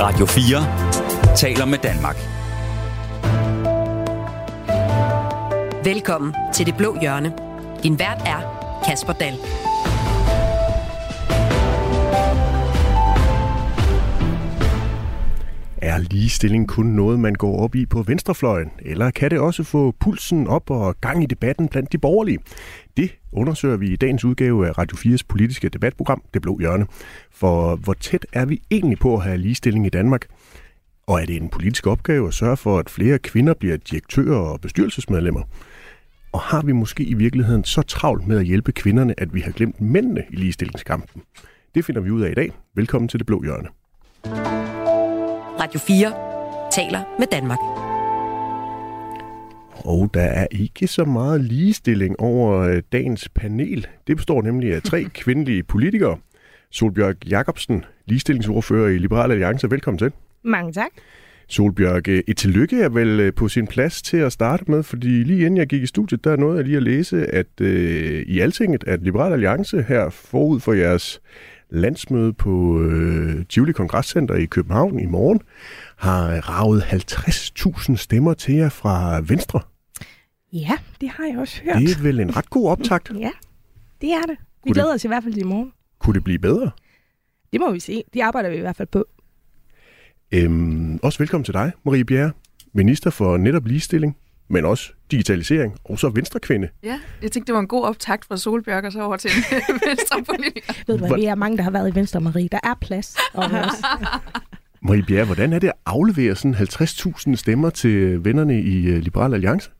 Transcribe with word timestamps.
Radio 0.00 0.26
4 0.26 1.36
taler 1.36 1.64
med 1.64 1.78
Danmark. 1.78 2.16
Velkommen 5.84 6.34
til 6.54 6.66
Det 6.66 6.76
Blå 6.76 6.96
Hjørne. 7.00 7.32
Din 7.82 7.98
vært 7.98 8.22
er 8.26 8.40
Kasper 8.86 9.12
Dahl. 9.12 9.36
Er 15.82 15.98
ligestilling 15.98 16.68
kun 16.68 16.86
noget, 16.86 17.20
man 17.20 17.34
går 17.34 17.60
op 17.60 17.74
i 17.74 17.86
på 17.86 18.02
venstrefløjen? 18.02 18.70
Eller 18.78 19.10
kan 19.10 19.30
det 19.30 19.38
også 19.38 19.64
få 19.64 19.94
pulsen 20.00 20.46
op 20.46 20.70
og 20.70 21.00
gang 21.00 21.22
i 21.22 21.26
debatten 21.26 21.68
blandt 21.68 21.92
de 21.92 21.98
borgerlige? 21.98 22.38
Det 22.96 23.10
undersøger 23.32 23.76
vi 23.76 23.88
i 23.88 23.96
dagens 23.96 24.24
udgave 24.24 24.68
af 24.68 24.78
Radio 24.78 24.96
4's 24.96 25.22
politiske 25.28 25.68
debatprogram, 25.68 26.22
Det 26.34 26.42
Blå 26.42 26.58
Hjørne. 26.58 26.86
For 27.30 27.76
hvor 27.76 27.92
tæt 27.92 28.26
er 28.32 28.44
vi 28.44 28.62
egentlig 28.70 28.98
på 28.98 29.14
at 29.14 29.22
have 29.22 29.38
ligestilling 29.38 29.86
i 29.86 29.88
Danmark? 29.88 30.26
Og 31.06 31.22
er 31.22 31.26
det 31.26 31.36
en 31.36 31.48
politisk 31.48 31.86
opgave 31.86 32.28
at 32.28 32.34
sørge 32.34 32.56
for, 32.56 32.78
at 32.78 32.90
flere 32.90 33.18
kvinder 33.18 33.54
bliver 33.54 33.76
direktører 33.76 34.38
og 34.38 34.60
bestyrelsesmedlemmer? 34.60 35.42
Og 36.32 36.40
har 36.40 36.62
vi 36.62 36.72
måske 36.72 37.04
i 37.04 37.14
virkeligheden 37.14 37.64
så 37.64 37.82
travlt 37.82 38.26
med 38.26 38.38
at 38.38 38.44
hjælpe 38.44 38.72
kvinderne, 38.72 39.14
at 39.20 39.34
vi 39.34 39.40
har 39.40 39.52
glemt 39.52 39.80
mændene 39.80 40.24
i 40.30 40.36
ligestillingskampen? 40.36 41.22
Det 41.74 41.84
finder 41.84 42.00
vi 42.00 42.10
ud 42.10 42.20
af 42.22 42.30
i 42.30 42.34
dag. 42.34 42.52
Velkommen 42.74 43.08
til 43.08 43.18
Det 43.18 43.26
Blå 43.26 43.42
Hjørne. 43.42 44.79
Radio 45.60 45.80
4 45.80 46.12
taler 46.72 47.16
med 47.18 47.26
Danmark. 47.32 47.58
Og 49.84 50.10
der 50.14 50.22
er 50.22 50.46
ikke 50.50 50.86
så 50.86 51.04
meget 51.04 51.40
ligestilling 51.40 52.20
over 52.20 52.58
øh, 52.58 52.82
dagens 52.92 53.28
panel. 53.28 53.86
Det 54.06 54.16
består 54.16 54.42
nemlig 54.42 54.74
af 54.74 54.82
tre 54.82 55.04
kvindelige 55.22 55.62
politikere. 55.62 56.18
Solbjørg 56.70 57.26
Jacobsen, 57.30 57.84
ligestillingsordfører 58.06 58.88
i 58.88 58.98
Liberal 58.98 59.30
Alliance. 59.30 59.70
Velkommen 59.70 59.98
til. 59.98 60.12
Mange 60.42 60.72
tak. 60.72 60.90
Solbjørg, 61.48 62.08
øh, 62.08 62.22
et 62.28 62.36
tillykke 62.36 62.82
er 62.82 62.88
vel 62.88 63.20
øh, 63.20 63.34
på 63.34 63.48
sin 63.48 63.66
plads 63.66 64.02
til 64.02 64.16
at 64.16 64.32
starte 64.32 64.64
med, 64.70 64.82
fordi 64.82 65.08
lige 65.08 65.40
inden 65.40 65.56
jeg 65.56 65.66
gik 65.66 65.82
i 65.82 65.86
studiet, 65.86 66.24
der 66.24 66.36
nåede 66.36 66.56
jeg 66.56 66.64
lige 66.64 66.76
at 66.76 66.82
læse, 66.82 67.26
at 67.26 67.60
øh, 67.60 68.22
i 68.26 68.40
Altinget, 68.40 68.84
at 68.86 69.02
Liberal 69.02 69.32
Alliance 69.32 69.82
her 69.82 70.10
forud 70.10 70.60
for 70.60 70.72
jeres 70.72 71.20
landsmøde 71.72 72.32
på 72.32 72.82
øh, 72.82 73.46
Tivoli 73.46 73.72
Kongresscenter 73.72 74.34
i 74.34 74.44
København 74.44 75.00
i 75.00 75.06
morgen, 75.06 75.40
har 75.96 76.28
ravet 76.50 76.80
50.000 76.82 77.96
stemmer 77.96 78.34
til 78.34 78.54
jer 78.54 78.68
fra 78.68 79.20
Venstre. 79.24 79.60
Ja, 80.52 80.72
det 81.00 81.08
har 81.08 81.24
jeg 81.26 81.38
også 81.38 81.60
hørt. 81.64 81.76
Det 81.76 81.90
er 81.96 82.02
vel 82.02 82.20
en 82.20 82.36
ret 82.36 82.50
god 82.50 82.70
optakt. 82.70 83.10
Ja, 83.18 83.30
det 84.00 84.12
er 84.12 84.20
det. 84.22 84.36
Vi 84.38 84.44
Kunne 84.62 84.74
glæder 84.74 84.88
det- 84.88 84.94
os 84.94 85.04
i 85.04 85.08
hvert 85.08 85.22
fald 85.22 85.34
til 85.34 85.40
i 85.42 85.46
morgen. 85.46 85.72
Kunne 85.98 86.14
det 86.14 86.24
blive 86.24 86.38
bedre? 86.38 86.70
Det 87.52 87.60
må 87.60 87.70
vi 87.72 87.80
se. 87.80 88.02
Det 88.14 88.20
arbejder 88.20 88.50
vi 88.50 88.56
i 88.56 88.60
hvert 88.60 88.76
fald 88.76 88.88
på. 88.88 89.04
Øhm, 90.32 90.98
også 91.02 91.18
velkommen 91.18 91.44
til 91.44 91.54
dig, 91.54 91.72
Marie 91.84 92.04
Bjerre, 92.04 92.32
minister 92.72 93.10
for 93.10 93.36
netop 93.36 93.66
ligestilling, 93.66 94.16
men 94.48 94.64
også 94.64 94.92
digitalisering, 95.10 95.76
og 95.84 95.98
så 95.98 96.08
venstrekvinde. 96.08 96.68
Ja, 96.82 97.00
jeg 97.22 97.32
tænkte, 97.32 97.46
det 97.46 97.54
var 97.54 97.60
en 97.60 97.68
god 97.68 97.84
optakt 97.84 98.24
fra 98.24 98.36
Solbjørg 98.36 98.84
og 98.84 98.92
så 98.92 99.02
over 99.02 99.16
til 99.16 99.30
en 99.68 99.80
venstrepolitiker. 99.86 100.72
Ved 100.86 100.98
du 100.98 101.06
hvad, 101.06 101.16
vi 101.18 101.24
er 101.24 101.34
mange, 101.34 101.56
der 101.56 101.62
har 101.62 101.70
været 101.70 101.92
i 101.92 101.94
Venstre, 101.94 102.20
Marie. 102.20 102.48
Der 102.52 102.60
er 102.62 102.74
plads. 102.80 103.16
Og 103.34 103.44
os. 103.64 103.74
Marie 104.82 105.02
Bjerre, 105.02 105.24
hvordan 105.24 105.52
er 105.52 105.58
det 105.58 105.68
at 105.68 105.74
aflevere 105.86 106.36
sådan 106.36 106.54
50.000 106.54 107.36
stemmer 107.36 107.70
til 107.70 108.24
vennerne 108.24 108.60
i 108.62 108.86
øh, 108.86 108.98
Liberal 108.98 109.34
Alliance? 109.34 109.70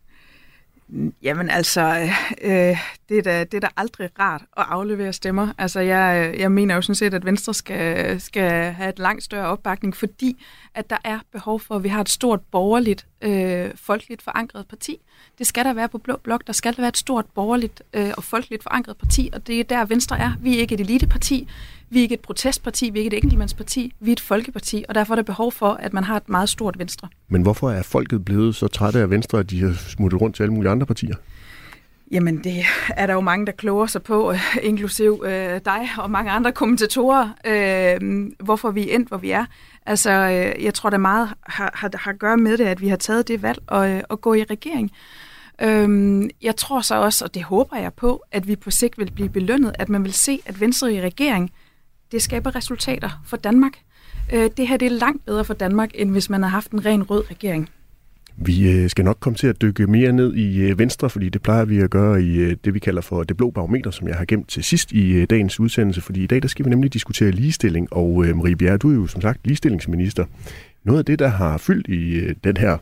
Jamen 1.22 1.50
altså, 1.50 2.08
øh, 2.42 2.78
det, 3.08 3.19
er 3.19 3.22
da, 3.22 3.44
det 3.44 3.55
er 3.55 3.60
da 3.60 3.69
aldrig 3.77 4.10
rart 4.19 4.42
at 4.56 4.64
aflevere 4.69 5.12
stemmer. 5.12 5.52
Altså, 5.58 5.80
jeg, 5.80 6.34
jeg 6.38 6.52
mener 6.52 6.74
jo 6.74 6.83
sådan 6.83 6.94
set, 6.94 7.14
at 7.14 7.24
Venstre 7.24 7.55
skal, 7.55 8.20
skal 8.20 8.72
have 8.72 8.88
et 8.88 8.98
langt 8.98 9.24
større 9.24 9.46
opbakning, 9.46 9.96
fordi 9.96 10.42
at 10.74 10.91
der 10.91 10.96
er 11.05 11.18
behov 11.33 11.61
for, 11.61 11.77
at 11.77 11.83
vi 11.83 11.88
har 11.88 12.00
et 12.00 12.08
stort 12.08 12.41
borgerligt, 12.41 13.06
øh, 13.23 13.70
folkeligt 13.74 14.23
forankret 14.23 14.67
parti. 14.67 14.98
Det 15.39 15.46
skal 15.46 15.64
der 15.64 15.73
være 15.73 15.89
på 15.89 15.98
Blå 15.98 16.17
Blok. 16.17 16.46
Der 16.46 16.52
skal 16.52 16.77
der 16.77 16.83
være 16.83 16.89
et 16.89 16.96
stort 16.96 17.27
borgerligt 17.34 17.83
øh, 17.92 18.11
og 18.17 18.24
folkeligt 18.24 18.62
forankret 18.62 18.96
parti, 18.96 19.30
og 19.33 19.46
det 19.46 19.61
er 19.61 19.64
der, 19.64 19.84
Venstre 19.84 20.18
er. 20.18 20.33
Vi 20.40 20.57
er 20.57 20.61
ikke 20.61 20.74
et 20.74 20.80
eliteparti, 20.80 21.48
vi 21.90 21.98
er 21.98 22.02
ikke 22.02 22.14
et 22.14 22.20
protestparti, 22.20 22.90
vi 22.90 22.98
er 22.98 23.05
ikke 23.05 23.17
et 23.17 23.23
enkeltmandsparti, 23.23 23.92
vi 24.01 24.11
er 24.11 24.12
et 24.12 24.20
folkeparti, 24.20 24.84
og 24.89 24.95
derfor 24.95 25.14
er 25.14 25.17
der 25.17 25.23
behov 25.23 25.52
for, 25.52 25.68
at 25.68 25.92
man 25.92 26.05
har 26.05 26.17
et 26.17 26.28
meget 26.28 26.48
stort 26.48 26.78
Venstre. 26.78 27.08
Men 27.28 27.42
hvorfor 27.42 27.70
er 27.70 27.83
folket 27.83 28.24
blevet 28.24 28.55
så 28.55 28.68
trætte 28.68 28.98
af 28.98 29.11
Venstre, 29.11 29.39
at 29.39 29.51
de 29.51 29.61
har 29.61 29.73
smuttet 29.73 30.20
rundt 30.20 30.36
til 30.36 30.42
alle 30.42 30.55
mulige 30.55 30.70
andre 30.70 30.86
partier? 30.86 31.14
Jamen, 32.11 32.45
det 32.45 32.64
er 32.89 33.06
der 33.06 33.14
jo 33.14 33.20
mange, 33.20 33.46
der 33.46 33.52
kloger 33.52 33.86
sig 33.86 34.02
på, 34.02 34.33
øh, 34.33 34.56
inklusiv 34.62 35.23
øh, 35.27 35.61
dig 35.64 35.89
og 35.98 36.11
mange 36.11 36.30
andre 36.30 36.52
kommentatorer, 36.52 37.28
øh, 37.46 38.30
hvorfor 38.45 38.70
vi 38.70 38.90
er 38.90 38.95
endt, 38.95 39.08
hvor 39.08 39.18
vi 39.18 39.30
er. 39.30 39.45
Altså, 39.86 40.11
øh, 40.11 40.64
jeg 40.64 40.74
tror, 40.74 40.90
det 40.90 41.01
meget 41.01 41.28
har, 41.42 41.70
har, 41.74 41.90
har 41.95 42.11
at 42.11 42.18
gøre 42.18 42.36
med 42.36 42.58
det, 42.58 42.64
at 42.64 42.80
vi 42.80 42.89
har 42.89 42.96
taget 42.96 43.28
det 43.28 43.42
valg 43.42 43.58
at, 43.72 43.90
øh, 43.90 44.02
at 44.11 44.20
gå 44.20 44.34
i 44.34 44.42
regering. 44.42 44.90
Øh, 45.62 46.30
jeg 46.42 46.57
tror 46.57 46.80
så 46.80 46.95
også, 46.95 47.24
og 47.24 47.34
det 47.34 47.42
håber 47.42 47.77
jeg 47.77 47.95
på, 47.95 48.22
at 48.33 48.48
vi 48.48 48.57
på 48.57 48.70
sigt 48.70 48.98
vil 48.98 49.11
blive 49.11 49.28
belønnet, 49.28 49.72
at 49.78 49.89
man 49.89 50.05
vil 50.05 50.12
se, 50.12 50.40
at 50.46 50.61
Venstre 50.61 50.95
i 50.95 51.01
regering, 51.01 51.51
det 52.12 52.22
skaber 52.22 52.56
resultater 52.56 53.22
for 53.26 53.36
Danmark. 53.36 53.72
Øh, 54.32 54.50
det 54.56 54.68
her 54.68 54.76
det 54.76 54.86
er 54.86 54.90
langt 54.90 55.26
bedre 55.26 55.44
for 55.44 55.54
Danmark, 55.54 55.90
end 55.94 56.10
hvis 56.10 56.30
man 56.30 56.42
har 56.42 56.50
haft 56.50 56.70
en 56.70 56.86
ren 56.86 57.02
rød 57.02 57.30
regering. 57.30 57.68
Vi 58.36 58.70
øh, 58.70 58.90
skal 58.90 59.04
nok 59.04 59.16
komme 59.20 59.36
til 59.36 59.46
at 59.46 59.62
dykke 59.62 59.86
mere 59.86 60.12
ned 60.12 60.34
i 60.34 60.58
øh, 60.58 60.78
Venstre, 60.78 61.10
fordi 61.10 61.28
det 61.28 61.42
plejer 61.42 61.64
vi 61.64 61.80
at 61.80 61.90
gøre 61.90 62.22
i 62.22 62.36
øh, 62.36 62.56
det, 62.64 62.74
vi 62.74 62.78
kalder 62.78 63.02
for 63.02 63.22
det 63.22 63.36
blå 63.36 63.50
barometer, 63.50 63.90
som 63.90 64.08
jeg 64.08 64.16
har 64.16 64.24
gemt 64.24 64.48
til 64.48 64.64
sidst 64.64 64.92
i 64.92 65.24
dagens 65.24 65.60
udsendelse, 65.60 66.00
fordi 66.00 66.24
i 66.24 66.26
dag 66.26 66.42
der 66.42 66.48
skal 66.48 66.64
vi 66.64 66.70
nemlig 66.70 66.92
diskutere 66.92 67.30
ligestilling, 67.30 67.92
og 67.92 68.24
Marie 68.36 68.56
Bjerre, 68.56 68.77
du 68.77 68.90
er 68.90 68.94
jo 68.94 69.06
som 69.06 69.20
sagt 69.20 69.40
ligestillingsminister. 69.44 70.24
Noget 70.84 70.98
af 70.98 71.04
det, 71.04 71.18
der 71.18 71.28
har 71.28 71.58
fyldt 71.58 71.88
i 71.88 72.34
den 72.44 72.56
her 72.56 72.78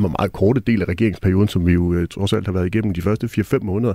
meget, 0.00 0.14
meget 0.18 0.32
korte 0.32 0.60
del 0.60 0.82
af 0.82 0.88
regeringsperioden, 0.88 1.48
som 1.48 1.66
vi 1.66 1.72
jo 1.72 1.92
øh, 1.92 2.08
trods 2.08 2.32
alt 2.32 2.46
har 2.46 2.52
været 2.52 2.66
igennem 2.66 2.94
de 2.94 3.02
første 3.02 3.26
4-5 3.26 3.58
måneder, 3.62 3.94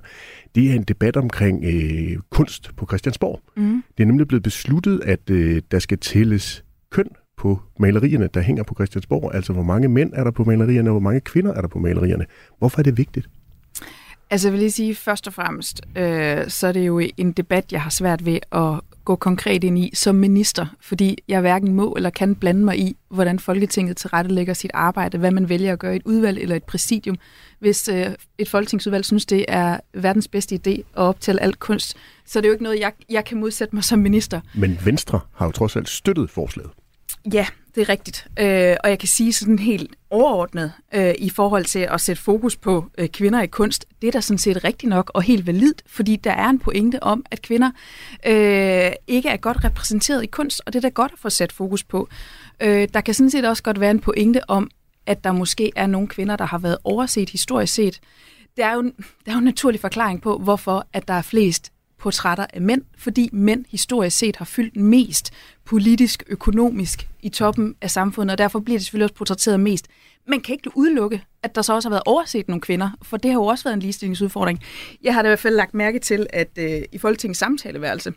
det 0.55 0.71
er 0.71 0.75
en 0.75 0.83
debat 0.83 1.17
omkring 1.17 1.63
øh, 1.63 2.17
kunst 2.29 2.71
på 2.77 2.85
Christiansborg. 2.85 3.41
Mm. 3.57 3.83
Det 3.97 4.03
er 4.03 4.07
nemlig 4.07 4.27
blevet 4.27 4.43
besluttet, 4.43 5.01
at 5.05 5.29
øh, 5.29 5.61
der 5.71 5.79
skal 5.79 5.97
tælles 5.97 6.63
køn 6.91 7.07
på 7.37 7.59
malerierne, 7.79 8.29
der 8.33 8.41
hænger 8.41 8.63
på 8.63 8.73
Christiansborg. 8.73 9.35
Altså, 9.35 9.53
hvor 9.53 9.63
mange 9.63 9.87
mænd 9.87 10.13
er 10.15 10.23
der 10.23 10.31
på 10.31 10.43
malerierne, 10.43 10.89
og 10.89 10.93
hvor 10.93 10.99
mange 10.99 11.21
kvinder 11.21 11.53
er 11.53 11.61
der 11.61 11.67
på 11.67 11.79
malerierne. 11.79 12.25
Hvorfor 12.57 12.79
er 12.79 12.83
det 12.83 12.97
vigtigt? 12.97 13.29
Altså 14.29 14.47
jeg 14.47 14.53
vil 14.53 14.59
lige 14.59 14.71
sige, 14.71 14.95
først 14.95 15.27
og 15.27 15.33
fremmest, 15.33 15.81
øh, 15.97 16.47
så 16.47 16.67
er 16.67 16.71
det 16.71 16.87
jo 16.87 17.01
en 17.17 17.31
debat, 17.31 17.71
jeg 17.71 17.81
har 17.81 17.89
svært 17.89 18.25
ved 18.25 18.39
at 18.51 18.79
gå 19.09 19.15
konkret 19.15 19.63
ind 19.63 19.79
i 19.79 19.91
som 19.93 20.15
minister, 20.15 20.65
fordi 20.81 21.17
jeg 21.27 21.41
hverken 21.41 21.73
må 21.73 21.93
eller 21.93 22.09
kan 22.09 22.35
blande 22.35 22.65
mig 22.65 22.79
i, 22.79 22.95
hvordan 23.09 23.39
Folketinget 23.39 23.97
tilrettelægger 23.97 24.53
sit 24.53 24.71
arbejde, 24.73 25.17
hvad 25.17 25.31
man 25.31 25.49
vælger 25.49 25.73
at 25.73 25.79
gøre 25.79 25.93
i 25.93 25.95
et 25.95 26.01
udvalg 26.05 26.39
eller 26.39 26.55
et 26.55 26.63
præsidium. 26.63 27.17
Hvis 27.59 27.87
øh, 27.87 28.07
et 28.37 28.49
folketingsudvalg 28.49 29.05
synes, 29.05 29.25
det 29.25 29.45
er 29.47 29.79
verdens 29.93 30.27
bedste 30.27 30.55
idé 30.55 30.71
at 30.71 30.83
optælle 30.93 31.41
alt 31.41 31.59
kunst, 31.59 31.97
så 32.25 32.39
er 32.39 32.41
det 32.41 32.47
jo 32.47 32.53
ikke 32.53 32.63
noget, 32.63 32.79
jeg, 32.79 32.91
jeg 33.09 33.25
kan 33.25 33.39
modsætte 33.39 33.75
mig 33.75 33.83
som 33.83 33.99
minister. 33.99 34.41
Men 34.55 34.79
Venstre 34.85 35.19
har 35.35 35.45
jo 35.45 35.51
trods 35.51 35.75
alt 35.75 35.89
støttet 35.89 36.29
forslaget. 36.29 36.71
Ja, 37.33 37.45
det 37.75 37.81
er 37.81 37.89
rigtigt. 37.89 38.27
Øh, 38.39 38.75
og 38.83 38.89
jeg 38.89 38.99
kan 38.99 39.07
sige 39.07 39.33
sådan 39.33 39.59
helt 39.59 39.95
overordnet 40.09 40.71
øh, 40.93 41.13
i 41.17 41.29
forhold 41.29 41.65
til 41.65 41.79
at 41.79 42.01
sætte 42.01 42.21
fokus 42.21 42.55
på 42.55 42.85
øh, 42.97 43.07
kvinder 43.07 43.41
i 43.41 43.47
kunst, 43.47 43.85
det 44.01 44.07
er 44.07 44.11
da 44.11 44.21
sådan 44.21 44.37
set 44.37 44.63
rigtigt 44.63 44.89
nok 44.89 45.11
og 45.13 45.21
helt 45.21 45.47
validt, 45.47 45.83
fordi 45.87 46.15
der 46.15 46.31
er 46.31 46.49
en 46.49 46.59
pointe 46.59 47.03
om, 47.03 47.25
at 47.31 47.41
kvinder 47.41 47.71
øh, 48.25 48.91
ikke 49.07 49.29
er 49.29 49.37
godt 49.37 49.63
repræsenteret 49.63 50.23
i 50.23 50.27
kunst, 50.27 50.61
og 50.65 50.73
det 50.73 50.79
er 50.79 50.89
da 50.89 50.93
godt 50.93 51.11
at 51.11 51.19
få 51.19 51.29
sat 51.29 51.51
fokus 51.51 51.83
på. 51.83 52.09
Øh, 52.61 52.87
der 52.93 53.01
kan 53.01 53.13
sådan 53.13 53.29
set 53.29 53.45
også 53.45 53.63
godt 53.63 53.79
være 53.79 53.91
en 53.91 53.99
pointe 53.99 54.49
om, 54.49 54.69
at 55.05 55.23
der 55.23 55.31
måske 55.31 55.71
er 55.75 55.87
nogle 55.87 56.07
kvinder, 56.07 56.35
der 56.35 56.45
har 56.45 56.57
været 56.57 56.77
overset 56.83 57.29
historisk 57.29 57.73
set. 57.73 57.99
Der 58.57 58.65
er 58.65 58.73
jo, 58.73 58.81
der 59.25 59.31
er 59.31 59.33
jo 59.33 59.37
en 59.37 59.43
naturlig 59.43 59.81
forklaring 59.81 60.21
på, 60.21 60.37
hvorfor 60.37 60.87
at 60.93 61.07
der 61.07 61.13
er 61.13 61.21
flest 61.21 61.71
portrætter 61.99 62.45
af 62.53 62.61
mænd, 62.61 62.81
fordi 62.97 63.29
mænd 63.31 63.65
historisk 63.69 64.17
set 64.17 64.35
har 64.35 64.45
fyldt 64.45 64.75
mest 64.75 65.33
politisk, 65.65 66.23
økonomisk 66.27 67.09
i 67.21 67.29
toppen 67.29 67.75
af 67.81 67.91
samfundet, 67.91 68.31
og 68.31 68.37
derfor 68.37 68.59
bliver 68.59 68.77
det 68.77 68.85
selvfølgelig 68.85 69.05
også 69.05 69.15
portrætteret 69.15 69.59
mest. 69.59 69.87
Man 70.27 70.41
kan 70.41 70.53
ikke 70.53 70.71
udelukke, 70.75 71.23
at 71.43 71.55
der 71.55 71.61
så 71.61 71.73
også 71.73 71.89
har 71.89 71.93
været 71.93 72.03
overset 72.05 72.47
nogle 72.47 72.61
kvinder, 72.61 72.89
for 73.01 73.17
det 73.17 73.31
har 73.31 73.39
jo 73.39 73.45
også 73.45 73.63
været 73.63 73.73
en 73.73 73.79
ligestillingsudfordring. 73.79 74.59
Jeg 75.03 75.13
har 75.13 75.21
da 75.21 75.27
i 75.27 75.29
hvert 75.29 75.39
fald 75.39 75.55
lagt 75.55 75.73
mærke 75.73 75.99
til, 75.99 76.27
at 76.29 76.49
øh, 76.57 76.81
i 76.91 76.97
Folketingets 76.97 77.39
samtaleværelse 77.39 78.13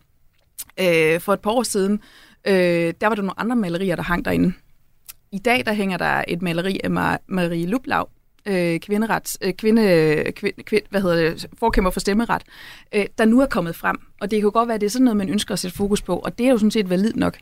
øh, 0.81 1.21
for 1.21 1.33
et 1.33 1.41
par 1.41 1.51
år 1.51 1.63
siden, 1.63 2.01
øh, 2.47 2.95
der 3.01 3.07
var 3.07 3.15
der 3.15 3.23
nogle 3.23 3.41
andre 3.41 3.57
malerier, 3.57 3.97
der 3.97 4.03
hang 4.03 4.25
derinde. 4.25 4.53
I 5.33 5.39
dag 5.39 5.67
der 5.67 5.73
hænger 5.73 5.97
der 5.97 6.25
et 6.29 6.43
maleri 6.43 6.81
af 6.85 6.91
Marie 7.29 7.67
Lublau, 7.67 8.07
øh, 8.47 8.81
kvinderets, 8.81 9.39
øh, 9.43 9.53
kvinde, 9.53 10.33
kvinde, 10.37 10.63
kvinde, 10.63 10.87
hvad 10.91 11.01
hedder 11.01 11.17
det, 11.17 11.47
forkæmper 11.59 11.91
for 11.91 12.01
stemmeret, 12.01 12.43
øh, 12.95 13.05
der 13.19 13.25
nu 13.25 13.41
er 13.41 13.47
kommet 13.47 13.77
frem. 13.77 13.97
Og 14.21 14.31
det 14.31 14.37
kan 14.37 14.43
jo 14.43 14.51
godt 14.55 14.69
være, 14.69 14.75
at 14.75 14.81
det 14.81 14.87
er 14.87 14.91
sådan 14.91 15.05
noget, 15.05 15.17
man 15.17 15.29
ønsker 15.29 15.53
at 15.53 15.59
sætte 15.59 15.77
fokus 15.77 16.03
på, 16.03 16.17
og 16.17 16.39
det 16.39 16.47
er 16.47 16.51
jo 16.51 16.59
sådan 16.59 16.71
set 16.71 16.91
valid 16.91 17.13
nok. 17.15 17.39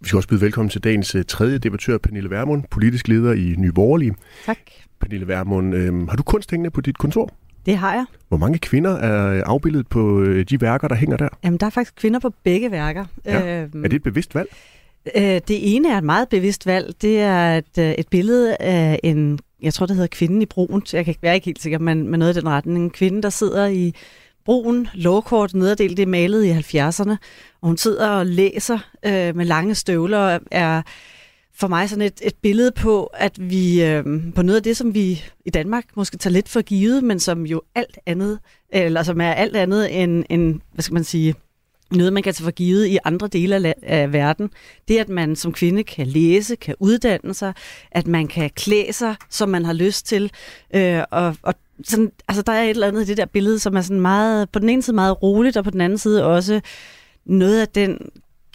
Vi 0.00 0.08
skal 0.08 0.16
også 0.16 0.28
byde 0.28 0.40
velkommen 0.40 0.70
til 0.70 0.84
dagens 0.84 1.14
øh, 1.14 1.24
tredje 1.28 1.58
debattør, 1.58 1.98
Pernille 1.98 2.30
Vermund, 2.30 2.64
politisk 2.70 3.08
leder 3.08 3.32
i 3.32 3.54
Nye 3.58 3.72
Borgerlige. 3.72 4.14
Tak. 4.46 4.58
Pernille 5.00 5.28
Vermund, 5.28 5.74
øh, 5.74 6.08
har 6.08 6.16
du 6.16 6.22
kunst 6.22 6.50
hængende 6.50 6.70
på 6.70 6.80
dit 6.80 6.98
kontor? 6.98 7.30
Det 7.66 7.76
har 7.76 7.94
jeg. 7.94 8.04
Hvor 8.28 8.36
mange 8.38 8.58
kvinder 8.58 8.90
er 8.96 9.44
afbildet 9.44 9.88
på 9.88 10.22
øh, 10.22 10.44
de 10.44 10.60
værker, 10.60 10.88
der 10.88 10.94
hænger 10.94 11.16
der? 11.16 11.28
Jamen, 11.44 11.60
der 11.60 11.66
er 11.66 11.70
faktisk 11.70 11.94
kvinder 11.96 12.20
på 12.20 12.34
begge 12.44 12.70
værker. 12.70 13.04
Ja. 13.24 13.62
Øhm, 13.62 13.84
Er 13.84 13.88
det 13.88 13.96
et 13.96 14.02
bevidst 14.02 14.34
valg? 14.34 14.48
Øh, 15.16 15.22
det 15.22 15.74
ene 15.76 15.92
er 15.92 15.98
et 15.98 16.04
meget 16.04 16.28
bevidst 16.28 16.66
valg. 16.66 16.94
Det 17.02 17.20
er 17.20 17.58
et, 17.58 17.78
øh, 17.78 17.90
et 17.90 18.08
billede 18.08 18.56
af 18.56 19.00
en, 19.04 19.38
jeg 19.62 19.74
tror 19.74 19.86
det 19.86 19.96
hedder 19.96 20.08
kvinden 20.08 20.42
i 20.42 20.46
broen. 20.46 20.82
Jeg 20.92 21.04
kan 21.04 21.14
være 21.22 21.34
ikke 21.34 21.44
helt 21.44 21.62
sikker, 21.62 21.78
men 21.78 22.08
med 22.08 22.18
noget 22.18 22.36
i 22.36 22.40
den 22.40 22.48
retning. 22.48 22.78
En 22.78 22.90
kvinde, 22.90 23.22
der 23.22 23.30
sidder 23.30 23.66
i 23.66 23.94
broen, 24.44 24.88
lovkort 24.94 25.54
nederdel, 25.54 25.96
det 25.96 26.02
er 26.02 26.06
malet 26.06 26.44
i 26.44 26.78
70'erne, 26.78 27.16
og 27.60 27.68
hun 27.68 27.76
sidder 27.76 28.08
og 28.08 28.26
læser 28.26 28.78
øh, 29.06 29.36
med 29.36 29.44
lange 29.44 29.74
støvler 29.74 30.18
og 30.18 30.40
er 30.50 30.82
for 31.54 31.68
mig 31.68 31.88
sådan 31.88 32.04
et, 32.04 32.20
et 32.22 32.34
billede 32.42 32.72
på, 32.72 33.04
at 33.04 33.50
vi 33.50 33.84
øh, 33.84 34.04
på 34.34 34.42
noget 34.42 34.56
af 34.56 34.62
det, 34.62 34.76
som 34.76 34.94
vi 34.94 35.24
i 35.46 35.50
Danmark 35.50 35.84
måske 35.96 36.16
tager 36.16 36.32
lidt 36.32 36.48
for 36.48 36.62
givet, 36.62 37.04
men 37.04 37.20
som 37.20 37.46
jo 37.46 37.62
alt 37.74 37.98
andet, 38.06 38.38
eller 38.68 39.02
som 39.02 39.20
er 39.20 39.32
alt 39.32 39.56
andet 39.56 40.02
end, 40.02 40.24
end 40.30 40.60
hvad 40.72 40.82
skal 40.82 40.94
man 40.94 41.04
sige, 41.04 41.34
noget, 41.98 42.12
man 42.12 42.22
kan 42.22 42.34
tage 42.34 42.44
for 42.44 42.50
givet 42.50 42.86
i 42.86 42.98
andre 43.04 43.28
dele 43.28 43.68
af, 43.68 43.74
af 43.82 44.12
verden. 44.12 44.50
Det, 44.88 44.98
at 44.98 45.08
man 45.08 45.36
som 45.36 45.52
kvinde 45.52 45.84
kan 45.84 46.06
læse, 46.06 46.56
kan 46.56 46.74
uddanne 46.80 47.34
sig, 47.34 47.52
at 47.90 48.06
man 48.06 48.28
kan 48.28 48.50
klæde 48.50 48.92
sig, 48.92 49.14
som 49.30 49.48
man 49.48 49.64
har 49.64 49.72
lyst 49.72 50.06
til. 50.06 50.30
Øh, 50.74 51.02
og, 51.10 51.36
og 51.42 51.54
sådan, 51.84 52.12
altså, 52.28 52.42
der 52.42 52.52
er 52.52 52.62
et 52.62 52.70
eller 52.70 52.88
andet 52.88 53.02
i 53.02 53.04
det 53.04 53.16
der 53.16 53.26
billede, 53.26 53.58
som 53.58 53.76
er 53.76 53.80
sådan 53.80 54.00
meget, 54.00 54.50
på 54.50 54.58
den 54.58 54.68
ene 54.68 54.82
side 54.82 54.94
meget 54.94 55.22
roligt, 55.22 55.56
og 55.56 55.64
på 55.64 55.70
den 55.70 55.80
anden 55.80 55.98
side 55.98 56.24
også 56.24 56.60
noget 57.24 57.60
af 57.60 57.68
den 57.68 57.98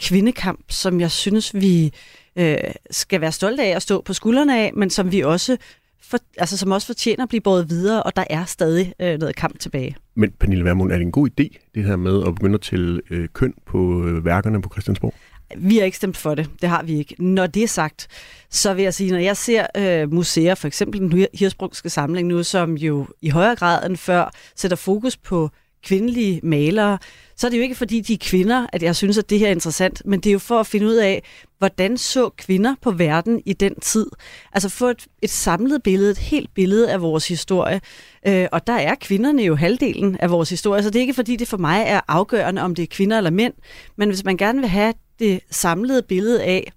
kvindekamp, 0.00 0.64
som 0.70 1.00
jeg 1.00 1.10
synes, 1.10 1.54
vi 1.54 1.92
øh, 2.36 2.56
skal 2.90 3.20
være 3.20 3.32
stolte 3.32 3.62
af 3.62 3.76
at 3.76 3.82
stå 3.82 4.02
på 4.02 4.12
skuldrene 4.12 4.58
af, 4.58 4.72
men 4.74 4.90
som 4.90 5.12
vi 5.12 5.20
også 5.20 5.56
for, 6.02 6.18
altså, 6.38 6.56
som 6.56 6.72
også 6.72 6.86
fortjener 6.86 7.22
at 7.22 7.28
blive 7.28 7.40
båret 7.40 7.70
videre, 7.70 8.02
og 8.02 8.16
der 8.16 8.24
er 8.30 8.44
stadig 8.44 8.94
øh, 9.00 9.18
noget 9.18 9.36
kamp 9.36 9.58
tilbage. 9.58 9.96
Men 10.14 10.32
Pernille 10.40 10.64
Vermund, 10.64 10.92
er 10.92 10.96
det 10.96 11.04
en 11.04 11.12
god 11.12 11.28
idé, 11.28 11.70
det 11.74 11.84
her 11.84 11.96
med 11.96 12.26
at 12.26 12.34
begynde 12.34 12.54
at 12.54 12.60
tælle 12.60 13.00
øh, 13.10 13.28
køn 13.28 13.54
på 13.66 14.04
øh, 14.04 14.24
værkerne 14.24 14.62
på 14.62 14.68
Christiansborg? 14.72 15.14
Vi 15.56 15.76
har 15.76 15.84
ikke 15.84 15.96
stemt 15.96 16.16
for 16.16 16.34
det. 16.34 16.50
Det 16.60 16.68
har 16.68 16.82
vi 16.82 16.98
ikke. 16.98 17.14
Når 17.18 17.46
det 17.46 17.62
er 17.62 17.68
sagt, 17.68 18.08
så 18.50 18.74
vil 18.74 18.82
jeg 18.82 18.94
sige, 18.94 19.10
når 19.10 19.18
jeg 19.18 19.36
ser 19.36 19.66
øh, 19.76 20.12
museer, 20.12 20.54
for 20.54 20.66
eksempel 20.66 21.00
den 21.00 21.26
Hirsbrugske 21.34 21.90
Samling 21.90 22.28
nu, 22.28 22.42
som 22.42 22.76
jo 22.76 23.06
i 23.22 23.28
højere 23.28 23.56
grad 23.56 23.86
end 23.86 23.96
før 23.96 24.32
sætter 24.56 24.76
fokus 24.76 25.16
på 25.16 25.50
kvindelige 25.88 26.40
malere, 26.42 26.98
så 27.36 27.46
er 27.46 27.50
det 27.50 27.58
jo 27.58 27.62
ikke 27.62 27.74
fordi, 27.74 28.00
de 28.00 28.12
er 28.12 28.18
kvinder, 28.20 28.66
at 28.72 28.82
jeg 28.82 28.96
synes, 28.96 29.18
at 29.18 29.30
det 29.30 29.38
her 29.38 29.46
er 29.46 29.50
interessant, 29.50 30.02
men 30.04 30.20
det 30.20 30.30
er 30.30 30.32
jo 30.32 30.38
for 30.38 30.60
at 30.60 30.66
finde 30.66 30.86
ud 30.86 30.94
af, 30.94 31.22
hvordan 31.58 31.98
så 31.98 32.28
kvinder 32.28 32.74
på 32.82 32.90
verden 32.90 33.42
i 33.46 33.52
den 33.52 33.74
tid. 33.80 34.06
Altså 34.52 34.68
få 34.68 34.86
et, 34.86 35.06
et 35.22 35.30
samlet 35.30 35.82
billede, 35.82 36.10
et 36.10 36.18
helt 36.18 36.54
billede 36.54 36.92
af 36.92 37.02
vores 37.02 37.28
historie. 37.28 37.80
Øh, 38.26 38.46
og 38.52 38.66
der 38.66 38.72
er 38.72 38.94
kvinderne 39.00 39.42
jo 39.42 39.54
halvdelen 39.54 40.16
af 40.20 40.30
vores 40.30 40.50
historie, 40.50 40.82
så 40.82 40.90
det 40.90 40.96
er 40.96 41.00
ikke 41.00 41.14
fordi, 41.14 41.36
det 41.36 41.48
for 41.48 41.56
mig 41.56 41.84
er 41.86 42.00
afgørende, 42.08 42.62
om 42.62 42.74
det 42.74 42.82
er 42.82 42.86
kvinder 42.90 43.16
eller 43.16 43.30
mænd, 43.30 43.54
men 43.96 44.08
hvis 44.08 44.24
man 44.24 44.36
gerne 44.36 44.60
vil 44.60 44.68
have 44.68 44.94
det 45.18 45.40
samlede 45.50 46.02
billede 46.02 46.44
af, 46.44 46.72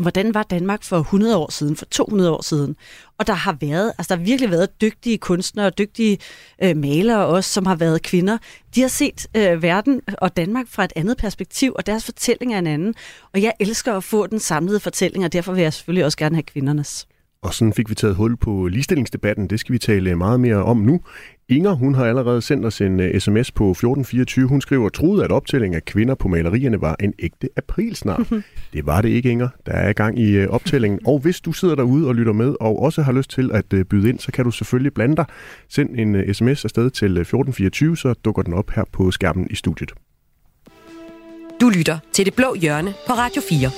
hvordan 0.00 0.34
var 0.34 0.42
Danmark 0.42 0.82
for 0.82 0.98
100 0.98 1.36
år 1.36 1.50
siden, 1.50 1.76
for 1.76 1.84
200 1.84 2.30
år 2.30 2.42
siden. 2.42 2.76
Og 3.18 3.26
der 3.26 3.32
har 3.32 3.56
været, 3.60 3.92
altså 3.98 4.14
der 4.14 4.20
har 4.20 4.24
virkelig 4.24 4.50
været 4.50 4.80
dygtige 4.80 5.18
kunstnere 5.18 5.66
og 5.66 5.78
dygtige 5.78 6.18
øh, 6.62 6.76
malere 6.76 7.26
også, 7.26 7.50
som 7.50 7.66
har 7.66 7.74
været 7.74 8.02
kvinder. 8.02 8.38
De 8.74 8.80
har 8.80 8.88
set 8.88 9.26
øh, 9.36 9.62
verden 9.62 10.00
og 10.18 10.36
Danmark 10.36 10.66
fra 10.68 10.84
et 10.84 10.92
andet 10.96 11.16
perspektiv, 11.16 11.72
og 11.76 11.86
deres 11.86 12.04
fortælling 12.04 12.54
er 12.54 12.58
en 12.58 12.66
anden. 12.66 12.94
Og 13.34 13.42
jeg 13.42 13.52
elsker 13.60 13.94
at 13.94 14.04
få 14.04 14.26
den 14.26 14.40
samlede 14.40 14.80
fortælling, 14.80 15.24
og 15.24 15.32
derfor 15.32 15.52
vil 15.52 15.62
jeg 15.62 15.72
selvfølgelig 15.72 16.04
også 16.04 16.18
gerne 16.18 16.36
have 16.36 16.42
kvindernes. 16.42 17.06
Og 17.42 17.54
sådan 17.54 17.72
fik 17.72 17.90
vi 17.90 17.94
taget 17.94 18.16
hul 18.16 18.36
på 18.36 18.68
ligestillingsdebatten. 18.68 19.50
Det 19.50 19.60
skal 19.60 19.72
vi 19.72 19.78
tale 19.78 20.16
meget 20.16 20.40
mere 20.40 20.64
om 20.64 20.76
nu. 20.76 21.00
Inger, 21.56 21.72
hun 21.72 21.94
har 21.94 22.04
allerede 22.04 22.42
sendt 22.42 22.66
os 22.66 22.80
en 22.80 23.00
uh, 23.00 23.06
øh, 23.06 23.20
sms 23.20 23.50
på 23.52 23.70
1424. 23.70 24.48
Hun 24.48 24.60
skriver, 24.60 24.88
troede, 24.88 25.24
at 25.24 25.32
optællingen 25.32 25.76
af 25.76 25.84
kvinder 25.84 26.14
på 26.14 26.28
malerierne 26.28 26.80
var 26.80 26.96
en 27.00 27.14
ægte 27.18 27.48
aprilsnar. 27.56 28.26
det 28.72 28.86
var 28.86 29.00
det 29.00 29.08
ikke, 29.08 29.30
Inger. 29.30 29.48
Der 29.66 29.72
er 29.72 29.88
i 29.88 29.92
gang 29.92 30.18
i 30.18 30.44
uh, 30.44 30.50
optællingen. 30.50 31.00
Og 31.06 31.18
hvis 31.18 31.40
du 31.40 31.52
sidder 31.52 31.74
derude 31.74 32.08
og 32.08 32.14
lytter 32.14 32.32
med, 32.32 32.54
og 32.60 32.82
også 32.82 33.02
har 33.02 33.12
lyst 33.12 33.30
til 33.30 33.50
at 33.52 33.72
uh, 33.72 33.80
byde 33.80 34.08
ind, 34.08 34.18
så 34.18 34.32
kan 34.32 34.44
du 34.44 34.50
selvfølgelig 34.50 34.94
blande 34.94 35.16
dig. 35.16 35.24
Send 35.68 35.90
en 35.96 36.14
uh, 36.14 36.32
sms 36.32 36.64
afsted 36.64 36.90
til 36.90 37.06
1424, 37.06 37.96
så 37.96 38.14
dukker 38.24 38.42
den 38.42 38.54
op 38.54 38.70
her 38.70 38.84
på 38.92 39.10
skærmen 39.10 39.46
i 39.50 39.54
studiet. 39.54 39.92
Du 41.60 41.68
lytter 41.68 41.98
til 42.12 42.26
Det 42.26 42.34
Blå 42.34 42.54
Hjørne 42.54 42.94
på 43.06 43.12
Radio 43.12 43.42
4. 43.48 43.70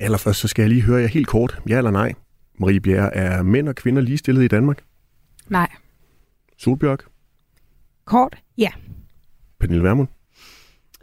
Allerførst 0.00 0.40
så 0.40 0.48
skal 0.48 0.62
jeg 0.62 0.70
lige 0.70 0.82
høre 0.82 1.00
jer 1.00 1.08
helt 1.08 1.26
kort. 1.26 1.58
Ja 1.68 1.78
eller 1.78 1.90
nej? 1.90 2.12
Marie 2.60 2.80
Bjerre, 2.80 3.14
er 3.14 3.42
mænd 3.42 3.68
og 3.68 3.74
kvinder 3.74 4.02
ligestillet 4.02 4.42
i 4.42 4.48
Danmark? 4.48 4.78
Nej. 5.50 5.68
Solbjørk? 6.56 7.04
Kort, 8.04 8.36
ja. 8.58 8.70
Pernille 9.60 9.82
Vermund? 9.82 10.08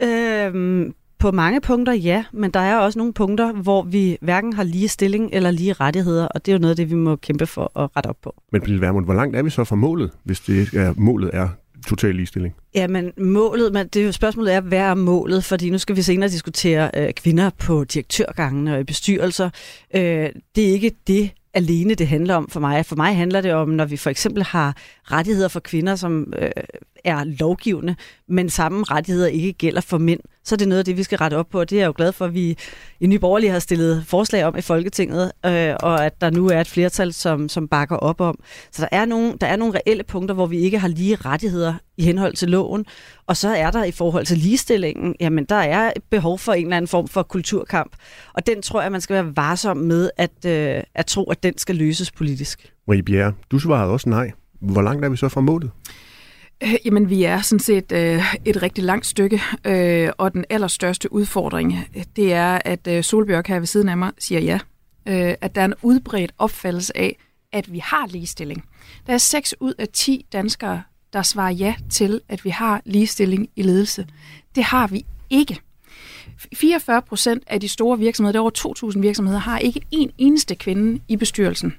Øhm, 0.03 0.93
på 1.19 1.31
mange 1.31 1.61
punkter 1.61 1.93
ja, 1.93 2.25
men 2.33 2.51
der 2.51 2.59
er 2.59 2.77
også 2.77 2.99
nogle 2.99 3.13
punkter, 3.13 3.53
hvor 3.53 3.83
vi 3.83 4.17
hverken 4.21 4.53
har 4.53 4.63
lige 4.63 4.87
stilling 4.87 5.29
eller 5.33 5.51
lige 5.51 5.73
rettigheder, 5.73 6.27
og 6.27 6.45
det 6.45 6.51
er 6.51 6.55
jo 6.55 6.59
noget 6.59 6.71
af 6.71 6.75
det, 6.75 6.89
vi 6.89 6.95
må 6.95 7.15
kæmpe 7.15 7.45
for 7.45 7.79
at 7.79 7.89
rette 7.95 8.07
op 8.07 8.17
på. 8.21 8.35
Men 8.51 8.61
Pernille 8.61 8.81
Vermund, 8.81 9.05
hvor 9.05 9.13
langt 9.13 9.35
er 9.35 9.43
vi 9.43 9.49
så 9.49 9.63
fra 9.63 9.75
målet, 9.75 10.11
hvis 10.23 10.39
det 10.39 10.73
er, 10.73 10.93
målet 10.97 11.29
er 11.33 11.49
total 11.87 12.15
ligestilling? 12.15 12.55
Ja, 12.75 12.87
men 12.87 13.11
målet, 13.17 13.73
men 13.73 13.87
det 13.87 14.01
er 14.01 14.05
jo 14.05 14.11
spørgsmålet 14.11 14.53
er, 14.53 14.61
hvad 14.61 14.79
er 14.79 14.95
målet? 14.95 15.43
Fordi 15.43 15.69
nu 15.69 15.77
skal 15.77 15.95
vi 15.95 16.01
senere 16.01 16.29
diskutere 16.29 16.91
øh, 16.93 17.13
kvinder 17.13 17.49
på 17.49 17.83
direktørgangene 17.83 18.73
og 18.73 18.79
i 18.79 18.83
bestyrelser. 18.83 19.49
Øh, 19.95 20.29
det 20.55 20.69
er 20.69 20.73
ikke 20.73 20.91
det, 21.07 21.31
alene 21.55 21.95
det 21.95 22.07
handler 22.07 22.35
om 22.35 22.49
for 22.49 22.59
mig. 22.59 22.85
For 22.85 22.95
mig 22.95 23.15
handler 23.15 23.41
det 23.41 23.53
om, 23.53 23.69
når 23.69 23.85
vi 23.85 23.97
for 23.97 24.09
eksempel 24.09 24.43
har 24.43 24.77
rettigheder 25.03 25.47
for 25.47 25.59
kvinder, 25.59 25.95
som 25.95 26.33
øh, 26.39 26.51
er 27.05 27.23
lovgivende, 27.23 27.95
men 28.27 28.49
samme 28.49 28.83
rettigheder 28.83 29.27
ikke 29.27 29.53
gælder 29.53 29.81
for 29.81 29.97
mænd, 29.97 30.19
så 30.45 30.55
er 30.55 30.57
det 30.57 30.67
noget 30.67 30.79
af 30.79 30.85
det, 30.85 30.97
vi 30.97 31.03
skal 31.03 31.17
rette 31.17 31.35
op 31.35 31.49
på. 31.49 31.59
Og 31.59 31.69
det 31.69 31.75
er 31.75 31.79
jeg 31.79 31.87
jo 31.87 31.93
glad 31.97 32.11
for, 32.11 32.25
at 32.25 32.33
vi 32.33 32.57
i 32.99 33.07
Nye 33.07 33.19
Borgerlige 33.19 33.51
har 33.51 33.59
stillet 33.59 34.05
forslag 34.07 34.45
om 34.45 34.57
i 34.57 34.61
Folketinget, 34.61 35.31
øh, 35.45 35.75
og 35.79 36.05
at 36.05 36.21
der 36.21 36.29
nu 36.29 36.49
er 36.49 36.61
et 36.61 36.67
flertal, 36.67 37.13
som, 37.13 37.49
som 37.49 37.67
bakker 37.67 37.95
op 37.95 38.21
om. 38.21 38.39
Så 38.71 38.81
der 38.81 38.97
er, 38.97 39.05
nogle, 39.05 39.33
der 39.41 39.47
er 39.47 39.55
nogle 39.55 39.73
reelle 39.75 40.03
punkter, 40.03 40.35
hvor 40.35 40.45
vi 40.45 40.57
ikke 40.57 40.79
har 40.79 40.87
lige 40.87 41.15
rettigheder 41.15 41.73
i 41.97 42.03
henhold 42.03 42.33
til 42.33 42.49
loven. 42.49 42.85
Og 43.27 43.37
så 43.37 43.49
er 43.49 43.71
der 43.71 43.83
i 43.83 43.91
forhold 43.91 44.25
til 44.25 44.37
ligestillingen, 44.37 45.15
jamen 45.19 45.45
der 45.45 45.55
er 45.55 45.93
et 45.95 46.03
behov 46.09 46.39
for 46.39 46.53
en 46.53 46.65
eller 46.65 46.77
anden 46.77 46.87
form 46.87 47.07
for 47.07 47.23
kulturkamp. 47.23 47.95
Og 48.33 48.47
den 48.47 48.61
tror 48.61 48.81
jeg, 48.81 48.91
man 48.91 49.01
skal 49.01 49.13
være 49.13 49.35
varsom 49.35 49.77
med 49.77 50.09
at, 50.17 50.45
øh, 50.45 50.83
at 50.95 51.05
tro, 51.05 51.23
at 51.23 51.43
den 51.43 51.57
skal 51.57 51.75
løses 51.75 52.11
politisk. 52.11 52.73
Marie 52.87 53.03
Bjerre, 53.03 53.33
du 53.51 53.59
svarede 53.59 53.91
også 53.91 54.09
nej. 54.09 54.31
Hvor 54.59 54.81
langt 54.81 55.05
er 55.05 55.09
vi 55.09 55.17
så 55.17 55.29
fra 55.29 55.41
målet? 55.41 55.71
Øh, 56.63 56.75
jamen, 56.85 57.09
vi 57.09 57.23
er 57.23 57.41
sådan 57.41 57.59
set 57.59 57.91
øh, 57.91 58.35
et 58.45 58.61
rigtig 58.61 58.83
langt 58.83 59.05
stykke, 59.05 59.41
øh, 59.65 60.09
og 60.17 60.33
den 60.33 60.45
allerstørste 60.49 61.13
udfordring, 61.13 61.73
øh, 61.95 62.03
det 62.15 62.33
er, 62.33 62.59
at 62.65 62.87
øh, 62.87 63.03
Solbjørk 63.03 63.47
her 63.47 63.59
ved 63.59 63.67
siden 63.67 63.89
af 63.89 63.97
mig 63.97 64.11
siger 64.19 64.41
ja. 64.41 64.59
Øh, 65.07 65.35
at 65.41 65.55
der 65.55 65.61
er 65.61 65.65
en 65.65 65.73
udbredt 65.81 66.31
opfattelse 66.37 66.97
af, 66.97 67.17
at 67.51 67.73
vi 67.73 67.79
har 67.79 68.07
ligestilling. 68.07 68.65
Der 69.07 69.13
er 69.13 69.17
6 69.17 69.55
ud 69.59 69.73
af 69.77 69.87
10 69.87 70.25
danskere, 70.33 70.83
der 71.13 71.21
svarer 71.21 71.51
ja 71.51 71.75
til, 71.89 72.21
at 72.29 72.45
vi 72.45 72.49
har 72.49 72.81
ligestilling 72.85 73.49
i 73.55 73.61
ledelse. 73.61 74.07
Det 74.55 74.63
har 74.63 74.87
vi 74.87 75.05
ikke. 75.29 75.59
44 76.55 77.01
procent 77.01 77.43
af 77.47 77.61
de 77.61 77.69
store 77.69 77.99
virksomheder, 77.99 78.31
der 78.31 78.39
er 78.39 78.41
over 78.41 78.91
2.000 78.93 78.99
virksomheder, 78.99 79.39
har 79.39 79.59
ikke 79.59 79.81
en 79.91 80.11
eneste 80.17 80.55
kvinde 80.55 81.01
i 81.07 81.15
bestyrelsen. 81.15 81.73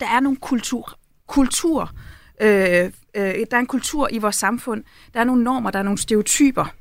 Der 0.00 0.06
er 0.06 0.20
nogle 0.20 0.36
kultur, 0.36 0.98
kultur 1.26 1.90
øh, 2.40 2.84
øh, 3.14 3.34
der 3.50 3.56
er 3.56 3.60
en 3.60 3.66
kultur 3.66 4.08
i 4.12 4.18
vores 4.18 4.36
samfund, 4.36 4.84
der 5.14 5.20
er 5.20 5.24
nogle 5.24 5.44
normer, 5.44 5.70
der 5.70 5.78
er 5.78 5.82
nogle 5.82 5.98
stereotyper, 5.98 6.74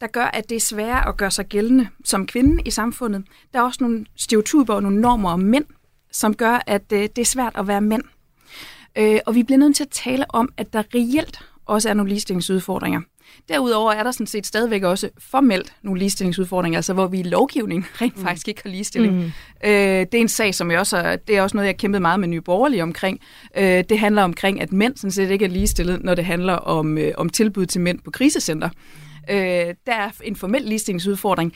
der 0.00 0.06
gør, 0.06 0.24
at 0.24 0.48
det 0.48 0.56
er 0.56 0.60
sværere 0.60 1.08
at 1.08 1.16
gøre 1.16 1.30
sig 1.30 1.46
gældende 1.46 1.88
som 2.04 2.26
kvinde 2.26 2.62
i 2.62 2.70
samfundet. 2.70 3.24
Der 3.52 3.58
er 3.58 3.62
også 3.62 3.78
nogle 3.80 4.06
stereotyper 4.16 4.74
og 4.74 4.82
nogle 4.82 5.00
normer 5.00 5.30
om 5.30 5.40
mænd, 5.40 5.64
som 6.12 6.34
gør, 6.34 6.62
at 6.66 6.92
øh, 6.92 7.00
det 7.00 7.18
er 7.18 7.24
svært 7.24 7.52
at 7.56 7.68
være 7.68 7.80
mænd. 7.80 8.02
Øh, 8.98 9.20
og 9.26 9.34
vi 9.34 9.42
bliver 9.42 9.58
nødt 9.58 9.76
til 9.76 9.84
at 9.84 9.90
tale 9.90 10.24
om, 10.28 10.48
at 10.56 10.72
der 10.72 10.82
reelt 10.94 11.38
også 11.66 11.88
er 11.88 11.94
nogle 11.94 12.08
ligestillingsudfordringer. 12.08 13.00
Derudover 13.48 13.92
er 13.92 14.02
der 14.02 14.10
sådan 14.10 14.26
set 14.26 14.46
stadigvæk 14.46 14.82
også 14.82 15.08
formelt 15.18 15.72
nogle 15.82 15.98
ligestillingsudfordringer, 15.98 16.78
altså 16.78 16.92
hvor 16.92 17.06
vi 17.06 17.20
i 17.20 17.22
lovgivning 17.22 17.86
rent 18.00 18.16
mm. 18.16 18.22
faktisk 18.22 18.48
ikke 18.48 18.60
har 18.64 18.70
ligestilling. 18.70 19.14
Mm. 19.14 19.32
Øh, 19.64 19.70
det 19.72 20.14
er 20.14 20.20
en 20.20 20.28
sag, 20.28 20.54
som 20.54 20.70
jeg 20.70 20.78
også 20.78 21.18
det 21.26 21.36
er 21.36 21.42
også 21.42 21.56
noget, 21.56 21.66
jeg 21.66 21.76
kæmpet 21.76 22.02
meget 22.02 22.20
med 22.20 22.28
Nye 22.28 22.40
Borgerlige 22.40 22.82
omkring. 22.82 23.20
Øh, 23.56 23.84
det 23.88 23.98
handler 23.98 24.22
omkring, 24.22 24.60
at 24.60 24.72
mænd 24.72 24.96
sådan 24.96 25.10
set 25.10 25.30
ikke 25.30 25.44
er 25.44 25.48
ligestillet, 25.48 26.04
når 26.04 26.14
det 26.14 26.24
handler 26.24 26.54
om, 26.54 26.98
øh, 26.98 27.12
om 27.16 27.28
tilbud 27.28 27.66
til 27.66 27.80
mænd 27.80 27.98
på 28.04 28.10
krisecenter. 28.10 28.68
Øh, 29.30 29.36
der 29.86 29.92
er 29.92 30.10
en 30.24 30.36
formel 30.36 30.62
ligestillingsudfordring. 30.62 31.52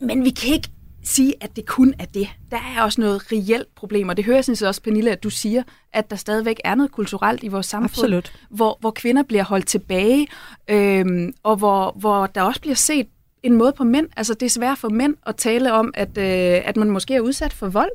Men 0.00 0.24
vi 0.24 0.30
kan 0.30 0.54
ikke 0.54 0.68
sige, 1.06 1.34
at 1.40 1.56
det 1.56 1.66
kun 1.66 1.94
er 1.98 2.04
det. 2.04 2.28
Der 2.50 2.56
er 2.76 2.82
også 2.82 3.00
noget 3.00 3.32
reelt 3.32 3.74
problem, 3.74 4.08
og 4.08 4.16
det 4.16 4.24
hører 4.24 4.36
jeg 4.36 4.44
sådan 4.44 4.68
også, 4.68 4.82
Pernille, 4.82 5.10
at 5.10 5.22
du 5.22 5.30
siger, 5.30 5.62
at 5.92 6.10
der 6.10 6.16
stadigvæk 6.16 6.60
er 6.64 6.74
noget 6.74 6.92
kulturelt 6.92 7.42
i 7.42 7.48
vores 7.48 7.66
samfund, 7.66 7.90
Absolut. 7.90 8.32
Hvor, 8.50 8.78
hvor 8.80 8.90
kvinder 8.90 9.22
bliver 9.22 9.44
holdt 9.44 9.66
tilbage, 9.66 10.28
øhm, 10.68 11.32
og 11.42 11.56
hvor, 11.56 11.96
hvor 11.96 12.26
der 12.26 12.42
også 12.42 12.60
bliver 12.60 12.74
set 12.74 13.06
en 13.42 13.54
måde 13.54 13.72
på 13.72 13.84
mænd. 13.84 14.08
Altså 14.16 14.34
det 14.34 14.46
er 14.46 14.50
svært 14.50 14.78
for 14.78 14.88
mænd 14.88 15.14
at 15.26 15.36
tale 15.36 15.72
om, 15.72 15.90
at, 15.94 16.18
øh, 16.18 16.68
at 16.68 16.76
man 16.76 16.90
måske 16.90 17.14
er 17.14 17.20
udsat 17.20 17.52
for 17.52 17.68
vold 17.68 17.90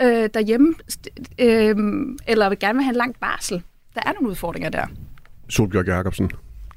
øh, 0.00 0.28
derhjemme, 0.34 0.74
øh, 1.38 1.76
eller 2.26 2.48
vil 2.48 2.58
gerne 2.58 2.74
vil 2.74 2.84
have 2.84 2.92
en 2.92 2.96
lang 2.96 3.16
barsel. 3.20 3.62
Der 3.94 4.00
er 4.06 4.12
nogle 4.12 4.28
udfordringer 4.28 4.70
der. 4.70 4.86
Solbjørg 5.48 5.86
Jacobsen, 5.86 6.30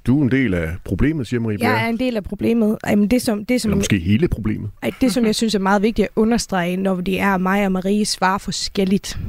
Du 0.08 0.20
er 0.20 0.24
en 0.24 0.32
del 0.32 0.54
af 0.54 0.70
problemet, 0.84 1.28
siger 1.28 1.40
Marie 1.40 1.58
Jeg 1.62 1.84
er 1.86 1.90
en 1.90 2.00
del 2.00 2.18
af 2.18 2.24
problemet. 2.24 2.78
Ej, 2.84 2.96
men 2.96 3.08
det, 3.08 3.22
som, 3.22 3.46
det, 3.46 3.62
som, 3.62 3.70
Eller 3.70 3.78
måske 3.78 4.00
hele 4.00 4.28
problemet. 4.28 4.70
ej, 4.84 4.92
det, 5.02 5.12
som 5.14 5.26
jeg 5.26 5.36
synes 5.42 5.56
er 5.56 5.60
meget 5.60 5.82
vigtigt 5.82 6.06
at 6.06 6.12
understrege, 6.16 6.78
når 6.78 7.02
det 7.02 7.20
er 7.20 7.38
mig 7.38 7.66
og 7.66 7.72
Marie 7.72 8.06
svarer 8.06 8.38
forskelligt, 8.38 9.20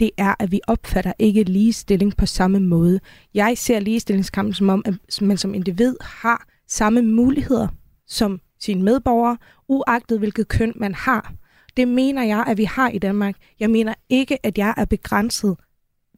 det 0.00 0.10
er, 0.16 0.34
at 0.38 0.52
vi 0.52 0.60
opfatter 0.66 1.12
ikke 1.18 1.42
ligestilling 1.42 2.16
på 2.16 2.26
samme 2.26 2.60
måde. 2.60 3.00
Jeg 3.34 3.52
ser 3.56 3.80
ligestillingskampen 3.80 4.54
som 4.54 4.68
om, 4.68 4.82
at 4.86 4.94
man 5.22 5.36
som 5.36 5.54
individ 5.54 5.96
har 6.00 6.46
samme 6.68 7.02
muligheder 7.02 7.68
som 8.06 8.40
sine 8.60 8.82
medborgere, 8.82 9.36
uagtet 9.68 10.18
hvilket 10.18 10.48
køn 10.48 10.72
man 10.76 10.94
har. 10.94 11.32
Det 11.76 11.88
mener 11.88 12.22
jeg, 12.22 12.44
at 12.46 12.58
vi 12.58 12.64
har 12.64 12.88
i 12.88 12.98
Danmark. 12.98 13.36
Jeg 13.60 13.70
mener 13.70 13.94
ikke, 14.08 14.46
at 14.46 14.58
jeg 14.58 14.74
er 14.76 14.84
begrænset 14.84 15.56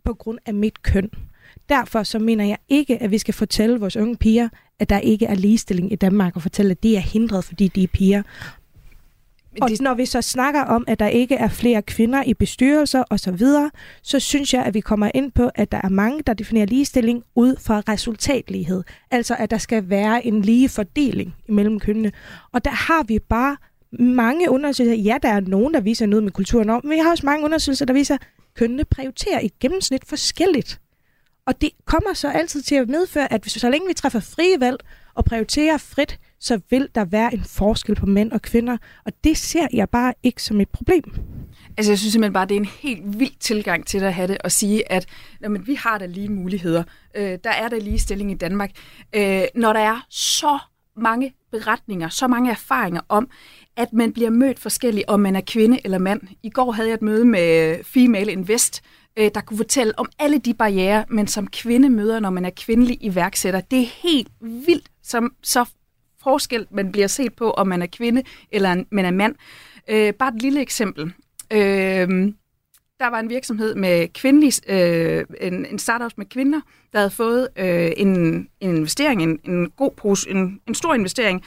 på 0.05 0.15
grund 0.15 0.39
af 0.47 0.55
mit 0.55 0.83
køn. 0.83 1.11
Derfor 1.69 2.03
så 2.03 2.19
mener 2.19 2.45
jeg 2.45 2.57
ikke, 2.69 3.03
at 3.03 3.11
vi 3.11 3.19
skal 3.19 3.35
fortælle 3.35 3.81
vores 3.81 3.97
unge 3.97 4.17
piger, 4.17 4.49
at 4.79 4.89
der 4.89 4.99
ikke 4.99 5.27
er 5.27 5.35
ligestilling 5.35 5.93
i 5.93 5.97
Danmark, 5.97 6.37
og 6.37 6.43
fortælle, 6.43 6.71
at 6.71 6.83
de 6.83 6.97
er 6.97 7.01
hindret, 7.01 7.45
fordi 7.45 7.69
de 7.69 7.83
er 7.83 7.87
piger. 7.89 8.23
Og 9.61 9.71
det- 9.71 9.81
når 9.81 9.95
vi 9.95 10.07
så 10.07 10.23
snakker 10.23 10.61
om, 10.63 10.85
at 10.87 10.99
der 10.99 11.07
ikke 11.09 11.35
er 11.35 11.49
flere 11.49 11.83
kvinder 11.83 12.23
i 12.27 12.35
bestyrelser 12.35 13.05
osv., 13.11 13.39
så, 13.39 13.71
så 14.03 14.21
synes 14.21 14.55
jeg, 14.55 14.65
at 14.65 14.75
vi 14.75 14.81
kommer 14.81 15.11
ind 15.15 15.33
på, 15.33 15.51
at 15.55 15.73
der 15.73 15.81
er 15.85 15.89
mange, 15.89 16.23
der 16.27 16.35
definerer 16.35 16.67
ligestilling 16.67 17.23
ud 17.35 17.57
fra 17.61 17.83
resultatlighed. 17.89 18.83
Altså, 19.11 19.37
at 19.39 19.51
der 19.51 19.59
skal 19.59 19.91
være 19.91 20.27
en 20.27 20.43
lige 20.43 20.69
fordeling 20.69 21.35
imellem 21.49 21.81
kønnene. 21.81 22.13
Og 22.53 22.65
der 22.65 22.71
har 22.71 23.03
vi 23.03 23.19
bare 23.19 23.57
mange 23.99 24.51
undersøgelser. 24.51 25.03
Ja, 25.03 25.17
der 25.23 25.29
er 25.29 25.41
nogen, 25.41 25.75
der 25.75 25.81
viser 25.81 26.07
noget 26.07 26.23
med 26.25 26.33
kulturen 26.33 26.71
om, 26.71 26.81
men 26.85 26.91
vi 26.93 26.99
har 26.99 27.11
også 27.11 27.27
mange 27.27 27.45
undersøgelser, 27.45 27.85
der 27.87 27.95
viser, 27.95 28.15
at 28.15 28.21
kønnene 28.55 28.85
prioriterer 28.85 29.41
i 29.41 29.51
gennemsnit 29.61 30.05
forskelligt. 30.07 30.81
Og 31.47 31.61
det 31.61 31.71
kommer 31.85 32.13
så 32.13 32.31
altid 32.31 32.63
til 32.63 32.75
at 32.75 32.89
medføre, 32.89 33.33
at 33.33 33.43
hvis 33.43 33.53
så 33.53 33.71
længe 33.71 33.89
vi 33.89 33.95
træffer 33.95 34.21
frie 34.21 34.61
valg 34.61 34.79
og 35.15 35.25
prioriterer 35.25 35.79
frit, 35.79 36.21
så 36.41 36.61
vil 36.71 36.89
der 36.95 37.05
være 37.05 37.35
en 37.35 37.45
forskel 37.45 37.95
på 37.95 38.07
mænd 38.07 38.33
og 38.33 38.43
kvinder. 38.43 38.77
Og 39.05 39.13
det 39.25 39.37
ser 39.37 39.67
jeg 39.73 39.89
bare 39.89 40.15
ikke 40.23 40.43
som 40.43 40.61
et 40.61 40.69
problem. 40.69 41.05
Altså, 41.77 41.93
jeg 41.93 41.99
synes 41.99 42.13
simpelthen 42.13 42.33
bare, 42.33 42.47
det 42.47 42.55
er 42.55 42.61
en 42.61 42.65
helt 42.65 43.19
vild 43.19 43.39
tilgang 43.41 43.87
til 43.87 43.99
at 43.99 44.15
have 44.15 44.29
det, 44.29 44.39
og 44.39 44.53
sige, 44.53 44.93
at 44.93 45.07
jamen, 45.43 45.67
vi 45.67 45.75
har 45.75 45.99
da 45.99 46.07
lige 46.07 46.29
muligheder. 46.29 46.85
Øh, 47.17 47.39
der 47.45 47.51
er 47.51 47.69
der 47.69 47.81
ligestilling 47.81 48.31
i 48.31 48.35
Danmark. 48.35 48.71
Øh, 49.17 49.43
når 49.55 49.73
der 49.73 49.81
er 49.81 50.07
så 50.11 50.59
mange 50.97 51.35
beretninger, 51.53 52.09
så 52.09 52.29
mange 52.29 52.51
erfaringer 52.51 53.01
om, 53.09 53.29
at 53.77 53.93
man 53.93 54.13
bliver 54.13 54.31
mødt 54.31 54.59
forskelligt, 54.59 55.09
om 55.09 55.21
man 55.21 55.37
er 55.37 55.41
kvinde 55.47 55.79
eller 55.85 55.99
mand. 55.99 56.21
I 56.43 56.51
går 56.51 56.73
havde 56.73 56.89
jeg 56.89 56.95
et 56.95 57.03
møde 57.03 57.25
med 57.25 57.79
Female 57.85 58.33
Invest, 58.33 58.83
øh, 59.19 59.31
der 59.35 59.41
kunne 59.41 59.57
fortælle 59.57 59.99
om 59.99 60.09
alle 60.19 60.39
de 60.39 60.55
barriere, 60.55 61.05
man 61.09 61.27
som 61.27 61.47
kvinde 61.47 61.91
møder, 61.91 62.21
når 62.21 62.31
man 62.31 62.45
er 62.45 62.51
kvindelig 62.57 62.99
iværksætter. 63.01 63.61
Det 63.61 63.81
er 63.81 63.87
helt 64.03 64.29
vildt, 64.41 64.89
som 65.03 65.35
så 65.43 65.65
forskel 66.23 66.67
man 66.71 66.93
bliver 66.93 67.07
set 67.07 67.35
på, 67.35 67.51
om 67.51 67.69
man 67.69 67.83
er 67.83 67.87
kvinde 67.87 68.23
eller 68.53 68.73
en- 68.73 68.87
man 68.91 69.05
er 69.05 69.11
mand. 69.11 69.35
Øh, 69.89 70.13
bare 70.15 70.35
et 70.37 70.43
lille 70.43 70.61
eksempel. 70.61 71.13
Øh, 71.51 72.33
der 73.01 73.11
var 73.11 73.21
en 73.21 73.31
virksomhed 73.31 73.75
med 73.75 74.09
kvindelige, 74.13 74.61
øh, 74.69 75.25
en, 75.41 75.67
en 75.67 75.79
startup 75.79 76.13
med 76.17 76.27
kvinder, 76.27 76.61
der 76.93 76.99
havde 76.99 77.11
fået 77.11 77.49
øh, 77.57 77.93
en, 77.97 78.09
en 78.61 78.77
investering, 78.77 79.23
en, 79.23 79.39
en 79.45 79.71
god 79.71 79.91
pose, 79.97 80.31
en, 80.31 80.61
en 80.69 80.75
stor 80.75 80.95
investering. 80.95 81.43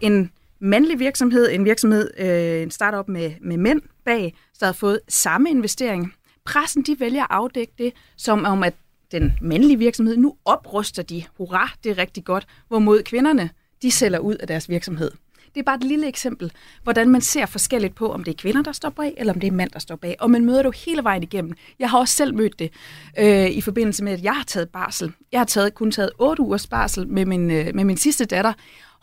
En 0.00 0.30
mandlig 0.60 0.98
virksomhed, 0.98 1.50
en 1.52 1.64
virksomhed, 1.64 2.10
øh, 2.18 2.62
en 2.62 2.70
startup 2.70 3.08
med, 3.08 3.32
med 3.40 3.56
mænd 3.56 3.80
bag, 4.04 4.34
der 4.60 4.66
havde 4.66 4.76
fået 4.78 5.00
samme 5.08 5.50
investering. 5.50 6.14
Pressen 6.46 6.82
de 6.82 7.00
vælger 7.00 7.22
at 7.22 7.30
afdække 7.30 7.72
det 7.78 7.92
som 8.16 8.44
om, 8.44 8.62
at 8.62 8.74
den 9.12 9.32
mandlige 9.40 9.78
virksomhed, 9.78 10.16
nu 10.16 10.36
opruster 10.44 11.02
de, 11.02 11.24
hurra, 11.38 11.70
det 11.84 11.90
er 11.90 11.98
rigtig 11.98 12.24
godt, 12.24 12.46
hvorimod 12.68 13.02
kvinderne, 13.02 13.50
de 13.82 13.90
sælger 13.90 14.18
ud 14.18 14.34
af 14.34 14.46
deres 14.46 14.68
virksomhed. 14.68 15.10
Det 15.54 15.60
er 15.60 15.64
bare 15.64 15.76
et 15.76 15.84
lille 15.84 16.08
eksempel, 16.08 16.52
hvordan 16.82 17.08
man 17.08 17.20
ser 17.20 17.46
forskelligt 17.46 17.94
på, 17.94 18.12
om 18.12 18.24
det 18.24 18.32
er 18.32 18.36
kvinder, 18.36 18.62
der 18.62 18.72
står 18.72 18.90
bag, 18.90 19.14
eller 19.16 19.32
om 19.32 19.40
det 19.40 19.46
er 19.46 19.52
mænd, 19.52 19.70
der 19.70 19.78
står 19.78 19.96
bag. 19.96 20.16
Og 20.20 20.30
man 20.30 20.44
møder 20.44 20.58
det 20.58 20.64
jo 20.64 20.72
hele 20.86 21.04
vejen 21.04 21.22
igennem. 21.22 21.52
Jeg 21.78 21.90
har 21.90 21.98
også 21.98 22.14
selv 22.14 22.34
mødt 22.34 22.58
det 22.58 22.70
øh, 23.18 23.50
i 23.50 23.60
forbindelse 23.60 24.04
med, 24.04 24.12
at 24.12 24.22
jeg 24.22 24.34
har 24.36 24.44
taget 24.44 24.68
barsel. 24.68 25.12
Jeg 25.32 25.40
har 25.40 25.44
taget, 25.44 25.74
kun 25.74 25.90
taget 25.90 26.10
8 26.18 26.42
ugers 26.42 26.66
barsel 26.66 27.08
med 27.08 27.26
min, 27.26 27.50
øh, 27.50 27.74
med 27.74 27.84
min 27.84 27.96
sidste 27.96 28.24
datter. 28.24 28.52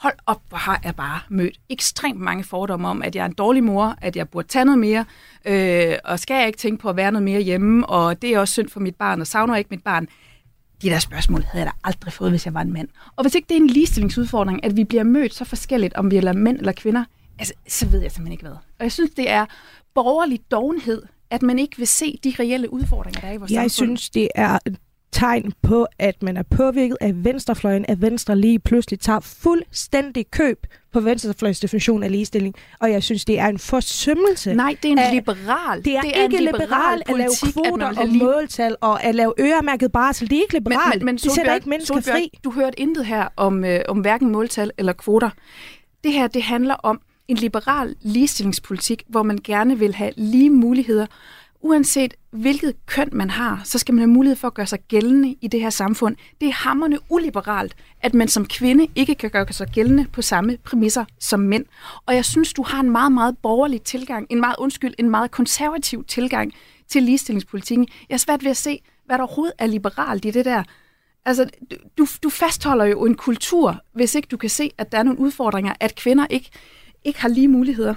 Hold 0.01 0.13
op, 0.25 0.41
hvor 0.49 0.57
har 0.57 0.81
jeg 0.83 0.95
bare 0.95 1.19
mødt 1.29 1.59
ekstremt 1.69 2.19
mange 2.19 2.43
fordomme 2.43 2.87
om, 2.87 3.01
at 3.01 3.15
jeg 3.15 3.21
er 3.21 3.25
en 3.25 3.33
dårlig 3.33 3.63
mor, 3.63 3.95
at 4.01 4.15
jeg 4.15 4.29
burde 4.29 4.47
tage 4.47 4.65
noget 4.65 4.79
mere, 4.79 5.05
øh, 5.45 5.95
og 6.03 6.19
skal 6.19 6.35
jeg 6.35 6.47
ikke 6.47 6.59
tænke 6.59 6.81
på 6.81 6.89
at 6.89 6.95
være 6.95 7.11
noget 7.11 7.23
mere 7.23 7.41
hjemme, 7.41 7.85
og 7.85 8.21
det 8.21 8.33
er 8.33 8.39
også 8.39 8.51
synd 8.51 8.69
for 8.69 8.79
mit 8.79 8.95
barn, 8.95 9.21
og 9.21 9.27
savner 9.27 9.53
jeg 9.53 9.59
ikke 9.59 9.69
mit 9.71 9.83
barn 9.83 10.07
de 10.81 10.89
der 10.89 10.99
spørgsmål 10.99 11.43
havde 11.43 11.65
jeg 11.65 11.71
da 11.73 11.77
aldrig 11.87 12.13
fået, 12.13 12.29
hvis 12.29 12.45
jeg 12.45 12.53
var 12.53 12.61
en 12.61 12.73
mand. 12.73 12.87
Og 13.15 13.23
hvis 13.23 13.35
ikke 13.35 13.45
det 13.49 13.57
er 13.57 13.61
en 13.61 13.67
ligestillingsudfordring, 13.67 14.65
at 14.65 14.77
vi 14.77 14.83
bliver 14.83 15.03
mødt 15.03 15.33
så 15.33 15.45
forskelligt, 15.45 15.93
om 15.93 16.11
vi 16.11 16.17
er 16.17 16.33
mænd 16.33 16.57
eller 16.57 16.71
kvinder, 16.71 17.03
altså, 17.39 17.53
så 17.67 17.87
ved 17.87 18.01
jeg 18.01 18.11
simpelthen 18.11 18.31
ikke 18.31 18.43
hvad. 18.43 18.51
Og 18.51 18.83
jeg 18.83 18.91
synes, 18.91 19.11
det 19.11 19.29
er 19.29 19.45
borgerlig 19.93 20.39
dovenhed, 20.51 21.03
at 21.29 21.41
man 21.41 21.59
ikke 21.59 21.77
vil 21.77 21.87
se 21.87 22.19
de 22.23 22.33
reelle 22.39 22.73
udfordringer, 22.73 23.21
der 23.21 23.27
er 23.27 23.33
i 23.33 23.37
vores 23.37 23.51
Jeg 23.51 23.71
samfund. 23.71 23.97
synes, 23.97 24.09
det 24.09 24.27
er 24.35 24.59
tegn 25.11 25.53
på, 25.61 25.87
at 25.99 26.23
man 26.23 26.37
er 26.37 26.43
påvirket 26.43 26.97
af 27.01 27.23
venstrefløjen, 27.23 27.85
at 27.87 28.01
Venstre 28.01 28.35
lige 28.35 28.59
pludselig 28.59 28.99
tager 28.99 29.19
fuldstændig 29.19 30.25
køb 30.31 30.67
på 30.93 30.99
venstrefløjens 30.99 31.59
definition 31.59 32.03
af 32.03 32.11
ligestilling. 32.11 32.55
Og 32.79 32.91
jeg 32.91 33.03
synes, 33.03 33.25
det 33.25 33.39
er 33.39 33.47
en 33.47 33.59
forsømmelse. 33.59 34.53
Nej, 34.53 34.75
det 34.83 34.87
er 34.87 34.91
en 34.91 34.99
af- 34.99 35.13
liberal. 35.13 35.85
Det 35.85 35.95
er, 35.95 36.01
det 36.01 36.17
er 36.19 36.23
ikke 36.23 36.37
liberal 36.43 37.01
at 37.09 37.17
lave 37.17 37.29
politik, 37.41 37.53
kvoter 37.53 37.71
man 37.77 37.87
vil 37.89 37.95
have 37.97 38.05
og 38.05 38.07
lige- 38.07 38.23
måltal 38.23 38.75
og 38.81 39.03
at 39.03 39.15
lave 39.15 39.33
øremærket 39.39 39.91
barsel. 39.91 40.29
Det 40.29 40.37
er 40.37 40.41
ikke 40.41 40.53
liberalt. 40.53 40.89
Men, 40.93 40.99
men, 40.99 41.05
men 41.05 41.15
det 41.15 41.21
sætter 41.21 41.35
Solbjørn, 41.35 41.55
ikke 41.55 41.69
mennesker 41.69 41.95
Solbjørn, 41.95 42.15
fri. 42.15 42.31
Du 42.43 42.51
hørte 42.51 42.79
intet 42.79 43.05
her 43.05 43.27
om, 43.37 43.65
øh, 43.65 43.79
om 43.87 43.99
hverken 43.99 44.31
måltal 44.31 44.71
eller 44.77 44.93
kvoter. 44.93 45.29
Det 46.03 46.13
her, 46.13 46.27
det 46.27 46.43
handler 46.43 46.73
om 46.73 47.01
en 47.27 47.37
liberal 47.37 47.95
ligestillingspolitik, 48.01 49.03
hvor 49.07 49.23
man 49.23 49.39
gerne 49.43 49.79
vil 49.79 49.95
have 49.95 50.11
lige 50.17 50.49
muligheder. 50.49 51.05
Uanset 51.63 52.13
hvilket 52.31 52.85
køn 52.85 53.09
man 53.11 53.29
har, 53.29 53.61
så 53.63 53.77
skal 53.79 53.93
man 53.93 53.99
have 53.99 54.09
mulighed 54.09 54.35
for 54.35 54.47
at 54.47 54.53
gøre 54.53 54.65
sig 54.67 54.79
gældende 54.87 55.35
i 55.41 55.47
det 55.47 55.61
her 55.61 55.69
samfund. 55.69 56.15
Det 56.41 56.47
er 56.47 56.53
hammerne 56.53 56.99
uliberalt, 57.09 57.75
at 58.01 58.13
man 58.13 58.27
som 58.27 58.45
kvinde 58.45 58.87
ikke 58.95 59.15
kan 59.15 59.29
gøre 59.29 59.53
sig 59.53 59.67
gældende 59.67 60.05
på 60.13 60.21
samme 60.21 60.57
præmisser 60.63 61.05
som 61.19 61.39
mænd. 61.39 61.65
Og 62.05 62.15
jeg 62.15 62.25
synes, 62.25 62.53
du 62.53 62.63
har 62.63 62.79
en 62.79 62.91
meget, 62.91 63.11
meget 63.11 63.37
borgerlig 63.37 63.81
tilgang, 63.81 64.27
en 64.29 64.39
meget, 64.39 64.55
undskyld, 64.59 64.93
en 64.97 65.09
meget 65.09 65.31
konservativ 65.31 66.03
tilgang 66.03 66.53
til 66.87 67.03
ligestillingspolitikken. 67.03 67.87
Jeg 68.09 68.13
er 68.13 68.19
svært 68.19 68.43
ved 68.43 68.51
at 68.51 68.57
se, 68.57 68.81
hvad 69.05 69.17
der 69.17 69.23
overhovedet 69.23 69.53
er 69.57 69.65
liberalt 69.65 70.25
i 70.25 70.31
det 70.31 70.45
der. 70.45 70.63
Altså, 71.25 71.49
du, 71.97 72.07
du 72.23 72.29
fastholder 72.29 72.85
jo 72.85 73.05
en 73.05 73.15
kultur, 73.15 73.75
hvis 73.93 74.15
ikke 74.15 74.27
du 74.31 74.37
kan 74.37 74.49
se, 74.49 74.71
at 74.77 74.91
der 74.91 74.97
er 74.97 75.03
nogle 75.03 75.19
udfordringer, 75.19 75.73
at 75.79 75.95
kvinder 75.95 76.27
ikke, 76.29 76.49
ikke 77.03 77.21
har 77.21 77.29
lige 77.29 77.47
muligheder. 77.47 77.95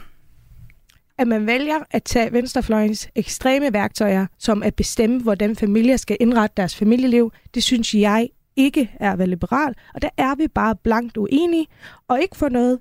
At 1.18 1.28
man 1.28 1.46
vælger 1.46 1.78
at 1.90 2.02
tage 2.02 2.32
venstrefløjens 2.32 3.08
ekstreme 3.14 3.72
værktøjer, 3.72 4.26
som 4.38 4.62
at 4.62 4.74
bestemme, 4.74 5.20
hvordan 5.20 5.56
familier 5.56 5.96
skal 5.96 6.16
indrette 6.20 6.54
deres 6.56 6.76
familieliv, 6.76 7.32
det 7.54 7.62
synes 7.62 7.94
jeg 7.94 8.28
ikke 8.56 8.90
er 9.00 9.12
at 9.12 9.18
være 9.18 9.28
liberal. 9.28 9.74
Og 9.94 10.02
der 10.02 10.08
er 10.16 10.34
vi 10.34 10.48
bare 10.48 10.76
blankt 10.76 11.16
uenige. 11.16 11.66
Og 12.08 12.22
ikke 12.22 12.36
for 12.36 12.48
noget, 12.48 12.78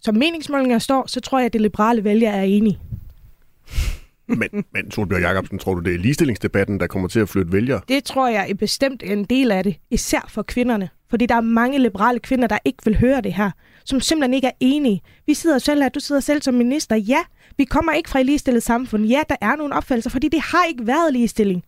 som 0.00 0.14
meningsmålinger 0.14 0.78
står, 0.78 1.06
så 1.06 1.20
tror 1.20 1.38
jeg, 1.38 1.46
at 1.46 1.52
det 1.52 1.60
liberale 1.60 2.04
vælger 2.04 2.30
er 2.30 2.42
enige. 2.42 2.78
Men, 4.38 4.64
men 4.72 4.90
Solbjørn 4.90 5.22
Jacobsen, 5.22 5.58
tror 5.58 5.74
du, 5.74 5.80
det 5.80 5.94
er 5.94 5.98
ligestillingsdebatten, 5.98 6.80
der 6.80 6.86
kommer 6.86 7.08
til 7.08 7.20
at 7.20 7.28
flytte 7.28 7.52
vælgere? 7.52 7.80
Det 7.88 8.04
tror 8.04 8.28
jeg 8.28 8.50
er 8.50 8.54
bestemt 8.54 9.02
en 9.02 9.24
del 9.24 9.52
af 9.52 9.64
det, 9.64 9.76
især 9.90 10.26
for 10.28 10.42
kvinderne. 10.42 10.88
Fordi 11.10 11.26
der 11.26 11.34
er 11.34 11.40
mange 11.40 11.78
liberale 11.78 12.18
kvinder, 12.18 12.48
der 12.48 12.58
ikke 12.64 12.78
vil 12.84 12.98
høre 12.98 13.20
det 13.20 13.34
her, 13.34 13.50
som 13.84 14.00
simpelthen 14.00 14.34
ikke 14.34 14.46
er 14.46 14.52
enige. 14.60 15.00
Vi 15.26 15.34
sidder 15.34 15.58
selv 15.58 15.82
her, 15.82 15.88
du 15.88 16.00
sidder 16.00 16.20
selv 16.20 16.42
som 16.42 16.54
minister. 16.54 16.96
Ja, 16.96 17.18
vi 17.60 17.64
kommer 17.64 17.92
ikke 17.92 18.10
fra 18.10 18.20
et 18.20 18.26
ligestillet 18.26 18.62
samfund. 18.62 19.04
Ja, 19.04 19.22
der 19.28 19.36
er 19.40 19.56
nogle 19.56 19.74
opfattelser, 19.74 20.10
fordi 20.10 20.28
det 20.28 20.40
har 20.40 20.64
ikke 20.64 20.86
været 20.86 21.12
ligestilling. 21.12 21.64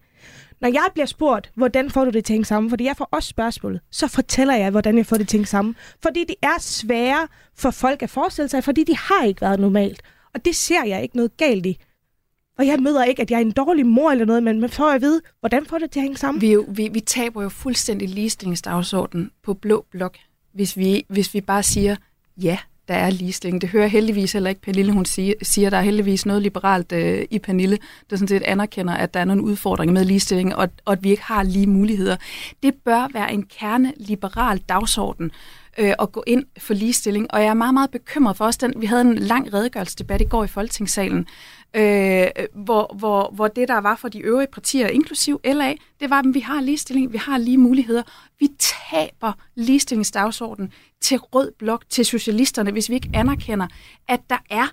Når 0.60 0.68
jeg 0.68 0.88
bliver 0.94 1.06
spurgt, 1.06 1.52
hvordan 1.54 1.90
får 1.90 2.04
du 2.04 2.10
det 2.10 2.24
til 2.24 2.32
at 2.32 2.34
hænge 2.34 2.44
sammen, 2.44 2.70
fordi 2.70 2.84
jeg 2.84 2.96
får 2.96 3.08
også 3.10 3.28
spørgsmålet, 3.28 3.80
så 3.90 4.08
fortæller 4.08 4.54
jeg, 4.54 4.70
hvordan 4.70 4.98
jeg 4.98 5.06
får 5.06 5.16
det 5.16 5.28
til 5.28 5.36
at 5.36 5.38
hænge 5.38 5.46
sammen. 5.46 5.76
Fordi 6.02 6.24
det 6.24 6.34
er 6.42 6.60
sværere 6.60 7.28
for 7.56 7.70
folk 7.70 8.02
at 8.02 8.10
forestille 8.10 8.48
sig, 8.48 8.64
fordi 8.64 8.84
det 8.84 8.96
har 8.96 9.24
ikke 9.24 9.40
været 9.40 9.60
normalt. 9.60 10.02
Og 10.34 10.44
det 10.44 10.56
ser 10.56 10.84
jeg 10.86 11.02
ikke 11.02 11.16
noget 11.16 11.36
galt 11.36 11.66
i. 11.66 11.78
Og 12.58 12.66
jeg 12.66 12.78
møder 12.80 13.04
ikke, 13.04 13.22
at 13.22 13.30
jeg 13.30 13.36
er 13.36 13.40
en 13.40 13.50
dårlig 13.50 13.86
mor 13.86 14.10
eller 14.10 14.24
noget, 14.24 14.42
men 14.42 14.60
man 14.60 14.70
får 14.70 14.90
at 14.90 15.00
vide, 15.00 15.20
hvordan 15.40 15.66
får 15.66 15.78
det 15.78 15.90
til 15.90 16.00
at 16.00 16.02
hænge 16.02 16.18
sammen. 16.18 16.40
Vi, 16.40 16.52
jo, 16.52 16.64
vi, 16.68 16.88
vi 16.92 17.00
taber 17.00 17.42
jo 17.42 17.48
fuldstændig 17.48 18.08
ligestillingsdagsordenen 18.08 19.30
på 19.42 19.54
blå 19.54 19.84
blok, 19.90 20.16
hvis 20.54 20.76
vi, 20.76 21.06
hvis 21.08 21.34
vi 21.34 21.40
bare 21.40 21.62
siger, 21.62 21.96
ja, 22.36 22.58
der 22.88 22.94
er 22.94 23.10
ligestilling. 23.10 23.60
Det 23.60 23.68
hører 23.68 23.86
heldigvis 23.86 24.32
heller 24.32 24.50
ikke 24.50 24.62
Pernille, 24.62 24.92
hun 24.92 25.04
siger, 25.42 25.70
der 25.70 25.76
er 25.76 25.82
heldigvis 25.82 26.26
noget 26.26 26.42
liberalt 26.42 26.92
øh, 26.92 27.24
i 27.30 27.38
Pernille, 27.38 27.78
der 28.10 28.16
sådan 28.16 28.28
set 28.28 28.42
anerkender, 28.42 28.94
at 28.94 29.14
der 29.14 29.20
er 29.20 29.24
nogle 29.24 29.42
udfordringer 29.42 29.92
med 29.92 30.04
ligestilling, 30.04 30.56
og, 30.56 30.68
og 30.84 30.92
at 30.92 31.02
vi 31.02 31.10
ikke 31.10 31.22
har 31.22 31.42
lige 31.42 31.66
muligheder. 31.66 32.16
Det 32.62 32.74
bør 32.84 33.08
være 33.12 33.32
en 33.32 33.42
kerne 33.42 33.92
liberal 33.96 34.58
dagsorden, 34.58 35.30
øh, 35.78 35.92
at 35.98 36.12
gå 36.12 36.24
ind 36.26 36.44
for 36.58 36.74
ligestilling. 36.74 37.34
Og 37.34 37.40
jeg 37.40 37.48
er 37.48 37.54
meget, 37.54 37.74
meget 37.74 37.90
bekymret 37.90 38.36
for 38.36 38.44
os. 38.44 38.56
Den, 38.56 38.74
vi 38.76 38.86
havde 38.86 39.02
en 39.02 39.18
lang 39.18 39.54
redegørelsesdebat 39.54 40.20
i 40.20 40.24
går 40.24 40.44
i 40.44 40.48
Folketingssalen, 40.48 41.26
øh, 41.76 42.26
hvor, 42.54 42.94
hvor, 42.98 43.30
hvor 43.34 43.48
det, 43.48 43.68
der 43.68 43.78
var 43.78 43.96
for 43.96 44.08
de 44.08 44.20
øvrige 44.20 44.46
partier, 44.52 44.88
inklusiv 44.88 45.40
LA, 45.44 45.74
det 46.00 46.10
var, 46.10 46.18
at 46.18 46.34
vi 46.34 46.40
har 46.40 46.60
ligestilling, 46.60 47.12
vi 47.12 47.18
har 47.18 47.38
lige 47.38 47.58
muligheder. 47.58 48.02
Vi 48.40 48.48
taber 48.58 49.32
ligestillingsdagsordenen 49.54 50.72
til 51.00 51.18
rød 51.18 51.52
blok, 51.58 51.84
til 51.88 52.04
socialisterne, 52.04 52.70
hvis 52.70 52.88
vi 52.88 52.94
ikke 52.94 53.10
anerkender, 53.14 53.66
at 54.08 54.20
der 54.30 54.38
er 54.50 54.66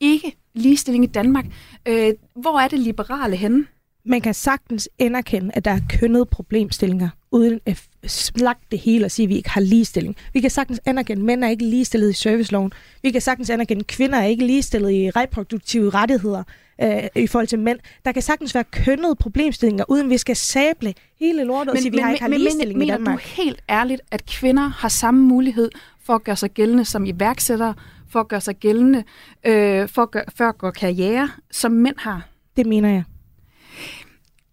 ikke 0.00 0.36
ligestilling 0.54 1.04
i 1.04 1.06
Danmark. 1.06 1.44
Øh, 1.88 2.12
hvor 2.34 2.60
er 2.60 2.68
det 2.68 2.78
liberale 2.78 3.36
henne? 3.36 3.66
Man 4.04 4.20
kan 4.20 4.34
sagtens 4.34 4.88
anerkende, 4.98 5.50
at 5.54 5.64
der 5.64 5.70
er 5.70 5.80
kønnede 6.00 6.26
problemstillinger, 6.26 7.08
uden 7.30 7.60
at 7.66 7.88
slagte 8.06 8.66
det 8.70 8.78
hele 8.78 9.04
og 9.04 9.10
sige, 9.10 9.24
at 9.24 9.28
vi 9.28 9.36
ikke 9.36 9.50
har 9.50 9.60
ligestilling. 9.60 10.16
Vi 10.32 10.40
kan 10.40 10.50
sagtens 10.50 10.80
anerkende, 10.84 11.20
at 11.20 11.26
mænd 11.26 11.44
er 11.44 11.48
ikke 11.48 11.64
ligestillet 11.64 12.10
i 12.10 12.12
serviceloven. 12.12 12.72
Vi 13.02 13.10
kan 13.10 13.20
sagtens 13.20 13.50
anerkende, 13.50 13.80
at 13.80 13.86
kvinder 13.86 14.18
er 14.18 14.24
ikke 14.24 14.46
ligestillet 14.46 14.92
i 14.92 15.10
reproduktive 15.10 15.90
rettigheder 15.90 16.42
øh, 16.82 17.02
i 17.16 17.26
forhold 17.26 17.46
til 17.46 17.58
mænd. 17.58 17.78
Der 18.04 18.12
kan 18.12 18.22
sagtens 18.22 18.54
være 18.54 18.64
kønnede 18.64 19.16
problemstillinger, 19.16 19.84
uden 19.88 20.10
vi 20.10 20.18
skal 20.18 20.36
sable 20.36 20.94
hele 21.20 21.44
lortet 21.44 21.66
men, 21.66 21.76
og 21.76 21.78
sige, 21.78 21.88
at 21.88 21.92
vi 21.92 21.96
men, 21.96 22.04
har 22.04 22.10
ikke 22.12 22.22
har 22.22 22.28
ligestilling 22.28 22.78
men, 22.78 22.88
i 22.88 22.90
Danmark. 22.90 23.06
Mener 23.06 23.16
du 23.16 23.42
helt 23.42 23.62
ærligt, 23.70 24.00
at 24.10 24.26
kvinder 24.26 24.68
har 24.68 24.88
samme 24.88 25.22
mulighed 25.22 25.70
for 26.04 26.14
at 26.14 26.24
gøre 26.24 26.36
sig 26.36 26.50
gældende 26.50 26.84
som 26.84 27.04
iværksættere, 27.04 27.74
for 28.08 28.20
at 28.20 28.28
gøre 28.28 28.40
sig 28.40 28.56
gældende, 28.56 29.04
øh, 29.46 29.88
for, 29.88 30.02
at 30.02 30.10
gøre, 30.10 30.24
for 30.36 30.44
at 30.44 30.58
gøre 30.58 30.72
karriere, 30.72 31.30
som 31.50 31.72
mænd 31.72 31.96
har? 31.98 32.28
Det 32.56 32.66
mener 32.66 32.88
jeg. 32.88 33.02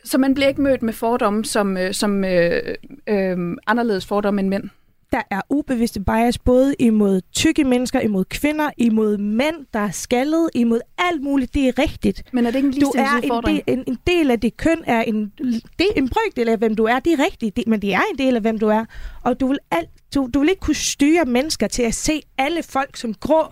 Så 0.08 0.18
man 0.18 0.34
bliver 0.34 0.48
ikke 0.48 0.62
mødt 0.62 0.84
med 0.84 0.94
fordomme 0.94 1.46
som, 1.46 1.78
øh, 1.78 1.94
som 1.94 2.24
øh, 2.26 2.62
øh, 3.08 3.38
anderledes 3.68 4.06
fordomme 4.06 4.42
end 4.42 4.50
mænd? 4.50 4.64
Der 5.12 5.22
er 5.32 5.42
ubevidste 5.50 6.00
bias 6.00 6.38
både 6.38 6.76
imod 6.80 7.22
tykke 7.36 7.64
mennesker, 7.64 8.00
imod 8.00 8.26
kvinder, 8.26 8.70
imod 8.78 9.18
mænd, 9.18 9.56
der 9.74 9.80
er 9.80 9.92
skaldet, 9.92 10.50
imod 10.56 10.80
alt 10.98 11.24
muligt. 11.24 11.54
Det 11.54 11.68
er 11.68 11.80
rigtigt. 11.80 12.24
Men 12.34 12.46
er 12.46 12.52
det 12.52 12.58
ikke 12.58 12.68
en 12.68 12.82
du 12.82 12.94
er 12.96 13.20
en 13.24 13.44
del, 13.46 13.62
en, 13.68 13.84
en 13.88 13.98
del 14.08 14.32
af 14.32 14.40
dit 14.40 14.58
køn, 14.58 14.84
er 14.88 15.02
en, 15.02 15.32
det 15.80 15.88
en 15.96 16.10
brøkdel 16.10 16.50
af, 16.50 16.58
hvem 16.58 16.76
du 16.76 16.84
er. 16.84 17.00
Det 17.00 17.14
er 17.14 17.26
rigtigt, 17.26 17.56
det, 17.56 17.68
men 17.68 17.82
det 17.82 17.94
er 17.94 18.02
en 18.12 18.18
del 18.18 18.36
af, 18.36 18.42
hvem 18.42 18.60
du 18.60 18.68
er. 18.68 18.86
Og 19.24 19.40
du 19.40 19.48
vil, 19.48 19.58
alt, 19.72 19.90
du, 20.16 20.30
du 20.34 20.40
vil 20.40 20.50
ikke 20.50 20.62
kunne 20.62 20.76
styre 20.76 21.26
mennesker 21.26 21.68
til 21.68 21.84
at 21.84 21.94
se 21.94 22.22
alle 22.38 22.64
folk 22.64 22.98
som 22.98 23.14
grå, 23.14 23.44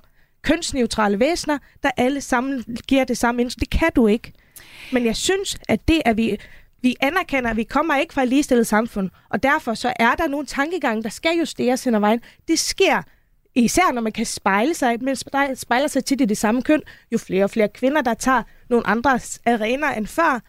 kønsneutrale 0.41 1.19
væsener, 1.19 1.57
der 1.83 1.89
alle 1.97 2.21
sammen 2.21 2.63
giver 2.87 3.03
det 3.03 3.17
samme 3.17 3.41
indtryk. 3.41 3.59
Det 3.59 3.69
kan 3.69 3.89
du 3.95 4.07
ikke. 4.07 4.33
Men 4.93 5.05
jeg 5.05 5.15
synes, 5.15 5.57
at 5.69 5.87
det, 5.87 6.01
at 6.05 6.17
vi, 6.17 6.37
vi 6.81 6.95
anerkender, 7.01 7.49
at 7.49 7.57
vi 7.57 7.63
kommer 7.63 7.97
ikke 7.97 8.13
fra 8.13 8.23
et 8.23 8.29
ligestillet 8.29 8.67
samfund, 8.67 9.09
og 9.29 9.43
derfor 9.43 9.73
så 9.73 9.93
er 9.99 10.15
der 10.15 10.27
nogle 10.27 10.45
tankegange, 10.45 11.03
der 11.03 11.09
skal 11.09 11.37
justeres 11.37 11.83
hen 11.83 11.95
ad 11.95 11.99
vejen. 11.99 12.21
Det 12.47 12.59
sker 12.59 13.01
især 13.55 13.91
når 13.93 14.01
man 14.01 14.11
kan 14.11 14.25
spejle 14.25 14.73
sig, 14.73 15.03
men 15.03 15.15
spejler 15.55 15.87
sig 15.87 16.05
tit 16.05 16.21
i 16.21 16.25
det 16.25 16.37
samme 16.37 16.61
køn, 16.61 16.81
jo 17.11 17.17
flere 17.17 17.43
og 17.43 17.49
flere 17.49 17.69
kvinder, 17.69 18.01
der 18.01 18.13
tager 18.13 18.43
nogle 18.69 18.87
andre 18.87 19.19
arenaer 19.45 19.93
end 19.93 20.07
før, 20.07 20.41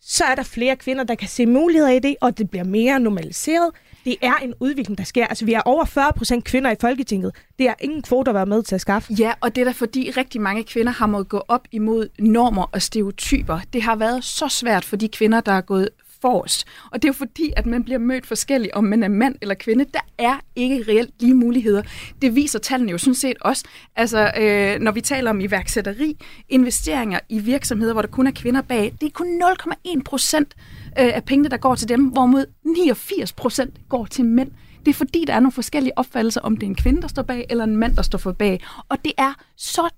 så 0.00 0.24
er 0.24 0.34
der 0.34 0.42
flere 0.42 0.76
kvinder, 0.76 1.04
der 1.04 1.14
kan 1.14 1.28
se 1.28 1.46
muligheder 1.46 1.92
i 1.92 1.98
det, 1.98 2.16
og 2.20 2.38
det 2.38 2.50
bliver 2.50 2.64
mere 2.64 3.00
normaliseret. 3.00 3.70
Det 4.04 4.16
er 4.22 4.34
en 4.34 4.54
udvikling, 4.60 4.98
der 4.98 5.04
sker. 5.04 5.26
Altså, 5.26 5.44
vi 5.44 5.52
er 5.52 5.60
over 5.64 5.84
40 5.84 6.12
procent 6.16 6.44
kvinder 6.44 6.70
i 6.70 6.74
Folketinget. 6.80 7.34
Det 7.58 7.68
er 7.68 7.74
ingen 7.80 8.02
kvoter 8.02 8.32
at 8.32 8.34
være 8.34 8.46
med 8.46 8.62
til 8.62 8.74
at 8.74 8.80
skaffe. 8.80 9.12
Ja, 9.18 9.32
og 9.40 9.54
det 9.54 9.60
er 9.60 9.64
da 9.64 9.70
fordi 9.70 10.12
rigtig 10.16 10.40
mange 10.40 10.64
kvinder 10.64 10.92
har 10.92 11.06
måttet 11.06 11.28
gå 11.28 11.42
op 11.48 11.68
imod 11.72 12.08
normer 12.18 12.66
og 12.72 12.82
stereotyper. 12.82 13.60
Det 13.72 13.82
har 13.82 13.96
været 13.96 14.24
så 14.24 14.48
svært 14.48 14.84
for 14.84 14.96
de 14.96 15.08
kvinder, 15.08 15.40
der 15.40 15.52
er 15.52 15.60
gået 15.60 15.88
forrest. 16.22 16.66
Og 16.90 17.02
det 17.02 17.08
er 17.08 17.08
jo 17.08 17.12
fordi, 17.12 17.52
at 17.56 17.66
man 17.66 17.84
bliver 17.84 17.98
mødt 17.98 18.26
forskelligt, 18.26 18.72
om 18.74 18.84
man 18.84 19.02
er 19.02 19.08
mand 19.08 19.34
eller 19.42 19.54
kvinde. 19.54 19.84
Der 19.94 20.00
er 20.18 20.40
ikke 20.56 20.84
reelt 20.88 21.10
lige 21.20 21.34
muligheder. 21.34 21.82
Det 22.22 22.34
viser 22.34 22.58
tallene 22.58 22.92
jo 22.92 22.98
sådan 22.98 23.14
set 23.14 23.36
også. 23.40 23.64
Altså, 23.96 24.32
øh, 24.38 24.80
når 24.80 24.92
vi 24.92 25.00
taler 25.00 25.30
om 25.30 25.40
iværksætteri, 25.40 26.16
investeringer 26.48 27.20
i 27.28 27.38
virksomheder, 27.38 27.92
hvor 27.92 28.02
der 28.02 28.08
kun 28.08 28.26
er 28.26 28.30
kvinder 28.30 28.62
bag, 28.62 28.94
det 29.00 29.06
er 29.06 29.10
kun 29.10 29.42
0,1 29.42 30.02
procent 30.04 30.54
øh, 30.98 31.10
af 31.14 31.24
pengene, 31.24 31.48
der 31.48 31.56
går 31.56 31.74
til 31.74 31.88
dem, 31.88 32.04
hvorimod 32.04 32.46
89 32.64 33.32
procent 33.32 33.88
går 33.88 34.06
til 34.06 34.24
mænd. 34.24 34.50
Det 34.84 34.90
er 34.90 34.94
fordi, 34.94 35.24
der 35.26 35.34
er 35.34 35.40
nogle 35.40 35.52
forskellige 35.52 35.98
opfattelser, 35.98 36.40
om 36.40 36.56
det 36.56 36.66
er 36.66 36.70
en 36.70 36.74
kvinde, 36.74 37.02
der 37.02 37.08
står 37.08 37.22
bag, 37.22 37.46
eller 37.50 37.64
en 37.64 37.76
mand, 37.76 37.96
der 37.96 38.02
står 38.02 38.18
for 38.18 38.32
bag. 38.32 38.60
Og 38.88 39.04
det 39.04 39.12
er 39.18 39.34
så 39.56 39.88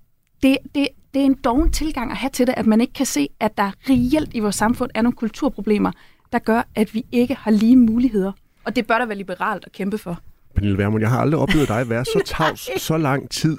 det, 0.43 0.57
det, 0.75 0.87
det 1.13 1.21
er 1.21 1.25
en 1.25 1.33
doven 1.43 1.71
tilgang 1.71 2.11
at 2.11 2.17
have 2.17 2.29
til 2.29 2.47
det, 2.47 2.53
at 2.57 2.65
man 2.65 2.81
ikke 2.81 2.93
kan 2.93 3.05
se, 3.05 3.29
at 3.39 3.57
der 3.57 3.71
reelt 3.89 4.29
i 4.33 4.39
vores 4.39 4.55
samfund 4.55 4.91
er 4.93 5.01
nogle 5.01 5.15
kulturproblemer, 5.15 5.91
der 6.35 6.39
gør, 6.39 6.67
at 6.75 6.93
vi 6.93 7.05
ikke 7.11 7.35
har 7.35 7.51
lige 7.51 7.75
muligheder. 7.75 8.31
Og 8.63 8.75
det 8.75 8.87
bør 8.87 8.97
der 8.97 9.05
være 9.05 9.17
liberalt 9.17 9.65
at 9.65 9.71
kæmpe 9.71 9.97
for. 9.97 10.19
Pernille 10.55 10.77
Vermund, 10.77 11.01
jeg 11.01 11.09
har 11.09 11.19
aldrig 11.19 11.39
oplevet 11.39 11.67
dig 11.67 11.89
være 11.89 12.05
så 12.05 12.21
tavs 12.37 12.81
så 12.81 12.97
lang 12.97 13.29
tid, 13.29 13.57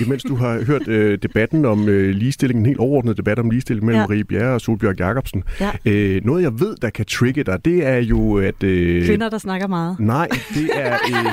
imens 0.00 0.22
du 0.22 0.36
har 0.36 0.64
hørt 0.64 0.88
øh, 0.88 1.18
debatten 1.22 1.64
om 1.64 1.88
øh, 1.88 2.14
ligestilling, 2.14 2.60
en 2.60 2.66
helt 2.66 2.78
overordnet 2.78 3.16
debat 3.16 3.38
om 3.38 3.50
ligestilling 3.50 3.86
mellem 3.86 4.00
ja. 4.00 4.06
Marie 4.06 4.24
Bjerre 4.24 4.54
og 4.54 4.60
Solbjørg 4.60 5.00
Jacobsen. 5.00 5.44
Ja. 5.60 5.70
Øh, 5.84 6.24
noget, 6.24 6.42
jeg 6.42 6.60
ved, 6.60 6.76
der 6.82 6.90
kan 6.90 7.04
trigge 7.04 7.44
dig, 7.44 7.64
det 7.64 7.86
er 7.86 7.98
jo, 7.98 8.38
at... 8.38 8.62
Øh, 8.62 9.06
Kvinder, 9.06 9.30
der 9.30 9.38
snakker 9.38 9.66
meget. 9.66 10.00
Nej, 10.00 10.28
det 10.54 10.70
er... 10.74 10.92
Øh, 10.92 11.32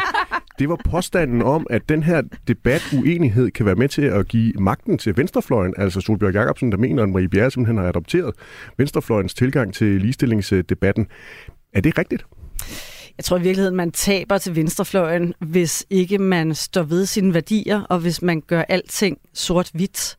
det 0.60 0.70
var 0.70 0.78
påstanden 0.90 1.42
om, 1.42 1.68
at 1.70 1.90
den 1.90 2.04
her 2.04 2.22
debat, 2.48 2.82
uenighed, 2.94 3.52
kan 3.52 3.66
være 3.66 3.76
med 3.76 3.88
til 3.88 4.02
at 4.02 4.28
give 4.28 4.54
magten 4.54 4.98
til 4.98 5.18
venstrefløjen, 5.18 5.74
altså 5.78 6.02
Solbjørg 6.02 6.34
Jacobsen, 6.34 6.72
der 6.72 6.78
mener, 6.78 7.04
at 7.04 7.10
Marie 7.10 7.30
Bjerre 7.30 7.52
simpelthen 7.52 7.78
har 7.78 7.88
adopteret 7.88 8.36
venstrefløjens 8.78 9.34
tilgang 9.34 9.74
til 9.74 10.02
ligestillingsdebatten. 10.02 11.08
Er 11.74 11.82
det 11.82 11.98
rigtigt? 11.98 12.26
Jeg 13.18 13.26
tror 13.26 13.38
i 13.38 13.42
virkeligheden, 13.42 13.76
man 13.76 13.92
taber 13.92 14.38
til 14.38 14.56
venstrefløjen, 14.56 15.34
hvis 15.40 15.86
ikke 15.90 16.18
man 16.18 16.56
står 16.56 16.84
ved 16.84 17.06
sine 17.06 17.34
værdier, 17.34 17.82
og 17.82 18.00
hvis 18.00 18.22
man 18.22 18.42
gør 18.42 18.64
alting 18.70 19.18
sort-hvidt. 19.34 20.18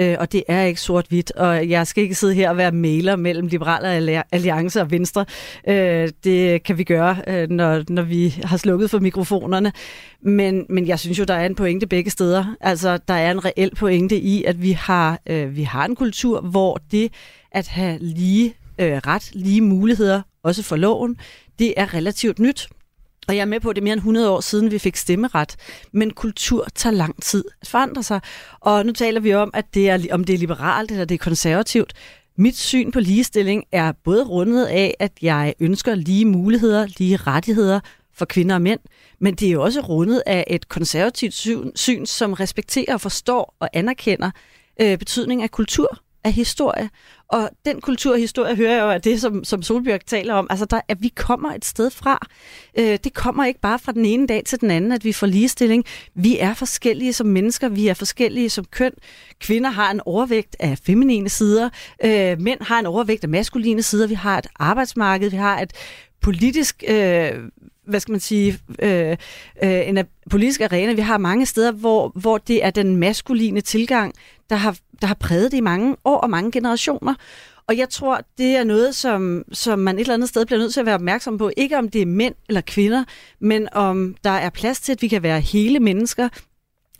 Øh, 0.00 0.16
og 0.18 0.32
det 0.32 0.42
er 0.48 0.62
ikke 0.62 0.80
sort-hvidt, 0.80 1.30
og 1.30 1.68
jeg 1.68 1.86
skal 1.86 2.02
ikke 2.02 2.14
sidde 2.14 2.34
her 2.34 2.50
og 2.50 2.56
være 2.56 2.72
maler 2.72 3.16
mellem 3.16 3.46
Liberale 3.46 4.24
Alliance 4.32 4.80
og 4.80 4.90
Venstre. 4.90 5.24
Øh, 5.68 6.08
det 6.24 6.62
kan 6.62 6.78
vi 6.78 6.84
gøre, 6.84 7.16
øh, 7.26 7.50
når, 7.50 7.84
når 7.88 8.02
vi 8.02 8.28
har 8.44 8.56
slukket 8.56 8.90
for 8.90 8.98
mikrofonerne. 8.98 9.72
Men, 10.22 10.66
men 10.68 10.86
jeg 10.86 10.98
synes 10.98 11.18
jo, 11.18 11.24
der 11.24 11.34
er 11.34 11.46
en 11.46 11.54
pointe 11.54 11.86
begge 11.86 12.10
steder. 12.10 12.54
Altså, 12.60 12.98
der 13.08 13.14
er 13.14 13.30
en 13.30 13.44
reel 13.44 13.74
pointe 13.74 14.16
i, 14.16 14.44
at 14.44 14.62
vi 14.62 14.72
har, 14.72 15.20
øh, 15.26 15.56
vi 15.56 15.62
har 15.62 15.84
en 15.84 15.96
kultur, 15.96 16.40
hvor 16.40 16.80
det 16.90 17.12
at 17.52 17.68
have 17.68 17.98
lige 17.98 18.54
øh, 18.78 18.96
ret, 19.06 19.30
lige 19.32 19.60
muligheder, 19.60 20.22
også 20.42 20.62
for 20.62 20.76
loven, 20.76 21.16
det 21.58 21.74
er 21.76 21.94
relativt 21.94 22.38
nyt. 22.38 22.68
Og 23.28 23.36
jeg 23.36 23.40
er 23.40 23.46
med 23.46 23.60
på, 23.60 23.70
at 23.70 23.76
det 23.76 23.82
er 23.82 23.84
mere 23.84 23.92
end 23.92 24.00
100 24.00 24.30
år 24.30 24.40
siden, 24.40 24.70
vi 24.70 24.78
fik 24.78 24.96
stemmeret. 24.96 25.56
Men 25.92 26.10
kultur 26.10 26.66
tager 26.74 26.94
lang 26.94 27.22
tid 27.22 27.44
at 27.62 27.68
forandre 27.68 28.02
sig. 28.02 28.20
Og 28.60 28.86
nu 28.86 28.92
taler 28.92 29.20
vi 29.20 29.34
om, 29.34 29.50
at 29.54 29.64
det 29.74 29.90
er, 29.90 29.98
om 30.10 30.24
det 30.24 30.34
er 30.34 30.38
liberalt 30.38 30.90
eller 30.90 31.04
det 31.04 31.14
er 31.14 31.18
konservativt. 31.18 31.92
Mit 32.36 32.56
syn 32.56 32.90
på 32.90 33.00
ligestilling 33.00 33.64
er 33.72 33.92
både 34.04 34.24
rundet 34.24 34.66
af, 34.66 34.94
at 34.98 35.12
jeg 35.22 35.54
ønsker 35.60 35.94
lige 35.94 36.24
muligheder, 36.24 36.86
lige 36.98 37.16
rettigheder 37.16 37.80
for 38.14 38.24
kvinder 38.24 38.54
og 38.54 38.62
mænd, 38.62 38.80
men 39.20 39.34
det 39.34 39.48
er 39.48 39.52
jo 39.52 39.62
også 39.62 39.80
rundet 39.80 40.22
af 40.26 40.44
et 40.46 40.68
konservativt 40.68 41.34
syn, 41.34 41.70
syn 41.74 42.06
som 42.06 42.32
respekterer, 42.32 42.96
forstår 42.96 43.56
og 43.60 43.68
anerkender 43.72 44.30
øh, 44.80 44.98
betydning 44.98 45.42
af 45.42 45.50
kultur 45.50 46.03
af 46.24 46.32
historie. 46.32 46.90
Og 47.28 47.50
den 47.64 47.80
kulturhistorie 47.80 48.56
hører 48.56 48.72
jeg 48.72 48.82
jo 48.82 48.90
af 48.90 49.02
det, 49.02 49.20
som, 49.20 49.44
som 49.44 49.62
Solbjørk 49.62 50.06
taler 50.06 50.34
om. 50.34 50.46
Altså, 50.50 50.64
der, 50.64 50.80
at 50.88 51.02
vi 51.02 51.08
kommer 51.08 51.52
et 51.52 51.64
sted 51.64 51.90
fra. 51.90 52.26
Øh, 52.78 52.98
det 53.04 53.14
kommer 53.14 53.44
ikke 53.44 53.60
bare 53.60 53.78
fra 53.78 53.92
den 53.92 54.04
ene 54.04 54.26
dag 54.26 54.42
til 54.46 54.60
den 54.60 54.70
anden, 54.70 54.92
at 54.92 55.04
vi 55.04 55.12
får 55.12 55.26
ligestilling. 55.26 55.84
Vi 56.14 56.38
er 56.38 56.54
forskellige 56.54 57.12
som 57.12 57.26
mennesker. 57.26 57.68
Vi 57.68 57.88
er 57.88 57.94
forskellige 57.94 58.50
som 58.50 58.64
køn. 58.64 58.92
Kvinder 59.40 59.70
har 59.70 59.90
en 59.90 60.00
overvægt 60.04 60.56
af 60.60 60.78
feminine 60.78 61.28
sider. 61.28 61.70
Øh, 62.04 62.40
mænd 62.40 62.60
har 62.62 62.78
en 62.78 62.86
overvægt 62.86 63.24
af 63.24 63.28
maskuline 63.28 63.82
sider. 63.82 64.06
Vi 64.06 64.14
har 64.14 64.38
et 64.38 64.46
arbejdsmarked. 64.56 65.30
Vi 65.30 65.36
har 65.36 65.60
et 65.60 65.72
politisk 66.20 66.84
øh, 66.88 67.32
hvad 67.86 68.00
skal 68.00 68.12
man 68.12 68.20
sige, 68.20 68.58
øh, 68.82 69.16
øh, 69.62 69.88
en 69.88 69.98
politisk 70.30 70.60
arena. 70.60 70.92
Vi 70.92 71.00
har 71.00 71.18
mange 71.18 71.46
steder, 71.46 71.72
hvor, 71.72 72.12
hvor 72.14 72.38
det 72.38 72.64
er 72.64 72.70
den 72.70 72.96
maskuline 72.96 73.60
tilgang, 73.60 74.14
der 74.50 74.56
har, 74.56 74.76
der 75.00 75.06
har 75.06 75.14
præget 75.14 75.52
det 75.52 75.58
i 75.58 75.60
mange 75.60 75.96
år 76.04 76.16
og 76.16 76.30
mange 76.30 76.50
generationer. 76.52 77.14
Og 77.68 77.78
jeg 77.78 77.88
tror, 77.88 78.20
det 78.38 78.56
er 78.56 78.64
noget, 78.64 78.94
som, 78.94 79.42
som 79.52 79.78
man 79.78 79.96
et 79.96 80.00
eller 80.00 80.14
andet 80.14 80.28
sted 80.28 80.46
bliver 80.46 80.58
nødt 80.58 80.72
til 80.72 80.80
at 80.80 80.86
være 80.86 80.94
opmærksom 80.94 81.38
på. 81.38 81.50
Ikke 81.56 81.78
om 81.78 81.88
det 81.88 82.02
er 82.02 82.06
mænd 82.06 82.34
eller 82.48 82.60
kvinder, 82.60 83.04
men 83.40 83.68
om 83.72 84.16
der 84.24 84.30
er 84.30 84.50
plads 84.50 84.80
til, 84.80 84.92
at 84.92 85.02
vi 85.02 85.08
kan 85.08 85.22
være 85.22 85.40
hele 85.40 85.80
mennesker, 85.80 86.28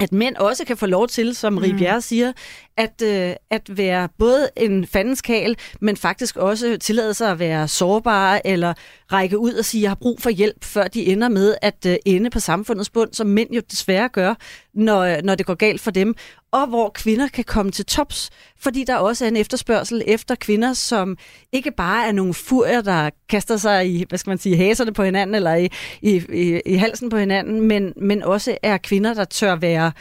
at 0.00 0.12
mænd 0.12 0.36
også 0.36 0.64
kan 0.64 0.76
få 0.76 0.86
lov 0.86 1.08
til, 1.08 1.34
som 1.34 1.58
Rie 1.58 1.72
mm. 1.72 1.78
Bjerre 1.78 2.00
siger, 2.00 2.32
at, 2.76 3.02
øh, 3.02 3.34
at 3.50 3.76
være 3.76 4.08
både 4.18 4.50
en 4.56 4.86
fandenskal, 4.86 5.56
men 5.80 5.96
faktisk 5.96 6.36
også 6.36 6.76
tillade 6.80 7.14
sig 7.14 7.30
at 7.30 7.38
være 7.38 7.68
sårbare, 7.68 8.46
eller 8.46 8.74
række 9.12 9.38
ud 9.38 9.52
og 9.52 9.64
sige, 9.64 9.80
at 9.80 9.82
jeg 9.82 9.90
har 9.90 9.94
brug 9.94 10.20
for 10.20 10.30
hjælp, 10.30 10.64
før 10.64 10.88
de 10.88 11.06
ender 11.06 11.28
med 11.28 11.54
at 11.62 11.86
øh, 11.86 11.96
ende 12.06 12.30
på 12.30 12.40
samfundets 12.40 12.90
bund, 12.90 13.12
som 13.12 13.26
mænd 13.26 13.50
jo 13.50 13.62
desværre 13.70 14.08
gør, 14.08 14.34
når, 14.74 15.22
når 15.22 15.34
det 15.34 15.46
går 15.46 15.54
galt 15.54 15.80
for 15.80 15.90
dem, 15.90 16.14
og 16.52 16.66
hvor 16.66 16.88
kvinder 16.88 17.28
kan 17.28 17.44
komme 17.44 17.72
til 17.72 17.86
tops, 17.86 18.30
fordi 18.58 18.84
der 18.84 18.96
også 18.96 19.24
er 19.24 19.28
en 19.28 19.36
efterspørgsel 19.36 20.02
efter 20.06 20.34
kvinder, 20.34 20.72
som 20.72 21.16
ikke 21.52 21.70
bare 21.70 22.06
er 22.06 22.12
nogle 22.12 22.34
furier, 22.34 22.80
der 22.80 23.10
kaster 23.28 23.56
sig 23.56 23.90
i, 23.90 24.04
hvad 24.08 24.18
skal 24.18 24.30
man 24.30 24.38
sige, 24.38 24.56
haserne 24.56 24.92
på 24.92 25.02
hinanden, 25.02 25.34
eller 25.34 25.54
i, 25.54 25.68
i, 26.02 26.22
i, 26.32 26.60
i 26.66 26.74
halsen 26.74 27.08
på 27.08 27.16
hinanden, 27.16 27.60
men, 27.60 27.92
men 27.96 28.22
også 28.22 28.58
er 28.62 28.78
kvinder, 28.78 29.14
der 29.14 29.24
tør 29.24 29.56
være 29.56 29.92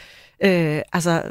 øh, 0.44 0.82
altså 0.92 1.22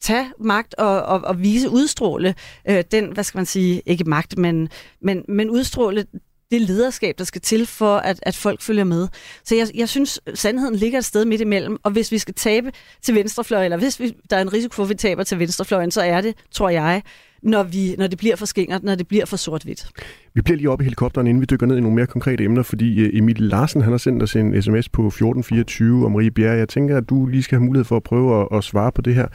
tage 0.00 0.26
magt 0.38 0.74
og, 0.74 1.02
og, 1.02 1.20
og 1.20 1.42
vise, 1.42 1.70
udstråle 1.70 2.34
øh, 2.68 2.84
den, 2.92 3.12
hvad 3.12 3.24
skal 3.24 3.38
man 3.38 3.46
sige, 3.46 3.82
ikke 3.86 4.04
magt, 4.04 4.38
men, 4.38 4.68
men, 5.00 5.24
men 5.28 5.50
udstråle 5.50 6.06
det 6.50 6.60
lederskab, 6.60 7.14
der 7.18 7.24
skal 7.24 7.40
til 7.40 7.66
for, 7.66 7.96
at, 7.96 8.20
at 8.22 8.36
folk 8.36 8.60
følger 8.62 8.84
med. 8.84 9.08
Så 9.44 9.54
jeg, 9.54 9.66
jeg 9.74 9.88
synes, 9.88 10.20
sandheden 10.34 10.74
ligger 10.74 10.98
et 10.98 11.04
sted 11.04 11.24
midt 11.24 11.40
imellem, 11.40 11.76
og 11.82 11.90
hvis 11.90 12.12
vi 12.12 12.18
skal 12.18 12.34
tabe 12.34 12.72
til 13.02 13.14
venstrefløjen, 13.14 13.64
eller 13.64 13.76
hvis 13.76 14.00
vi, 14.00 14.16
der 14.30 14.36
er 14.36 14.42
en 14.42 14.52
risiko 14.52 14.74
for, 14.74 14.82
at 14.82 14.88
vi 14.88 14.94
taber 14.94 15.22
til 15.22 15.38
venstrefløjen, 15.38 15.90
så 15.90 16.00
er 16.02 16.20
det, 16.20 16.34
tror 16.50 16.68
jeg, 16.68 17.02
når, 17.42 17.62
vi, 17.62 17.94
når 17.98 18.06
det 18.06 18.18
bliver 18.18 18.36
for 18.36 18.46
skingert, 18.46 18.82
når 18.82 18.94
det 18.94 19.08
bliver 19.08 19.26
for 19.26 19.36
sort-hvidt. 19.36 19.88
Vi 20.34 20.42
bliver 20.42 20.56
lige 20.56 20.70
oppe 20.70 20.82
i 20.82 20.84
helikopteren, 20.84 21.26
inden 21.26 21.40
vi 21.40 21.46
dykker 21.46 21.66
ned 21.66 21.76
i 21.76 21.80
nogle 21.80 21.94
mere 21.94 22.06
konkrete 22.06 22.44
emner, 22.44 22.62
fordi 22.62 23.00
øh, 23.00 23.18
Emil 23.18 23.36
Larsen 23.38 23.82
han 23.82 23.92
har 23.92 23.98
sendt 23.98 24.22
os 24.22 24.36
en 24.36 24.62
sms 24.62 24.88
på 24.88 25.06
1424 25.06 26.06
om 26.06 26.12
Marie 26.12 26.30
Bjerre. 26.30 26.56
Jeg 26.56 26.68
tænker, 26.68 26.96
at 26.96 27.10
du 27.10 27.26
lige 27.26 27.42
skal 27.42 27.58
have 27.58 27.66
mulighed 27.66 27.84
for 27.84 27.96
at 27.96 28.02
prøve 28.02 28.40
at, 28.40 28.58
at 28.58 28.64
svare 28.64 28.92
på 28.92 29.02
det 29.02 29.14
her. 29.14 29.26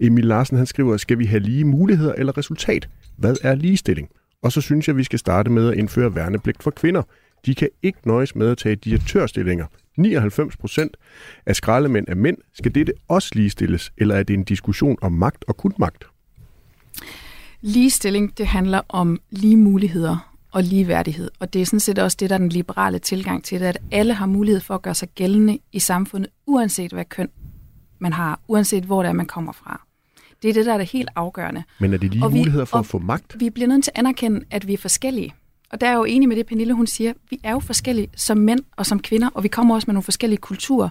Emil 0.00 0.24
Larsen 0.24 0.56
han 0.56 0.66
skriver, 0.66 0.96
skal 0.96 1.18
vi 1.18 1.24
have 1.24 1.40
lige 1.40 1.64
muligheder 1.64 2.12
eller 2.12 2.38
resultat? 2.38 2.88
Hvad 3.16 3.36
er 3.42 3.54
ligestilling? 3.54 4.08
Og 4.44 4.52
så 4.52 4.60
synes 4.60 4.88
jeg, 4.88 4.92
at 4.92 4.98
vi 4.98 5.04
skal 5.04 5.18
starte 5.18 5.50
med 5.50 5.68
at 5.68 5.78
indføre 5.78 6.14
værnepligt 6.14 6.62
for 6.62 6.70
kvinder. 6.70 7.02
De 7.46 7.54
kan 7.54 7.68
ikke 7.82 7.98
nøjes 8.04 8.34
med 8.34 8.50
at 8.50 8.58
tage 8.58 8.76
direktørstillinger. 8.76 9.66
99 9.96 10.56
procent 10.56 10.96
af 11.46 11.56
skraldemænd 11.56 12.08
er 12.08 12.14
mænd. 12.14 12.36
Skal 12.54 12.74
dette 12.74 12.92
også 13.08 13.30
ligestilles, 13.34 13.92
eller 13.98 14.14
er 14.14 14.22
det 14.22 14.34
en 14.34 14.44
diskussion 14.44 14.96
om 15.02 15.12
magt 15.12 15.44
og 15.48 15.56
kun 15.56 15.74
magt? 15.78 16.04
Ligestilling, 17.60 18.38
det 18.38 18.46
handler 18.46 18.80
om 18.88 19.20
lige 19.30 19.56
muligheder 19.56 20.34
og 20.52 20.62
ligeværdighed. 20.62 21.30
Og 21.38 21.52
det 21.52 21.62
er 21.62 21.66
sådan 21.66 21.80
set 21.80 21.98
også 21.98 22.16
det, 22.20 22.30
der 22.30 22.36
er 22.36 22.38
den 22.38 22.48
liberale 22.48 22.98
tilgang 22.98 23.44
til 23.44 23.60
det, 23.60 23.66
at 23.66 23.78
alle 23.92 24.14
har 24.14 24.26
mulighed 24.26 24.60
for 24.60 24.74
at 24.74 24.82
gøre 24.82 24.94
sig 24.94 25.08
gældende 25.14 25.58
i 25.72 25.78
samfundet, 25.78 26.30
uanset 26.46 26.92
hvad 26.92 27.04
køn 27.04 27.28
man 27.98 28.12
har, 28.12 28.40
uanset 28.48 28.84
hvor 28.84 29.02
det 29.02 29.08
er, 29.08 29.12
man 29.12 29.26
kommer 29.26 29.52
fra. 29.52 29.86
Det 30.44 30.50
er 30.50 30.54
det, 30.54 30.66
der 30.66 30.74
er 30.74 30.78
det 30.78 30.90
helt 30.90 31.08
afgørende. 31.16 31.62
Men 31.78 31.92
er 31.94 31.96
det 31.98 32.10
lige 32.10 32.24
Og 32.24 32.32
vi- 32.32 32.38
muligheder 32.38 32.64
for 32.64 32.76
og 32.76 32.80
at 32.80 32.86
få 32.86 32.98
magt? 32.98 33.36
Vi 33.40 33.50
bliver 33.50 33.68
nødt 33.68 33.84
til 33.84 33.92
at 33.94 33.98
anerkende, 33.98 34.40
at 34.50 34.66
vi 34.66 34.72
er 34.74 34.78
forskellige. 34.78 35.34
Og 35.70 35.80
der 35.80 35.86
er 35.86 35.90
jeg 35.90 35.96
jo 35.98 36.04
enig 36.04 36.28
med 36.28 36.36
det, 36.36 36.46
Pernille 36.46 36.74
hun 36.74 36.86
siger. 36.86 37.12
Vi 37.30 37.40
er 37.44 37.52
jo 37.52 37.58
forskellige 37.60 38.08
som 38.16 38.38
mænd 38.38 38.60
og 38.76 38.86
som 38.86 39.00
kvinder, 39.00 39.28
og 39.34 39.42
vi 39.42 39.48
kommer 39.48 39.74
også 39.74 39.84
med 39.88 39.94
nogle 39.94 40.02
forskellige 40.02 40.38
kulturer. 40.38 40.88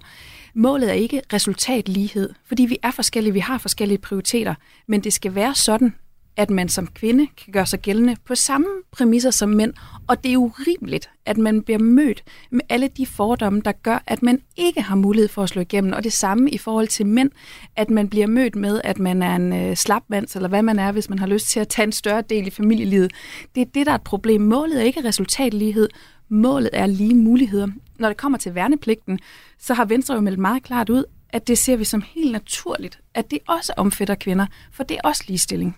Målet 0.54 0.90
er 0.90 0.94
ikke 0.94 1.22
resultatlighed, 1.34 2.30
fordi 2.46 2.66
vi 2.66 2.78
er 2.84 2.92
forskellige, 2.92 3.34
vi 3.34 3.40
har 3.40 3.58
forskellige 3.58 3.98
prioriteter, 3.98 4.56
men 4.88 5.02
det 5.04 5.14
skal 5.14 5.36
være 5.36 5.56
sådan, 5.56 5.94
at 6.38 6.50
man 6.50 6.70
som 6.70 6.88
kvinde 6.88 7.28
kan 7.28 7.54
gøre 7.54 7.66
sig 7.66 7.80
gældende 7.80 8.16
på 8.26 8.36
samme 8.36 8.68
præmisser 8.92 9.32
som 9.32 9.50
mænd, 9.50 9.74
og 10.08 10.24
det 10.24 10.34
er 10.34 10.38
urimeligt, 10.38 11.10
at 11.26 11.38
man 11.38 11.62
bliver 11.62 11.80
mødt 11.80 12.24
med 12.52 12.62
alle 12.70 12.88
de 12.88 13.06
fordomme, 13.06 13.62
der 13.66 13.72
gør, 13.72 14.04
at 14.08 14.24
man 14.24 14.42
ikke 14.56 14.82
har 14.82 14.96
mulighed 14.96 15.30
for 15.30 15.44
at 15.44 15.50
slå 15.50 15.62
igennem, 15.62 15.94
og 15.94 16.04
det 16.04 16.14
samme 16.14 16.50
i 16.50 16.58
forhold 16.58 16.88
til 16.88 17.06
mænd, 17.06 17.32
at 17.76 17.90
man 17.90 18.10
bliver 18.10 18.28
mødt 18.28 18.56
med, 18.56 18.82
at 18.84 19.00
man 19.00 19.24
er 19.24 19.36
en 19.36 19.54
øh, 19.54 19.76
slapmand, 19.76 20.36
eller 20.36 20.50
hvad 20.50 20.62
man 20.62 20.80
er, 20.80 20.92
hvis 20.92 21.10
man 21.10 21.20
har 21.20 21.28
lyst 21.28 21.48
til 21.48 21.60
at 21.60 21.68
tage 21.68 21.86
en 21.86 21.92
større 21.92 22.22
del 22.22 22.48
i 22.48 22.50
familielivet. 22.50 23.12
Det 23.56 23.62
er 23.62 23.66
det, 23.66 23.86
der 23.86 23.92
er 23.92 23.96
et 23.96 24.02
problem. 24.02 24.42
Målet 24.42 24.80
er 24.80 24.84
ikke 24.84 25.04
resultatlighed, 25.04 25.90
målet 26.30 26.70
er 26.74 26.86
lige 26.86 27.16
muligheder. 27.16 27.68
Når 28.00 28.08
det 28.08 28.18
kommer 28.18 28.38
til 28.38 28.56
værnepligten, 28.56 29.20
så 29.60 29.74
har 29.74 29.86
Venstre 29.86 30.16
jo 30.16 30.22
meldt 30.22 30.40
meget 30.40 30.64
klart 30.64 30.90
ud, 30.90 31.04
at 31.30 31.48
det 31.48 31.58
ser 31.58 31.76
vi 31.76 31.84
som 31.84 32.04
helt 32.16 32.32
naturligt, 32.32 33.00
at 33.14 33.32
det 33.32 33.40
også 33.48 33.74
omfatter 33.78 34.16
kvinder, 34.16 34.46
for 34.72 34.84
det 34.84 34.98
er 34.98 35.02
også 35.04 35.24
ligestilling. 35.28 35.78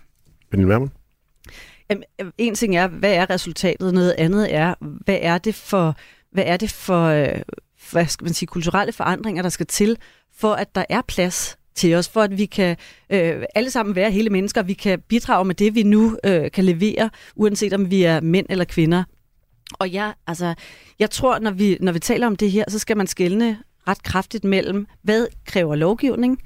Pernille 0.50 0.68
Vermund? 0.68 0.90
Jamen, 1.90 2.04
øh, 2.20 2.26
en 2.38 2.54
ting 2.54 2.76
er, 2.76 2.86
hvad 2.86 3.14
er 3.14 3.30
resultatet? 3.30 3.94
Noget 3.94 4.14
andet 4.18 4.54
er, 4.54 4.74
hvad 4.80 5.18
er 5.20 5.38
det 5.38 5.54
for, 5.54 5.96
hvad 6.32 6.44
er 6.46 6.56
det 6.56 6.70
for, 6.70 7.04
øh, 7.04 7.42
hvad 7.90 8.06
skal 8.06 8.24
man 8.24 8.34
sige, 8.34 8.46
kulturelle 8.46 8.92
forandringer, 8.92 9.42
der 9.42 9.48
skal 9.48 9.66
til, 9.66 9.98
for 10.36 10.52
at 10.52 10.74
der 10.74 10.84
er 10.88 11.02
plads 11.08 11.58
til 11.74 11.94
os, 11.94 12.08
for 12.08 12.22
at 12.22 12.38
vi 12.38 12.46
kan 12.46 12.76
øh, 13.10 13.42
alle 13.54 13.70
sammen 13.70 13.94
være 13.94 14.10
hele 14.10 14.30
mennesker, 14.30 14.62
vi 14.62 14.74
kan 14.74 15.00
bidrage 15.00 15.44
med 15.44 15.54
det, 15.54 15.74
vi 15.74 15.82
nu 15.82 16.16
øh, 16.24 16.50
kan 16.50 16.64
levere, 16.64 17.10
uanset 17.36 17.72
om 17.72 17.90
vi 17.90 18.02
er 18.02 18.20
mænd 18.20 18.46
eller 18.50 18.64
kvinder. 18.64 19.04
Og 19.72 19.92
jeg, 19.92 20.14
altså, 20.26 20.54
jeg 20.98 21.10
tror, 21.10 21.38
når 21.38 21.50
vi, 21.50 21.78
når 21.80 21.92
vi 21.92 21.98
taler 21.98 22.26
om 22.26 22.36
det 22.36 22.50
her, 22.50 22.64
så 22.68 22.78
skal 22.78 22.96
man 22.96 23.06
skelne 23.06 23.58
ret 23.88 24.02
kraftigt 24.02 24.44
mellem, 24.44 24.86
hvad 25.02 25.26
kræver 25.46 25.74
lovgivning, 25.74 26.42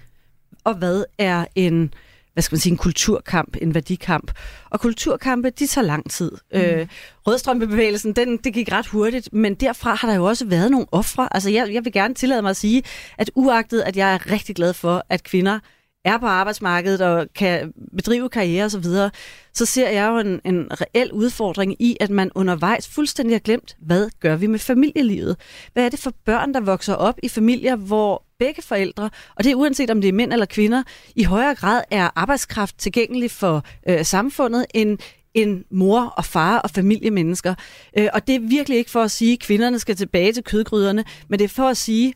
og 0.65 0.75
hvad 0.75 1.05
er 1.19 1.45
en, 1.55 1.95
hvad 2.41 2.45
skal 2.45 2.55
man 2.55 2.61
sige, 2.61 2.71
en 2.71 2.77
kulturkamp, 2.77 3.57
en 3.63 3.75
værdikamp. 3.75 4.33
Og 4.71 4.81
kulturkampe, 4.81 5.51
de 5.51 5.67
tager 5.67 5.87
lang 5.87 6.11
tid. 6.11 6.33
Mm. 6.53 6.61
Øh, 6.61 6.87
Rødstrømpebevægelsen, 7.27 8.13
den, 8.13 8.37
det 8.37 8.55
gik 8.55 8.73
ret 8.73 8.87
hurtigt, 8.87 9.33
men 9.33 9.55
derfra 9.55 9.95
har 9.95 10.09
der 10.09 10.15
jo 10.15 10.25
også 10.25 10.47
været 10.47 10.71
nogle 10.71 10.87
ofre. 10.93 11.29
Altså 11.35 11.51
jeg, 11.51 11.73
jeg 11.73 11.85
vil 11.85 11.93
gerne 11.93 12.15
tillade 12.15 12.43
mig 12.43 12.51
at 12.51 12.57
sige, 12.57 12.83
at 13.19 13.31
uagtet, 13.35 13.81
at 13.81 13.97
jeg 13.97 14.15
er 14.15 14.31
rigtig 14.31 14.57
glad 14.57 14.73
for, 14.73 15.05
at 15.09 15.23
kvinder 15.23 15.59
er 16.05 16.19
på 16.19 16.27
arbejdsmarkedet 16.27 17.01
og 17.01 17.27
kan 17.35 17.73
bedrive 17.97 18.29
karriere 18.29 18.65
osv., 18.65 18.83
så, 18.83 19.11
så 19.53 19.67
ser 19.67 19.89
jeg 19.89 20.09
jo 20.09 20.19
en, 20.19 20.41
en 20.45 20.69
reel 20.71 21.13
udfordring 21.13 21.83
i, 21.83 21.97
at 22.01 22.11
man 22.11 22.31
undervejs 22.35 22.89
fuldstændig 22.89 23.35
har 23.35 23.41
glemt, 23.41 23.77
hvad 23.81 24.11
gør 24.21 24.37
vi 24.37 24.47
med 24.47 24.59
familielivet? 24.59 25.37
Hvad 25.73 25.85
er 25.85 25.89
det 25.89 25.99
for 25.99 26.13
børn, 26.25 26.55
der 26.55 26.61
vokser 26.61 26.95
op 26.95 27.19
i 27.23 27.29
familier, 27.29 27.77
hvor 27.77 28.25
begge 28.39 28.63
forældre, 28.63 29.11
og 29.37 29.45
det 29.45 29.51
er 29.51 29.55
uanset 29.55 29.91
om 29.91 30.01
det 30.01 30.09
er 30.09 30.13
mænd 30.13 30.33
eller 30.33 30.47
kvinder, 30.47 30.83
i 31.17 31.25
højere 31.25 31.55
grad 31.55 31.83
er 31.91 32.11
arbejdskraft 32.17 32.79
tilgængelig 32.79 33.31
for 33.31 33.65
øh, 33.89 34.05
samfundet 34.05 34.67
end 34.75 34.99
en 35.35 35.65
mor 35.71 36.01
og 36.01 36.25
far 36.25 36.59
og 36.59 36.71
familiemennesker. 36.71 37.55
Øh, 37.99 38.09
og 38.13 38.27
det 38.27 38.35
er 38.35 38.41
virkelig 38.41 38.79
ikke 38.79 38.91
for 38.91 39.03
at 39.03 39.11
sige, 39.11 39.33
at 39.33 39.41
kvinderne 39.41 39.79
skal 39.79 39.97
tilbage 39.97 40.33
til 40.33 40.45
kødgryderne, 40.45 41.05
men 41.29 41.39
det 41.39 41.45
er 41.45 41.49
for 41.49 41.69
at 41.69 41.77
sige, 41.77 42.15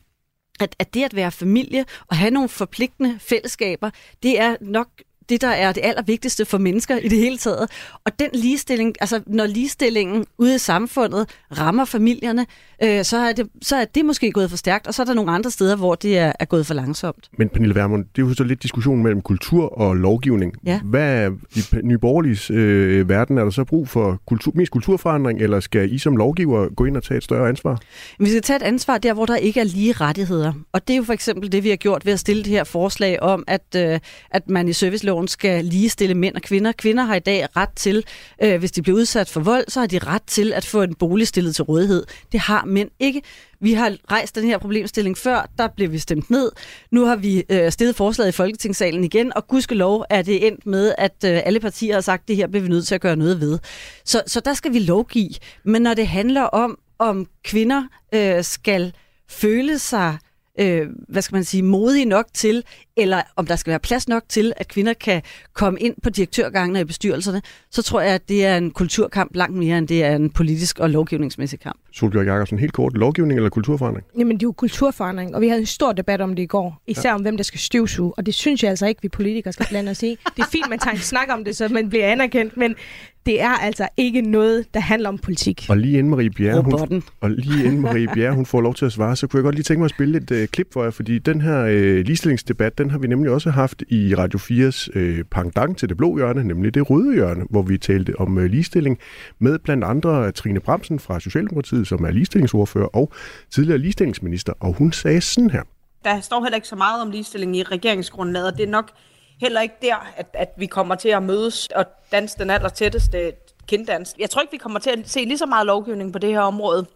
at, 0.60 0.76
at 0.78 0.94
det 0.94 1.04
at 1.04 1.16
være 1.16 1.30
familie 1.30 1.84
og 2.06 2.16
have 2.16 2.30
nogle 2.30 2.48
forpligtende 2.48 3.18
fællesskaber, 3.18 3.90
det 4.22 4.40
er 4.40 4.56
nok 4.60 4.88
det, 5.28 5.40
der 5.40 5.48
er 5.48 5.72
det 5.72 5.80
allervigtigste 5.84 6.44
for 6.44 6.58
mennesker 6.58 6.96
i 6.96 7.08
det 7.08 7.18
hele 7.18 7.38
taget. 7.38 7.70
Og 8.04 8.12
den 8.18 8.28
ligestilling, 8.32 8.94
altså 9.00 9.20
når 9.26 9.46
ligestillingen 9.46 10.24
ude 10.38 10.54
i 10.54 10.58
samfundet 10.58 11.28
rammer 11.58 11.84
familierne, 11.84 12.46
øh, 12.82 13.04
så, 13.04 13.16
er 13.16 13.32
det, 13.32 13.48
så 13.62 13.76
er 13.76 13.84
det 13.84 14.04
måske 14.04 14.32
gået 14.32 14.50
for 14.50 14.56
stærkt, 14.56 14.86
og 14.86 14.94
så 14.94 15.02
er 15.02 15.06
der 15.06 15.14
nogle 15.14 15.30
andre 15.30 15.50
steder, 15.50 15.76
hvor 15.76 15.94
det 15.94 16.18
er, 16.18 16.32
er 16.40 16.44
gået 16.44 16.66
for 16.66 16.74
langsomt. 16.74 17.30
Men 17.38 17.48
Pernille 17.48 17.74
Vermund, 17.74 18.04
det 18.16 18.22
er 18.22 18.26
jo 18.26 18.34
så 18.34 18.44
lidt 18.44 18.62
diskussion 18.62 19.02
mellem 19.02 19.20
kultur 19.22 19.78
og 19.78 19.94
lovgivning. 19.96 20.54
Ja. 20.66 20.80
Hvad 20.84 21.24
er 21.24 21.30
i 21.56 21.60
Nye 21.82 21.98
Borgerliges 21.98 22.50
øh, 22.50 23.08
verden? 23.08 23.38
Er 23.38 23.44
der 23.44 23.50
så 23.50 23.64
brug 23.64 23.88
for 23.88 24.20
kultur, 24.26 24.52
mest 24.54 24.72
kulturforandring, 24.72 25.40
eller 25.40 25.60
skal 25.60 25.92
I 25.92 25.98
som 25.98 26.16
lovgiver 26.16 26.68
gå 26.74 26.84
ind 26.84 26.96
og 26.96 27.02
tage 27.02 27.18
et 27.18 27.24
større 27.24 27.48
ansvar? 27.48 27.80
Vi 28.18 28.28
skal 28.28 28.42
tage 28.42 28.56
et 28.56 28.62
ansvar 28.62 28.98
der, 28.98 29.14
hvor 29.14 29.26
der 29.26 29.36
ikke 29.36 29.60
er 29.60 29.64
lige 29.64 29.92
rettigheder. 29.92 30.52
Og 30.72 30.88
det 30.88 30.94
er 30.94 30.98
jo 30.98 31.04
for 31.04 31.12
eksempel 31.12 31.52
det, 31.52 31.64
vi 31.64 31.68
har 31.68 31.76
gjort 31.76 32.06
ved 32.06 32.12
at 32.12 32.20
stille 32.20 32.42
det 32.42 32.50
her 32.52 32.64
forslag 32.64 33.22
om, 33.22 33.44
at, 33.46 33.76
øh, 33.76 34.00
at 34.30 34.48
man 34.48 34.68
i 34.68 34.72
serviceloven 34.72 35.13
skal 35.28 35.64
ligestille 35.64 36.14
mænd 36.14 36.34
og 36.34 36.42
kvinder. 36.42 36.72
Kvinder 36.72 37.04
har 37.04 37.14
i 37.14 37.20
dag 37.20 37.56
ret 37.56 37.68
til, 37.76 38.04
øh, 38.42 38.58
hvis 38.58 38.72
de 38.72 38.82
bliver 38.82 38.98
udsat 38.98 39.28
for 39.28 39.40
vold, 39.40 39.64
så 39.68 39.80
har 39.80 39.86
de 39.86 39.98
ret 39.98 40.22
til 40.26 40.52
at 40.52 40.64
få 40.64 40.82
en 40.82 40.94
bolig 40.94 41.28
stillet 41.28 41.54
til 41.54 41.64
rådighed. 41.64 42.04
Det 42.32 42.40
har 42.40 42.64
mænd 42.64 42.90
ikke. 43.00 43.22
Vi 43.60 43.72
har 43.72 43.96
rejst 44.10 44.34
den 44.34 44.44
her 44.44 44.58
problemstilling 44.58 45.18
før, 45.18 45.50
der 45.58 45.68
blev 45.76 45.92
vi 45.92 45.98
stemt 45.98 46.30
ned. 46.30 46.50
Nu 46.90 47.04
har 47.04 47.16
vi 47.16 47.44
øh, 47.48 47.72
stillet 47.72 47.96
forslaget 47.96 48.28
i 48.28 48.32
Folketingssalen 48.32 49.04
igen, 49.04 49.36
og 49.36 49.48
gudskelov 49.48 50.04
er 50.10 50.22
det 50.22 50.46
endt 50.46 50.66
med, 50.66 50.94
at 50.98 51.24
øh, 51.24 51.40
alle 51.44 51.60
partier 51.60 51.94
har 51.94 52.00
sagt, 52.00 52.22
at 52.22 52.28
det 52.28 52.36
her 52.36 52.46
bliver 52.46 52.62
vi 52.62 52.68
nødt 52.68 52.86
til 52.86 52.94
at 52.94 53.00
gøre 53.00 53.16
noget 53.16 53.40
ved. 53.40 53.58
Så, 54.04 54.22
så 54.26 54.40
der 54.40 54.54
skal 54.54 54.72
vi 54.72 54.78
lovgive. 54.78 55.30
Men 55.64 55.82
når 55.82 55.94
det 55.94 56.06
handler 56.06 56.42
om, 56.42 56.78
om 56.98 57.26
kvinder 57.44 57.82
øh, 58.14 58.44
skal 58.44 58.92
føle 59.28 59.78
sig 59.78 60.18
øh, 60.58 60.88
hvad 61.08 61.22
skal 61.22 61.36
man 61.36 61.44
sige, 61.44 61.62
modige 61.62 62.04
nok 62.04 62.26
til, 62.34 62.64
eller 62.96 63.22
om 63.36 63.46
der 63.46 63.56
skal 63.56 63.70
være 63.70 63.80
plads 63.80 64.08
nok 64.08 64.22
til, 64.28 64.52
at 64.56 64.68
kvinder 64.68 64.94
kan 64.94 65.22
komme 65.52 65.80
ind 65.80 65.94
på 66.02 66.10
direktørgangene 66.10 66.80
i 66.80 66.84
bestyrelserne, 66.84 67.42
så 67.70 67.82
tror 67.82 68.00
jeg, 68.00 68.14
at 68.14 68.28
det 68.28 68.44
er 68.44 68.56
en 68.56 68.70
kulturkamp 68.70 69.34
langt 69.34 69.56
mere, 69.56 69.78
end 69.78 69.88
det 69.88 70.04
er 70.04 70.16
en 70.16 70.30
politisk 70.30 70.78
og 70.78 70.90
lovgivningsmæssig 70.90 71.60
kamp. 71.60 71.80
Solbjørg 71.94 72.26
Jacobsen, 72.26 72.58
helt 72.58 72.72
kort, 72.72 72.96
lovgivning 72.96 73.38
eller 73.38 73.50
kulturforandring? 73.50 74.06
Jamen, 74.18 74.36
det 74.36 74.42
er 74.42 74.46
jo 74.46 74.52
kulturforandring, 74.52 75.34
og 75.34 75.40
vi 75.40 75.48
havde 75.48 75.60
en 75.60 75.66
stor 75.66 75.92
debat 75.92 76.20
om 76.20 76.34
det 76.36 76.42
i 76.42 76.46
går, 76.46 76.82
især 76.86 77.08
ja. 77.08 77.14
om, 77.14 77.22
hvem 77.22 77.36
der 77.36 77.44
skal 77.44 77.60
støvsuge, 77.60 78.12
og 78.16 78.26
det 78.26 78.34
synes 78.34 78.62
jeg 78.62 78.70
altså 78.70 78.86
ikke, 78.86 79.02
vi 79.02 79.08
politikere 79.08 79.52
skal 79.52 79.66
blande 79.68 79.90
os 79.90 80.02
i. 80.02 80.18
Det 80.36 80.42
er 80.42 80.46
fint, 80.52 80.70
man 80.70 80.78
tager 80.78 80.94
en 80.94 81.00
snak 81.00 81.28
om 81.30 81.44
det, 81.44 81.56
så 81.56 81.68
man 81.68 81.88
bliver 81.88 82.06
anerkendt, 82.06 82.56
men 82.56 82.74
det 83.26 83.42
er 83.42 83.50
altså 83.50 83.88
ikke 83.96 84.20
noget, 84.20 84.66
der 84.74 84.80
handler 84.80 85.08
om 85.08 85.18
politik. 85.18 85.66
Og 85.68 85.76
lige 85.76 85.98
inden 85.98 86.10
Marie 86.10 86.30
Bjerre, 86.30 86.62
hun, 86.62 87.02
og 87.20 87.30
lige 87.30 87.64
inden 87.64 87.80
Marie 87.80 88.08
Bjerre, 88.14 88.34
hun 88.34 88.46
får 88.46 88.60
lov 88.60 88.74
til 88.74 88.84
at 88.84 88.92
svare, 88.92 89.16
så 89.16 89.26
kunne 89.26 89.38
jeg 89.38 89.44
godt 89.44 89.54
lige 89.54 89.62
tænke 89.62 89.78
mig 89.78 89.84
at 89.84 89.90
spille 89.90 90.18
et 90.18 90.30
øh, 90.30 90.48
klip 90.48 90.72
for 90.72 90.82
jer, 90.82 90.90
fordi 90.90 91.18
den 91.18 91.40
her 91.40 91.60
øh, 91.60 92.04
ligestillingsdebat, 92.04 92.78
den 92.78 92.90
har 92.90 92.98
vi 92.98 93.06
nemlig 93.06 93.32
også 93.32 93.50
haft 93.50 93.82
i 93.88 94.14
Radio 94.14 94.38
4's 94.38 94.98
øh, 94.98 95.24
pangdang 95.30 95.76
til 95.76 95.88
det 95.88 95.96
blå 95.96 96.16
hjørne, 96.16 96.44
nemlig 96.44 96.74
det 96.74 96.90
røde 96.90 97.14
hjørne, 97.14 97.44
hvor 97.50 97.62
vi 97.62 97.78
talte 97.78 98.20
om 98.20 98.38
øh, 98.38 98.44
ligestilling 98.44 98.98
med 99.38 99.58
blandt 99.58 99.84
andre 99.84 100.32
Trine 100.32 100.60
Bramsen 100.60 100.98
fra 100.98 101.20
Socialdemokratiet, 101.20 101.83
som 101.84 102.04
er 102.04 102.10
ligestillingsordfører 102.10 102.86
og 102.86 103.12
tidligere 103.50 103.78
ligestillingsminister, 103.78 104.52
og 104.60 104.72
hun 104.72 104.92
sagde 104.92 105.20
sådan 105.20 105.50
her. 105.50 105.62
der 106.04 106.20
står 106.20 106.42
heller 106.42 106.56
ikke 106.56 106.68
så 106.68 106.76
meget 106.76 107.02
om 107.02 107.10
ligestilling 107.10 107.56
i 107.56 107.62
regeringsgrundlaget, 107.62 108.52
og 108.52 108.58
det 108.58 108.66
er 108.66 108.70
nok 108.70 108.90
heller 109.40 109.60
ikke 109.60 109.74
der, 109.82 110.12
at, 110.16 110.26
at 110.34 110.48
vi 110.58 110.66
kommer 110.66 110.94
til 110.94 111.08
at 111.08 111.22
mødes 111.22 111.68
og 111.76 111.84
danse 112.12 112.38
den 112.38 112.50
aller 112.50 112.68
tætteste 112.68 113.32
kinddans. 113.68 114.14
Jeg 114.18 114.30
tror 114.30 114.42
ikke, 114.42 114.52
vi 114.52 114.58
kommer 114.58 114.78
til 114.78 114.90
at 114.90 115.10
se 115.10 115.20
lige 115.20 115.38
så 115.38 115.46
meget 115.46 115.66
lovgivning 115.66 116.12
på 116.12 116.18
det 116.18 116.30
her 116.30 116.40
område 116.40 116.86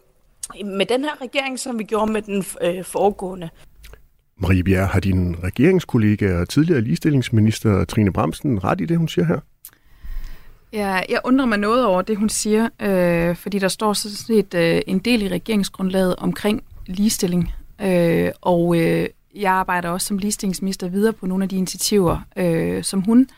med 0.65 0.85
den 0.85 1.03
her 1.03 1.21
regering, 1.21 1.59
som 1.59 1.79
vi 1.79 1.83
gjorde 1.83 2.11
med 2.11 2.21
den 2.21 2.45
øh, 2.61 2.83
foregående. 2.83 3.49
Marie 4.37 4.63
Bjerre, 4.63 4.85
har 4.85 4.99
din 4.99 5.35
regeringskollega 5.43 6.41
og 6.41 6.49
tidligere 6.49 6.81
ligestillingsminister 6.81 7.85
Trine 7.85 8.13
Bramsen 8.13 8.63
ret 8.63 8.81
i 8.81 8.85
det, 8.85 8.97
hun 8.97 9.07
siger 9.07 9.25
her? 9.25 9.39
Ja, 10.73 11.01
jeg 11.09 11.19
undrer 11.23 11.45
mig 11.45 11.57
noget 11.57 11.85
over 11.85 12.01
det, 12.01 12.17
hun 12.17 12.29
siger, 12.29 12.69
øh, 12.79 13.35
fordi 13.35 13.59
der 13.59 13.67
står 13.67 13.93
sådan 13.93 14.15
set 14.15 14.53
øh, 14.53 14.81
en 14.87 14.99
del 14.99 15.21
i 15.21 15.27
regeringsgrundlaget 15.27 16.15
omkring 16.15 16.63
ligestilling, 16.85 17.53
øh, 17.81 18.31
og 18.41 18.79
øh, 18.79 19.07
jeg 19.35 19.51
arbejder 19.51 19.89
også 19.89 20.07
som 20.07 20.17
ligestillingsminister 20.17 20.87
videre 20.87 21.13
på 21.13 21.25
nogle 21.25 21.43
af 21.43 21.49
de 21.49 21.55
initiativer, 21.55 22.19
øh, 22.37 22.83
som 22.83 23.01
hun 23.01 23.29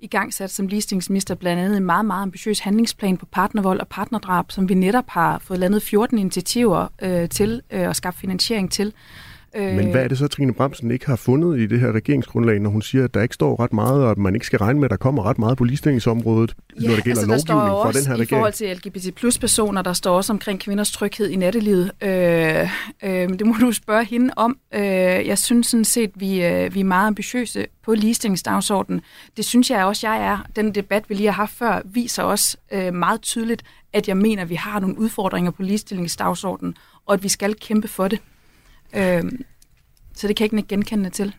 i 0.00 0.06
gang 0.06 0.34
sat 0.34 0.50
som 0.50 0.66
ligestillingsminister, 0.66 1.34
blandt 1.34 1.62
andet 1.62 1.76
en 1.76 1.84
meget, 1.84 2.04
meget 2.04 2.22
ambitiøs 2.22 2.58
handlingsplan 2.58 3.16
på 3.16 3.26
partnervold 3.26 3.80
og 3.80 3.88
partnerdrab, 3.88 4.52
som 4.52 4.68
vi 4.68 4.74
netop 4.74 5.08
har 5.08 5.38
fået 5.38 5.58
landet 5.60 5.82
14 5.82 6.18
initiativer 6.18 6.88
øh, 7.02 7.28
til 7.28 7.62
øh, 7.70 7.88
og 7.88 7.96
skabt 7.96 8.16
finansiering 8.16 8.72
til. 8.72 8.92
Men 9.56 9.90
hvad 9.90 10.04
er 10.04 10.08
det 10.08 10.18
så, 10.18 10.28
Trine 10.28 10.54
Bremsen 10.54 10.90
ikke 10.90 11.06
har 11.06 11.16
fundet 11.16 11.58
i 11.60 11.66
det 11.66 11.80
her 11.80 11.92
regeringsgrundlag, 11.92 12.60
når 12.60 12.70
hun 12.70 12.82
siger, 12.82 13.04
at 13.04 13.14
der 13.14 13.22
ikke 13.22 13.34
står 13.34 13.60
ret 13.60 13.72
meget, 13.72 14.04
og 14.04 14.10
at 14.10 14.18
man 14.18 14.34
ikke 14.34 14.46
skal 14.46 14.58
regne 14.58 14.80
med, 14.80 14.84
at 14.84 14.90
der 14.90 14.96
kommer 14.96 15.22
ret 15.22 15.38
meget 15.38 15.58
på 15.58 15.64
ligestillingsområdet, 15.64 16.54
ja, 16.80 16.88
når 16.88 16.94
det 16.94 17.04
gælder 17.04 17.32
altså, 17.32 17.46
lovgivning 17.48 17.82
for 17.82 17.92
den 17.92 18.06
her 18.06 18.12
regering? 18.12 18.22
i 18.22 18.34
forhold 18.34 18.52
til 18.52 18.76
LGBT 18.76 19.14
plus 19.14 19.38
personer, 19.38 19.82
der 19.82 19.92
står 19.92 20.16
også 20.16 20.32
omkring 20.32 20.60
kvinders 20.60 20.92
tryghed 20.92 21.28
i 21.28 21.36
nattelivet. 21.36 21.90
Øh, 22.02 22.70
øh, 23.02 23.28
det 23.28 23.46
må 23.46 23.54
du 23.60 23.72
spørge 23.72 24.04
hende 24.04 24.34
om. 24.36 24.58
Øh, 24.74 24.82
jeg 25.26 25.38
synes 25.38 25.66
sådan 25.66 25.84
set, 25.84 26.10
vi, 26.14 26.44
øh, 26.44 26.74
vi 26.74 26.80
er 26.80 26.84
meget 26.84 27.06
ambitiøse 27.06 27.66
på 27.84 27.94
ligestillingsdagsordenen. 27.94 29.00
Det 29.36 29.44
synes 29.44 29.70
jeg 29.70 29.84
også, 29.84 30.08
jeg 30.08 30.26
er. 30.26 30.46
Den 30.56 30.74
debat, 30.74 31.04
vi 31.08 31.14
lige 31.14 31.26
har 31.26 31.32
haft 31.32 31.52
før, 31.52 31.80
viser 31.84 32.22
også 32.22 32.56
øh, 32.72 32.94
meget 32.94 33.22
tydeligt, 33.22 33.62
at 33.92 34.08
jeg 34.08 34.16
mener, 34.16 34.42
at 34.42 34.50
vi 34.50 34.54
har 34.54 34.80
nogle 34.80 34.98
udfordringer 34.98 35.50
på 35.50 35.62
ligestillingsdagsordenen, 35.62 36.76
og 37.06 37.14
at 37.14 37.22
vi 37.22 37.28
skal 37.28 37.54
kæmpe 37.54 37.88
for 37.88 38.08
det. 38.08 38.20
Øh, 38.94 39.24
så 40.14 40.28
det 40.28 40.36
kan 40.36 40.44
jeg 40.44 40.52
ikke 40.52 40.56
genkende 40.68 41.10
til. 41.10 41.34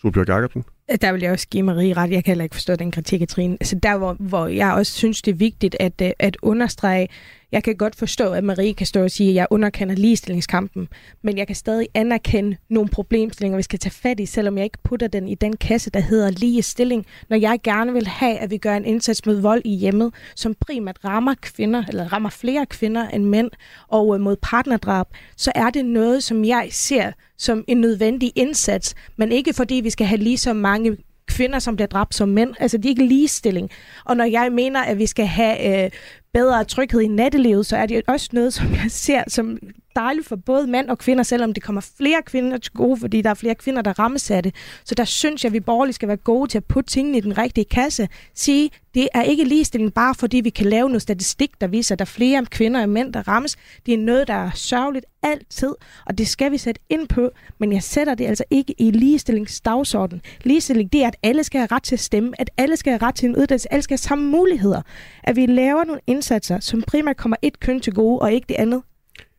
Solbjørg 0.00 0.28
Jacobsen? 0.28 0.64
Der 1.00 1.12
vil 1.12 1.22
jeg 1.22 1.32
også 1.32 1.48
give 1.48 1.62
Marie 1.62 1.92
ret. 1.92 2.10
Jeg 2.10 2.24
kan 2.24 2.30
heller 2.30 2.44
ikke 2.44 2.56
forstå 2.56 2.76
den 2.76 2.90
kritik 2.90 3.22
af 3.22 3.28
Trine. 3.28 3.56
Altså 3.60 3.76
der, 3.76 3.96
hvor, 3.96 4.16
hvor 4.18 4.46
jeg 4.46 4.72
også 4.72 4.92
synes, 4.92 5.22
det 5.22 5.32
er 5.32 5.36
vigtigt 5.36 5.76
at, 5.80 6.00
øh, 6.02 6.10
at 6.18 6.36
understrege, 6.42 7.08
jeg 7.52 7.64
kan 7.64 7.76
godt 7.76 7.96
forstå, 7.96 8.32
at 8.32 8.44
Marie 8.44 8.74
kan 8.74 8.86
stå 8.86 9.02
og 9.02 9.10
sige, 9.10 9.28
at 9.28 9.34
jeg 9.34 9.46
underkender 9.50 9.94
ligestillingskampen, 9.94 10.88
men 11.22 11.38
jeg 11.38 11.46
kan 11.46 11.56
stadig 11.56 11.88
anerkende 11.94 12.56
nogle 12.68 12.88
problemstillinger, 12.88 13.56
vi 13.56 13.62
skal 13.62 13.78
tage 13.78 13.92
fat 13.92 14.20
i, 14.20 14.26
selvom 14.26 14.56
jeg 14.56 14.64
ikke 14.64 14.78
putter 14.84 15.08
den 15.08 15.28
i 15.28 15.34
den 15.34 15.56
kasse, 15.56 15.90
der 15.90 16.00
hedder 16.00 16.30
ligestilling. 16.30 17.06
Når 17.28 17.36
jeg 17.36 17.58
gerne 17.62 17.92
vil 17.92 18.06
have, 18.06 18.38
at 18.38 18.50
vi 18.50 18.58
gør 18.58 18.76
en 18.76 18.84
indsats 18.84 19.26
mod 19.26 19.40
vold 19.40 19.62
i 19.64 19.76
hjemmet, 19.76 20.14
som 20.36 20.54
primært 20.60 20.98
rammer 21.04 21.34
kvinder, 21.42 21.84
eller 21.88 22.12
rammer 22.12 22.30
flere 22.30 22.66
kvinder 22.66 23.08
end 23.08 23.24
mænd, 23.24 23.50
og 23.88 24.14
øh, 24.14 24.20
mod 24.20 24.36
partnerdrab, 24.42 25.06
så 25.36 25.52
er 25.54 25.70
det 25.70 25.84
noget, 25.84 26.22
som 26.22 26.44
jeg 26.44 26.68
ser 26.70 27.12
som 27.40 27.64
en 27.68 27.80
nødvendig 27.80 28.32
indsats, 28.34 28.94
men 29.16 29.32
ikke 29.32 29.52
fordi 29.52 29.74
vi 29.74 29.90
skal 29.90 30.06
have 30.06 30.20
lige 30.20 30.38
så 30.38 30.52
mange 30.52 30.79
kvinder, 31.28 31.58
som 31.58 31.76
bliver 31.76 31.86
dræbt 31.86 32.14
som 32.14 32.28
mænd. 32.28 32.54
Altså, 32.60 32.76
det 32.76 32.84
er 32.84 32.88
ikke 32.88 33.06
ligestilling. 33.06 33.70
Og 34.04 34.16
når 34.16 34.24
jeg 34.24 34.52
mener, 34.52 34.82
at 34.82 34.98
vi 34.98 35.06
skal 35.06 35.26
have 35.26 35.84
øh, 35.84 35.90
bedre 36.32 36.64
tryghed 36.64 37.00
i 37.00 37.08
nattelivet, 37.08 37.66
så 37.66 37.76
er 37.76 37.86
det 37.86 38.02
også 38.06 38.28
noget, 38.32 38.54
som 38.54 38.72
jeg 38.72 38.86
ser 38.88 39.22
som 39.28 39.58
dejligt 39.96 40.26
for 40.28 40.36
både 40.36 40.66
mænd 40.66 40.90
og 40.90 40.98
kvinder, 40.98 41.22
selvom 41.22 41.54
det 41.54 41.62
kommer 41.62 41.80
flere 41.96 42.22
kvinder 42.26 42.58
til 42.58 42.72
gode, 42.72 42.96
fordi 42.96 43.22
der 43.22 43.30
er 43.30 43.34
flere 43.34 43.54
kvinder, 43.54 43.82
der 43.82 43.98
rammes 43.98 44.30
af 44.30 44.42
det. 44.42 44.54
Så 44.84 44.94
der 44.94 45.04
synes 45.04 45.44
jeg, 45.44 45.48
at 45.48 45.52
vi 45.52 45.60
borgerlige 45.60 45.94
skal 45.94 46.08
være 46.08 46.16
gode 46.16 46.50
til 46.50 46.58
at 46.58 46.64
putte 46.64 46.90
tingene 46.90 47.18
i 47.18 47.20
den 47.20 47.38
rigtige 47.38 47.64
kasse. 47.64 48.08
Sige, 48.34 48.70
det 48.94 49.08
er 49.14 49.22
ikke 49.22 49.44
ligestilling 49.44 49.94
bare 49.94 50.14
fordi 50.14 50.40
vi 50.40 50.50
kan 50.50 50.66
lave 50.66 50.88
noget 50.88 51.02
statistik, 51.02 51.60
der 51.60 51.66
viser, 51.66 51.94
at 51.94 51.98
der 51.98 52.04
er 52.04 52.06
flere 52.06 52.46
kvinder 52.46 52.82
og 52.82 52.88
mænd, 52.88 53.12
der 53.12 53.28
rammes. 53.28 53.56
Det 53.86 53.94
er 53.94 53.98
noget, 53.98 54.28
der 54.28 54.34
er 54.34 54.50
sørgeligt 54.54 55.06
altid, 55.22 55.74
og 56.06 56.18
det 56.18 56.28
skal 56.28 56.52
vi 56.52 56.58
sætte 56.58 56.80
ind 56.88 57.08
på, 57.08 57.30
men 57.58 57.72
jeg 57.72 57.82
sætter 57.82 58.14
det 58.14 58.26
altså 58.26 58.44
ikke 58.50 58.74
i 58.78 58.90
ligestillingsdagsorden. 58.90 60.20
Ligestilling, 60.42 60.92
det 60.92 61.02
er, 61.02 61.06
at 61.06 61.16
alle 61.22 61.44
skal 61.44 61.58
have 61.58 61.68
ret 61.72 61.82
til 61.82 61.94
at 61.94 62.00
stemme, 62.00 62.32
at 62.38 62.50
alle 62.56 62.76
skal 62.76 62.90
have 62.90 63.02
ret 63.02 63.14
til 63.14 63.28
en 63.28 63.36
uddannelse, 63.36 63.72
alle 63.72 63.82
skal 63.82 63.94
have 63.94 63.98
samme 63.98 64.26
muligheder. 64.26 64.82
At 65.22 65.36
vi 65.36 65.46
laver 65.46 65.84
nogle 65.84 66.00
indsatser, 66.06 66.60
som 66.60 66.82
primært 66.82 67.16
kommer 67.16 67.36
et 67.42 67.60
køn 67.60 67.80
til 67.80 67.92
gode, 67.92 68.18
og 68.18 68.32
ikke 68.32 68.46
det 68.48 68.54
andet. 68.54 68.82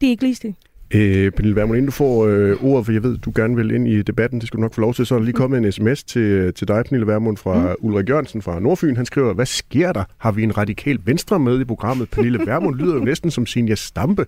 Det 0.01 0.07
er 0.07 0.11
ikke 0.11 0.23
ligestilling. 0.23 0.57
Øh, 0.93 1.31
Pernille 1.31 1.55
Vermund, 1.55 1.77
inden 1.77 1.85
du 1.85 1.91
får 1.91 2.25
øh, 2.25 2.63
ordet, 2.63 2.85
for 2.85 2.93
jeg 2.93 3.03
ved, 3.03 3.17
du 3.17 3.31
gerne 3.35 3.55
vil 3.55 3.71
ind 3.71 3.87
i 3.87 4.01
debatten, 4.01 4.39
det 4.39 4.47
skal 4.47 4.57
du 4.57 4.61
nok 4.61 4.73
få 4.73 4.81
lov 4.81 4.93
til, 4.93 5.05
så 5.05 5.15
er 5.15 5.19
der 5.19 5.25
lige 5.25 5.35
kommet 5.35 5.65
en 5.65 5.71
sms 5.71 6.03
til, 6.03 6.53
til 6.53 6.67
dig, 6.67 6.83
Pernille 6.85 7.07
Vermund, 7.07 7.37
fra 7.37 7.69
mm. 7.69 7.75
Ulrik 7.79 8.09
Jørgensen 8.09 8.41
fra 8.41 8.59
Nordfyn. 8.59 8.95
Han 8.95 9.05
skriver, 9.05 9.33
hvad 9.33 9.45
sker 9.45 9.93
der? 9.93 10.03
Har 10.17 10.31
vi 10.31 10.43
en 10.43 10.57
radikal 10.57 10.99
venstre 11.05 11.39
med 11.39 11.61
i 11.61 11.63
programmet? 11.63 12.09
Pernille 12.09 12.39
Vermund 12.45 12.75
lyder 12.75 12.93
jo 12.93 12.99
næsten 12.99 13.31
som 13.31 13.45
Sinja 13.45 13.75
Stampe. 13.75 14.25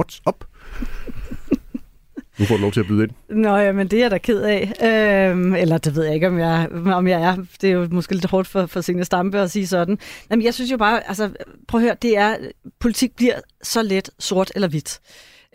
What's 0.00 0.20
up? 0.28 0.44
Nu 2.38 2.44
får 2.44 2.56
du 2.56 2.60
lov 2.60 2.72
til 2.72 2.80
at 2.80 2.86
byde 2.86 3.02
ind. 3.02 3.10
Nå, 3.28 3.56
ja, 3.56 3.72
men 3.72 3.88
det 3.88 3.96
er 3.96 4.00
jeg 4.00 4.10
da 4.10 4.18
ked 4.18 4.42
af. 4.42 4.72
Øhm, 5.30 5.54
eller 5.54 5.78
det 5.78 5.96
ved 5.96 6.04
jeg 6.04 6.14
ikke, 6.14 6.28
om 6.28 6.38
jeg, 6.38 6.68
om 6.86 7.08
jeg 7.08 7.22
er. 7.22 7.36
Det 7.60 7.70
er 7.70 7.74
jo 7.74 7.88
måske 7.90 8.12
lidt 8.12 8.30
hårdt 8.30 8.48
for, 8.48 8.66
for 8.66 8.80
Signe 8.80 9.04
Stampe 9.04 9.38
at 9.38 9.50
sige 9.50 9.66
sådan. 9.66 9.98
Jamen, 10.30 10.44
jeg 10.44 10.54
synes 10.54 10.72
jo 10.72 10.76
bare, 10.76 11.08
altså, 11.08 11.30
prøv 11.68 11.80
at 11.80 11.84
høre, 11.84 11.96
det 12.02 12.18
er, 12.18 12.36
politik 12.80 13.16
bliver 13.16 13.34
så 13.62 13.82
let 13.82 14.10
sort 14.18 14.52
eller 14.54 14.68
hvidt. 14.68 15.00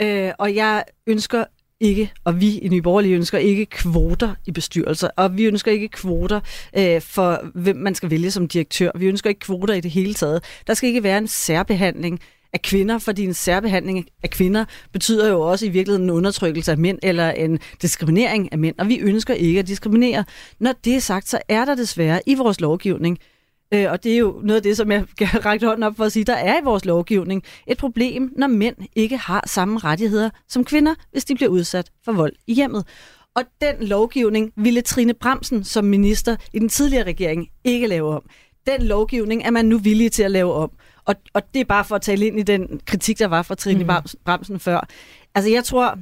Øh, 0.01 0.31
og 0.39 0.55
jeg 0.55 0.83
ønsker 1.07 1.43
ikke, 1.79 2.11
og 2.23 2.41
vi 2.41 2.57
i 2.57 2.69
Nye 2.69 2.81
Borgerlige 2.81 3.15
ønsker 3.15 3.37
ikke 3.37 3.65
kvoter 3.65 4.35
i 4.45 4.51
bestyrelser, 4.51 5.09
og 5.17 5.37
vi 5.37 5.45
ønsker 5.45 5.71
ikke 5.71 5.87
kvoter 5.87 6.39
øh, 6.77 7.01
for, 7.01 7.41
hvem 7.53 7.75
man 7.75 7.95
skal 7.95 8.09
vælge 8.09 8.31
som 8.31 8.47
direktør. 8.47 8.91
Vi 8.95 9.05
ønsker 9.05 9.29
ikke 9.29 9.39
kvoter 9.39 9.73
i 9.73 9.81
det 9.81 9.91
hele 9.91 10.13
taget. 10.13 10.43
Der 10.67 10.73
skal 10.73 10.87
ikke 10.87 11.03
være 11.03 11.17
en 11.17 11.27
særbehandling 11.27 12.19
af 12.53 12.61
kvinder, 12.61 12.99
fordi 12.99 13.23
en 13.23 13.33
særbehandling 13.33 14.05
af 14.23 14.29
kvinder 14.29 14.65
betyder 14.93 15.29
jo 15.29 15.41
også 15.41 15.65
i 15.65 15.69
virkeligheden 15.69 16.03
en 16.03 16.09
undertrykkelse 16.09 16.71
af 16.71 16.77
mænd 16.77 16.99
eller 17.03 17.31
en 17.31 17.59
diskriminering 17.81 18.51
af 18.51 18.57
mænd, 18.57 18.75
og 18.79 18.87
vi 18.87 18.99
ønsker 18.99 19.33
ikke 19.33 19.59
at 19.59 19.67
diskriminere. 19.67 20.25
Når 20.59 20.73
det 20.85 20.95
er 20.95 20.99
sagt, 20.99 21.29
så 21.29 21.39
er 21.49 21.65
der 21.65 21.75
desværre 21.75 22.21
i 22.25 22.35
vores 22.35 22.61
lovgivning 22.61 23.17
Øh, 23.73 23.91
og 23.91 24.03
det 24.03 24.13
er 24.13 24.17
jo 24.17 24.41
noget 24.43 24.55
af 24.55 24.63
det, 24.63 24.77
som 24.77 24.91
jeg 24.91 25.05
kan 25.17 25.27
række 25.45 25.65
hånden 25.65 25.83
op 25.83 25.97
for 25.97 26.03
at 26.03 26.11
sige, 26.11 26.25
der 26.25 26.33
er 26.33 26.61
i 26.61 26.63
vores 26.63 26.85
lovgivning 26.85 27.43
et 27.67 27.77
problem, 27.77 28.33
når 28.37 28.47
mænd 28.47 28.75
ikke 28.95 29.17
har 29.17 29.43
samme 29.47 29.79
rettigheder 29.79 30.29
som 30.49 30.65
kvinder, 30.65 30.95
hvis 31.11 31.25
de 31.25 31.35
bliver 31.35 31.49
udsat 31.49 31.91
for 32.05 32.11
vold 32.11 32.33
i 32.47 32.53
hjemmet. 32.53 32.85
Og 33.35 33.43
den 33.61 33.87
lovgivning 33.87 34.51
ville 34.55 34.81
Trine 34.81 35.13
Bremsen 35.13 35.63
som 35.63 35.85
minister 35.85 36.35
i 36.53 36.59
den 36.59 36.69
tidligere 36.69 37.07
regering 37.07 37.47
ikke 37.63 37.87
lave 37.87 38.15
om. 38.15 38.23
Den 38.67 38.81
lovgivning 38.81 39.43
er 39.43 39.51
man 39.51 39.65
nu 39.65 39.77
villig 39.77 40.11
til 40.11 40.23
at 40.23 40.31
lave 40.31 40.53
om. 40.53 40.71
Og, 41.05 41.15
og 41.33 41.53
det 41.53 41.59
er 41.59 41.65
bare 41.65 41.85
for 41.85 41.95
at 41.95 42.01
tale 42.01 42.27
ind 42.27 42.39
i 42.39 42.43
den 42.43 42.81
kritik, 42.85 43.19
der 43.19 43.27
var 43.27 43.41
fra 43.41 43.55
Trine 43.55 43.83
mm. 43.83 43.89
Bremsen 44.25 44.59
før. 44.59 44.87
Altså 45.35 45.51
jeg 45.51 45.63
tror, 45.63 45.97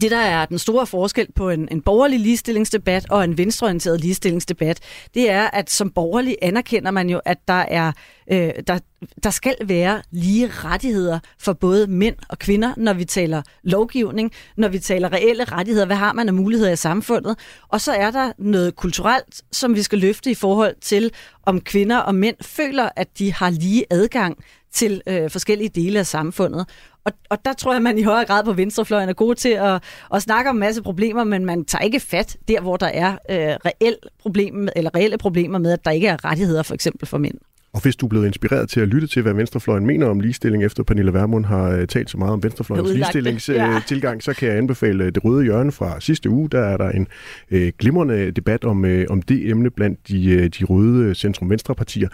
det, 0.00 0.10
der 0.10 0.18
er 0.18 0.46
den 0.46 0.58
store 0.58 0.86
forskel 0.86 1.26
på 1.34 1.50
en, 1.50 1.68
en 1.70 1.80
borgerlig 1.80 2.20
ligestillingsdebat 2.20 3.10
og 3.10 3.24
en 3.24 3.38
venstreorienteret 3.38 4.00
ligestillingsdebat, 4.00 4.80
det 5.14 5.30
er, 5.30 5.46
at 5.46 5.70
som 5.70 5.90
borgerlig 5.90 6.36
anerkender 6.42 6.90
man 6.90 7.10
jo, 7.10 7.20
at 7.24 7.38
der 7.48 7.54
er 7.54 7.92
øh, 8.30 8.50
der, 8.66 8.78
der 9.22 9.30
skal 9.30 9.56
være 9.64 10.02
lige 10.10 10.50
rettigheder 10.64 11.18
for 11.38 11.52
både 11.52 11.86
mænd 11.86 12.16
og 12.28 12.38
kvinder, 12.38 12.74
når 12.76 12.92
vi 12.92 13.04
taler 13.04 13.42
lovgivning, 13.62 14.32
når 14.56 14.68
vi 14.68 14.78
taler 14.78 15.12
reelle 15.12 15.44
rettigheder. 15.44 15.86
Hvad 15.86 15.96
har 15.96 16.12
man 16.12 16.28
af 16.28 16.34
muligheder 16.34 16.72
i 16.72 16.76
samfundet? 16.76 17.38
Og 17.68 17.80
så 17.80 17.92
er 17.92 18.10
der 18.10 18.32
noget 18.38 18.76
kulturelt, 18.76 19.42
som 19.52 19.74
vi 19.74 19.82
skal 19.82 19.98
løfte 19.98 20.30
i 20.30 20.34
forhold 20.34 20.74
til, 20.80 21.10
om 21.46 21.60
kvinder 21.60 21.98
og 21.98 22.14
mænd 22.14 22.36
føler, 22.40 22.88
at 22.96 23.18
de 23.18 23.32
har 23.32 23.50
lige 23.50 23.84
adgang 23.90 24.38
til 24.72 25.02
øh, 25.06 25.30
forskellige 25.30 25.68
dele 25.68 25.98
af 25.98 26.06
samfundet. 26.06 26.66
Og, 27.08 27.14
og 27.30 27.44
der 27.44 27.52
tror 27.52 27.72
jeg, 27.72 27.76
at 27.76 27.82
man 27.82 27.98
i 27.98 28.02
højere 28.02 28.24
grad 28.24 28.44
på 28.44 28.52
venstrefløjen 28.52 29.08
er 29.08 29.12
god 29.12 29.34
til 29.34 29.48
at, 29.48 29.82
at 30.14 30.22
snakke 30.22 30.50
om 30.50 30.56
en 30.56 30.60
masse 30.60 30.82
problemer, 30.82 31.24
men 31.24 31.44
man 31.44 31.64
tager 31.64 31.82
ikke 31.82 32.00
fat 32.00 32.36
der, 32.48 32.60
hvor 32.60 32.76
der 32.76 32.86
er 32.86 33.12
øh, 33.30 33.36
reelle, 33.38 33.98
problem, 34.22 34.68
eller 34.76 34.94
reelle 34.94 35.18
problemer 35.18 35.58
med, 35.58 35.72
at 35.72 35.84
der 35.84 35.90
ikke 35.90 36.08
er 36.08 36.24
rettigheder 36.24 36.62
for 36.62 36.74
eksempel 36.74 37.08
for 37.08 37.18
mænd. 37.18 37.38
Og 37.72 37.82
hvis 37.82 37.96
du 37.96 38.06
er 38.06 38.10
blevet 38.10 38.26
inspireret 38.26 38.68
til 38.68 38.80
at 38.80 38.88
lytte 38.88 39.06
til, 39.06 39.22
hvad 39.22 39.32
Venstrefløjen 39.32 39.86
mener 39.86 40.06
om 40.06 40.20
ligestilling, 40.20 40.64
efter 40.64 40.82
Pernille 40.82 41.12
Vermund 41.12 41.44
har 41.44 41.78
uh, 41.78 41.84
talt 41.84 42.10
så 42.10 42.18
meget 42.18 42.32
om 42.32 42.42
Venstrefløjens 42.42 42.90
ligestillingstilgang, 42.90 44.16
ja. 44.16 44.20
så 44.20 44.32
kan 44.32 44.48
jeg 44.48 44.56
anbefale 44.56 45.04
uh, 45.04 45.10
Det 45.10 45.24
Røde 45.24 45.44
Hjørne 45.44 45.72
fra 45.72 46.00
sidste 46.00 46.30
uge. 46.30 46.48
Der 46.48 46.60
er 46.60 46.76
der 46.76 46.90
en 46.90 47.06
uh, 47.52 47.68
glimrende 47.78 48.30
debat 48.30 48.64
om, 48.64 48.84
uh, 48.84 48.90
om 49.10 49.22
det 49.22 49.50
emne 49.50 49.70
blandt 49.70 50.08
de, 50.08 50.36
uh, 50.36 50.44
de 50.44 50.64
røde 50.64 51.14
centrum-venstre-partier. 51.14 52.08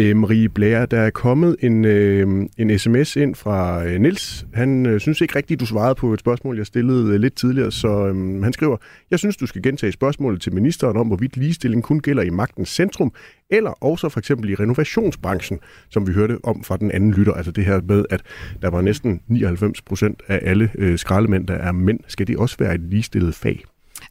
Uh, 0.00 0.16
Marie 0.16 0.48
Blære, 0.48 0.86
der 0.86 1.00
er 1.00 1.10
kommet 1.10 1.56
en, 1.60 1.84
uh, 1.84 2.46
en 2.58 2.78
sms 2.78 3.16
ind 3.16 3.34
fra 3.34 3.84
uh, 3.84 3.90
Nils. 3.90 4.46
Han 4.54 4.86
uh, 4.86 4.98
synes 4.98 5.20
ikke 5.20 5.36
rigtigt, 5.36 5.60
du 5.60 5.66
svarede 5.66 5.94
på 5.94 6.14
et 6.14 6.20
spørgsmål, 6.20 6.56
jeg 6.56 6.66
stillede 6.66 7.04
uh, 7.04 7.20
lidt 7.20 7.34
tidligere, 7.34 7.72
så 7.72 7.88
um, 7.88 8.42
han 8.42 8.52
skriver, 8.52 8.76
jeg 9.10 9.18
synes, 9.18 9.36
du 9.36 9.46
skal 9.46 9.62
gentage 9.62 9.92
spørgsmålet 9.92 10.40
til 10.40 10.54
ministeren 10.54 10.96
om, 10.96 11.06
hvorvidt 11.06 11.36
ligestilling 11.36 11.82
kun 11.82 12.00
gælder 12.00 12.22
i 12.22 12.30
magtens 12.30 12.68
centrum, 12.68 13.12
eller 13.50 13.84
også 13.84 14.08
for 14.08 14.18
eksempel 14.20 14.50
i 14.50 14.54
renovationsbranchen, 14.54 15.60
som 15.88 16.06
vi 16.06 16.12
hørte 16.12 16.38
om 16.42 16.64
fra 16.64 16.76
den 16.76 16.90
anden 16.90 17.14
lytter. 17.14 17.32
Altså 17.32 17.52
det 17.52 17.64
her 17.64 17.80
med, 17.88 18.04
at 18.10 18.22
der 18.62 18.70
var 18.70 18.80
næsten 18.80 19.20
99 19.28 19.82
procent 19.82 20.22
af 20.28 20.40
alle 20.42 20.70
øh, 20.74 20.98
skraldemænd, 20.98 21.46
der 21.46 21.54
er 21.54 21.72
mænd. 21.72 22.00
Skal 22.08 22.26
det 22.26 22.38
også 22.38 22.56
være 22.58 22.74
et 22.74 22.80
ligestillet 22.80 23.34
fag? 23.34 23.64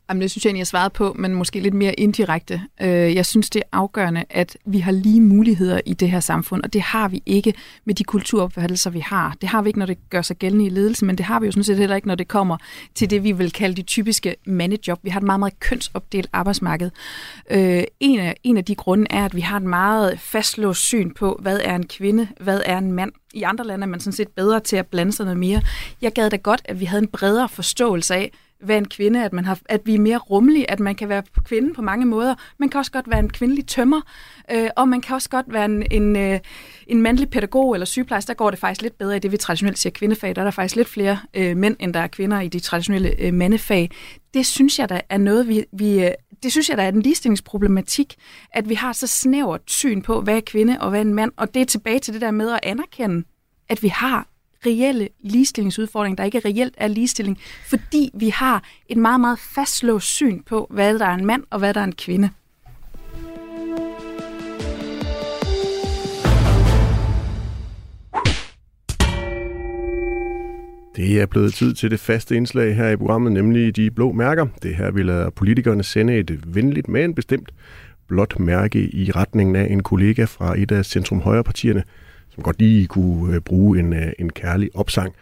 Jamen, 0.10 0.22
det 0.22 0.32
synes 0.32 0.45
jeg 0.45 0.50
egentlig, 0.50 0.60
jeg 0.60 0.67
svaret 0.67 0.93
på, 0.93 1.15
men 1.19 1.34
måske 1.34 1.60
lidt 1.60 1.74
mere 1.74 1.93
indirekte. 1.93 2.62
Øh, 2.82 3.15
jeg 3.15 3.26
synes, 3.26 3.50
det 3.50 3.60
er 3.60 3.78
afgørende, 3.78 4.24
at 4.30 4.58
vi 4.65 4.80
har 4.80 4.91
lige 4.91 5.22
muligheder 5.22 5.82
i 5.86 5.93
det 5.93 6.12
her 6.12 6.19
samfund, 6.19 6.63
og 6.63 6.74
det 6.74 6.82
har 6.82 7.08
vi 7.08 7.24
ikke 7.26 7.54
med 7.86 7.95
de 7.95 8.04
kulturopfattelser, 8.04 8.89
vi 8.89 9.00
har. 9.00 9.36
Det 9.41 9.50
har 9.50 9.62
vi 9.62 9.69
ikke, 9.69 9.80
når 9.80 9.86
det 9.86 9.98
gør 10.10 10.22
sig 10.22 10.38
gældende 10.38 10.65
i 10.65 10.69
ledelse, 10.69 11.06
men 11.06 11.17
det 11.17 11.26
har 11.26 11.39
vi 11.39 11.45
jo 11.45 11.52
sådan 11.52 11.63
set 11.63 11.78
heller 11.78 11.95
ikke, 11.95 12.08
når 12.08 12.15
det 12.15 12.28
kommer 12.28 12.58
til 12.95 13.10
det, 13.10 13.24
vi 13.24 13.32
vil 13.32 13.52
kalde 13.52 13.76
de 13.76 13.82
typiske 13.82 14.36
mandejob. 14.45 15.00
Vi 15.04 15.10
har 15.10 15.19
et 15.19 15.26
meget, 15.26 15.39
meget 15.39 15.60
kønsopdelt 15.60 16.30
arbejdsmarked. 16.34 16.91
Øh, 17.52 17.84
en, 18.00 18.19
af, 18.19 18.36
en 18.43 18.58
af 18.58 18.65
de 18.65 18.76
grunde 18.76 19.08
er, 19.10 19.26
at 19.26 19.36
vi 19.36 19.41
har 19.41 19.58
et 19.58 19.63
meget 19.63 20.19
fastlåst 20.19 20.82
syn 20.82 21.13
på, 21.13 21.39
hvad 21.41 21.60
er 21.63 21.76
en 21.76 21.88
kvinde, 21.88 22.28
hvad 22.39 22.62
er 22.65 22.78
en 22.78 22.91
mand. 22.91 23.12
I 23.34 23.41
andre 23.41 23.65
lande 23.65 23.84
er 23.84 23.88
man 23.88 24.00
sådan 24.00 24.13
set 24.13 24.28
bedre 24.28 24.60
til 24.60 24.76
at 24.76 24.88
blande 24.88 25.12
sig 25.12 25.26
noget 25.26 25.39
mere. 25.39 25.62
Jeg 26.02 26.13
gad 26.13 26.30
da 26.30 26.36
godt, 26.36 26.62
at 26.65 26.80
vi 26.80 26.86
havde 26.86 27.02
en 27.02 27.08
bredere 27.08 27.50
forståelse 27.50 28.15
af, 28.15 28.32
være 28.63 28.78
en 28.78 28.88
kvinde, 28.88 29.26
at, 29.26 29.34
man 29.34 29.45
har, 29.45 29.60
at 29.65 29.82
vi 29.86 29.95
er 29.95 30.00
mere 30.00 30.17
rummelige, 30.17 30.72
at 30.72 30.80
man 30.80 30.95
kan 30.95 31.10
være 31.10 31.24
kvinde 31.43 31.74
på 31.74 31.82
mange 31.82 32.06
måder. 32.06 32.36
Man 32.58 32.69
kan 32.69 32.78
også 32.78 32.91
godt 32.91 33.10
være 33.10 33.19
en 33.19 33.30
kvindelig 33.30 33.67
tømmer, 33.67 34.02
øh, 34.52 34.69
og 34.76 34.88
man 34.88 35.02
kan 35.02 35.15
også 35.15 35.30
godt 35.30 35.45
være 35.54 35.65
en, 35.65 35.84
en, 35.91 36.15
øh, 36.15 36.39
en 36.88 37.02
mandlig 37.02 37.30
pædagog 37.30 37.74
eller 37.74 37.86
sygeplejerske. 37.86 38.28
Der 38.28 38.34
går 38.34 38.50
det 38.50 38.60
faktisk 38.60 38.82
lidt 38.82 38.98
bedre 38.98 39.15
i 39.15 39.19
det, 39.19 39.32
vi 39.32 39.38
traditionelt 39.38 39.80
siger 39.80 39.93
kvindefag. 39.93 40.36
Der 40.36 40.41
er 40.41 40.45
der 40.45 40.52
faktisk 40.52 40.76
lidt 40.76 40.89
flere 40.89 41.19
øh, 41.34 41.58
mænd, 41.58 41.76
end 41.80 41.93
der 41.93 42.00
er 42.00 42.08
kvinder 42.08 42.39
i 42.39 42.48
de 42.48 42.60
traditionelle 42.60 43.22
øh, 43.22 43.34
mandefag. 43.34 43.89
Det 44.34 44.45
synes 44.45 44.80
jeg, 44.80 44.89
der 44.89 45.02
er 45.10 45.17
noget, 45.17 45.48
vi, 45.48 45.65
vi 45.74 46.06
øh, 46.06 46.12
det 46.43 46.52
synes 46.52 46.69
jeg, 46.69 46.78
der 46.78 46.84
er 46.84 46.89
en 46.89 47.02
ligestillingsproblematik, 47.02 48.15
at 48.52 48.69
vi 48.69 48.74
har 48.74 48.93
så 48.93 49.08
snævert 49.08 49.62
syn 49.67 50.02
på, 50.02 50.22
hvad 50.22 50.38
er 50.38 50.41
kvinde 50.41 50.78
og 50.82 50.89
hvad 50.89 51.00
er 51.00 51.06
en 51.06 51.13
mand, 51.13 51.32
og 51.38 51.54
det 51.54 51.62
er 51.62 51.65
tilbage 51.65 52.00
til 52.00 52.13
det 52.13 52.22
der 52.22 52.32
med 52.32 52.52
at 52.52 52.60
anerkende, 52.63 53.24
at 53.69 53.84
vi 53.84 53.88
har 53.88 54.28
reelle 54.65 55.10
ligestillingsudfordring, 55.24 56.17
der 56.17 56.24
ikke 56.24 56.39
reelt 56.45 56.74
er 56.78 56.88
ligestilling, 56.88 57.38
fordi 57.69 58.12
vi 58.13 58.30
har 58.30 58.63
et 58.88 58.98
meget, 58.98 59.22
meget 59.22 59.39
fastlåst 59.39 60.08
syn 60.08 60.43
på, 60.43 60.67
hvad 60.69 61.00
der 61.00 61.06
er 61.06 61.13
en 61.13 61.26
mand 61.26 61.43
og 61.50 61.60
hvad 61.60 61.74
der 61.74 61.80
er 61.80 61.86
en 61.86 61.95
kvinde. 61.95 62.30
Det 70.95 71.22
er 71.22 71.26
blevet 71.26 71.54
tid 71.54 71.74
til 71.74 71.91
det 71.91 72.00
faste 72.00 72.36
indslag 72.36 72.76
her 72.76 72.89
i 72.89 72.95
programmet, 72.95 73.32
nemlig 73.32 73.76
de 73.76 73.91
blå 73.91 74.12
mærker. 74.12 74.48
Det 74.63 74.76
her 74.76 74.91
vil 74.91 75.32
politikerne 75.36 75.84
sende 75.84 76.17
et 76.17 76.56
venligt, 76.56 76.88
men 76.88 77.15
bestemt 77.15 77.52
blåt 78.08 78.39
mærke 78.39 78.95
i 78.95 79.12
retningen 79.12 79.56
af 79.56 79.67
en 79.69 79.84
kollega 79.84 80.24
fra 80.24 80.60
et 80.60 80.72
af 80.72 80.86
centrum-højre-partierne, 80.86 81.84
som 82.39 82.43
godt 82.43 82.60
lige 82.60 82.88
kunne 82.88 83.36
øh, 83.36 83.41
bruge 83.41 83.80
en, 83.80 83.93
øh, 83.93 84.12
en 84.19 84.30
kærlig 84.30 84.69
opsang. 84.73 85.13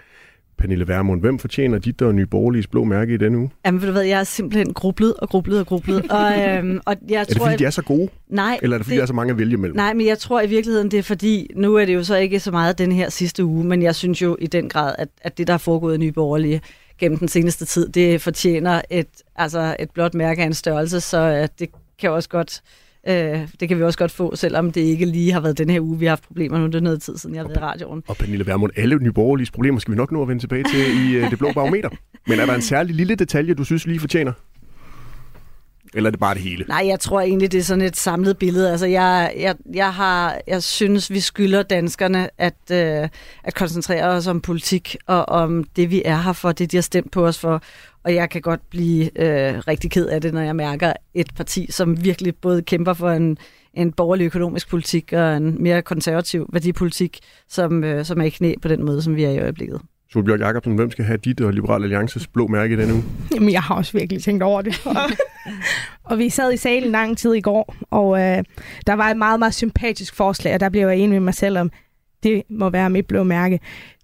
Pernille 0.57 0.87
Vermund, 0.87 1.21
hvem 1.21 1.39
fortjener 1.39 1.79
dit 1.79 2.01
og 2.01 2.15
Nye 2.15 2.25
Borgerliges 2.25 2.67
blå 2.67 2.83
mærke 2.83 3.13
i 3.13 3.17
denne 3.17 3.37
uge? 3.37 3.49
Jamen, 3.65 3.81
ved 3.81 3.87
du 3.87 3.91
hvad, 3.91 4.03
jeg 4.03 4.19
er 4.19 4.23
simpelthen 4.23 4.73
grublet 4.73 5.13
og 5.13 5.29
grublet 5.29 5.59
og 5.59 5.67
grublet. 5.67 6.11
og, 6.19 6.41
øhm, 6.41 6.79
og 6.85 6.95
jeg 7.09 7.19
er 7.19 7.23
det 7.23 7.37
tror, 7.37 7.45
fordi, 7.45 7.57
de 7.57 7.65
er 7.65 7.69
så 7.69 7.81
gode? 7.81 8.09
Nej. 8.29 8.59
Eller 8.61 8.75
er 8.75 8.77
det 8.77 8.85
fordi, 8.85 8.93
det... 8.93 8.97
der 8.97 9.03
er 9.03 9.07
så 9.07 9.13
mange 9.13 9.31
at 9.31 9.37
vælge 9.37 9.57
mellem? 9.57 9.75
Nej, 9.75 9.93
men 9.93 10.07
jeg 10.07 10.17
tror 10.17 10.41
i 10.41 10.47
virkeligheden, 10.47 10.91
det 10.91 10.99
er 10.99 11.03
fordi, 11.03 11.51
nu 11.55 11.75
er 11.75 11.85
det 11.85 11.93
jo 11.93 12.03
så 12.03 12.15
ikke 12.15 12.39
så 12.39 12.51
meget 12.51 12.77
den 12.77 12.91
her 12.91 13.09
sidste 13.09 13.45
uge, 13.45 13.63
men 13.63 13.81
jeg 13.81 13.95
synes 13.95 14.21
jo 14.21 14.37
i 14.41 14.47
den 14.47 14.69
grad, 14.69 14.95
at, 14.97 15.09
at 15.21 15.37
det, 15.37 15.47
der 15.47 15.53
er 15.53 15.57
foregået 15.57 15.95
i 15.95 15.97
Nye 15.97 16.11
Borgerlige 16.11 16.61
gennem 16.99 17.17
den 17.17 17.27
seneste 17.27 17.65
tid, 17.65 17.89
det 17.89 18.21
fortjener 18.21 18.81
et, 18.89 19.07
altså 19.35 19.75
et 19.79 19.89
blåt 19.91 20.13
mærke 20.13 20.41
af 20.41 20.45
en 20.45 20.53
størrelse, 20.53 20.99
så 20.99 21.41
uh, 21.41 21.47
det 21.59 21.69
kan 21.99 22.11
også 22.11 22.29
godt 22.29 22.61
Øh, 23.07 23.47
det 23.59 23.67
kan 23.67 23.77
vi 23.77 23.83
også 23.83 23.99
godt 23.99 24.11
få, 24.11 24.35
selvom 24.35 24.71
det 24.71 24.81
ikke 24.81 25.05
lige 25.05 25.31
har 25.31 25.39
været 25.39 25.57
den 25.57 25.69
her 25.69 25.81
uge, 25.81 25.99
vi 25.99 26.05
har 26.05 26.11
haft 26.11 26.23
problemer 26.27 26.59
nu. 26.59 26.65
Det 26.65 26.75
er 26.75 26.79
noget 26.79 27.01
tid 27.01 27.17
siden, 27.17 27.35
jeg 27.35 27.43
har 27.43 27.47
været 27.47 27.57
i 27.57 27.63
radioen. 27.63 28.03
Og 28.07 28.17
Pernille 28.17 28.47
Vermund, 28.47 28.71
alle 28.75 28.97
nyborgerlige 28.97 29.51
problemer 29.53 29.79
skal 29.79 29.91
vi 29.91 29.97
nok 29.97 30.11
nå 30.11 30.21
at 30.21 30.27
vende 30.27 30.43
tilbage 30.43 30.63
til 30.63 30.79
i 30.79 31.15
øh, 31.15 31.29
det 31.29 31.39
blå 31.39 31.51
barometer. 31.53 31.89
Men 32.27 32.39
er 32.39 32.45
der 32.45 32.53
en 32.53 32.61
særlig 32.61 32.95
lille 32.95 33.15
detalje, 33.15 33.53
du 33.53 33.63
synes 33.63 33.87
lige 33.87 33.99
fortjener? 33.99 34.31
Eller 35.93 36.09
er 36.09 36.11
det 36.11 36.19
bare 36.19 36.33
det 36.33 36.41
hele? 36.41 36.65
Nej, 36.67 36.83
jeg 36.87 36.99
tror 36.99 37.21
egentlig, 37.21 37.51
det 37.51 37.57
er 37.57 37.63
sådan 37.63 37.81
et 37.81 37.97
samlet 37.97 38.37
billede. 38.37 38.71
Altså, 38.71 38.85
jeg, 38.85 39.33
jeg, 39.37 39.55
jeg, 39.73 39.93
har, 39.93 40.37
jeg 40.47 40.63
synes, 40.63 41.11
vi 41.11 41.19
skylder 41.19 41.63
danskerne 41.63 42.29
at, 42.37 42.71
øh, 42.71 43.09
at 43.43 43.55
koncentrere 43.55 44.03
os 44.03 44.27
om 44.27 44.41
politik 44.41 44.95
og 45.05 45.29
om 45.29 45.63
det, 45.75 45.91
vi 45.91 46.01
er 46.05 46.17
her 46.17 46.33
for, 46.33 46.51
det, 46.51 46.71
de 46.71 46.77
har 46.77 46.81
stemt 46.81 47.11
på 47.11 47.25
os 47.27 47.39
for. 47.39 47.61
Og 48.03 48.15
jeg 48.15 48.29
kan 48.29 48.41
godt 48.41 48.69
blive 48.69 49.21
øh, 49.21 49.57
rigtig 49.67 49.91
ked 49.91 50.07
af 50.07 50.21
det, 50.21 50.33
når 50.33 50.41
jeg 50.41 50.55
mærker 50.55 50.93
et 51.13 51.35
parti, 51.35 51.71
som 51.71 52.03
virkelig 52.03 52.35
både 52.35 52.61
kæmper 52.61 52.93
for 52.93 53.09
en, 53.09 53.37
en 53.73 53.91
borgerlig 53.91 54.25
økonomisk 54.25 54.69
politik 54.69 55.13
og 55.13 55.37
en 55.37 55.63
mere 55.63 55.81
konservativ 55.81 56.49
værdipolitik, 56.53 57.19
som, 57.49 57.83
øh, 57.83 58.05
som 58.05 58.21
er 58.21 58.25
i 58.25 58.29
knæ 58.29 58.53
på 58.61 58.67
den 58.67 58.85
måde, 58.85 59.01
som 59.01 59.15
vi 59.15 59.23
er 59.23 59.29
i 59.29 59.39
øjeblikket. 59.39 59.81
Solbjørg 60.13 60.39
Jacobsen, 60.39 60.75
hvem 60.75 60.91
skal 60.91 61.05
have 61.05 61.17
dit 61.17 61.41
og 61.41 61.53
Liberal 61.53 61.83
Alliances 61.83 62.27
blå 62.27 62.47
mærke 62.47 62.73
i 62.73 62.77
denne 62.77 62.93
uge? 62.93 63.03
Jamen, 63.35 63.51
jeg 63.51 63.61
har 63.61 63.75
også 63.75 63.97
virkelig 63.97 64.23
tænkt 64.23 64.43
over 64.43 64.61
det. 64.61 64.87
og 66.09 66.17
vi 66.17 66.29
sad 66.29 66.53
i 66.53 66.57
salen 66.57 66.91
lang 66.91 67.17
tid 67.17 67.33
i 67.33 67.41
går, 67.41 67.75
og 67.91 68.19
øh, 68.19 68.43
der 68.87 68.93
var 68.93 69.09
et 69.09 69.17
meget, 69.17 69.39
meget 69.39 69.53
sympatisk 69.53 70.15
forslag, 70.15 70.53
og 70.53 70.59
der 70.59 70.69
blev 70.69 70.81
jeg 70.81 70.97
enig 70.97 71.09
med 71.09 71.19
mig 71.19 71.33
selv 71.33 71.57
om, 71.57 71.71
det 72.23 72.43
må 72.49 72.69
være 72.69 72.89
mit 72.89 73.07
blå 73.07 73.23
mærke. 73.23 73.59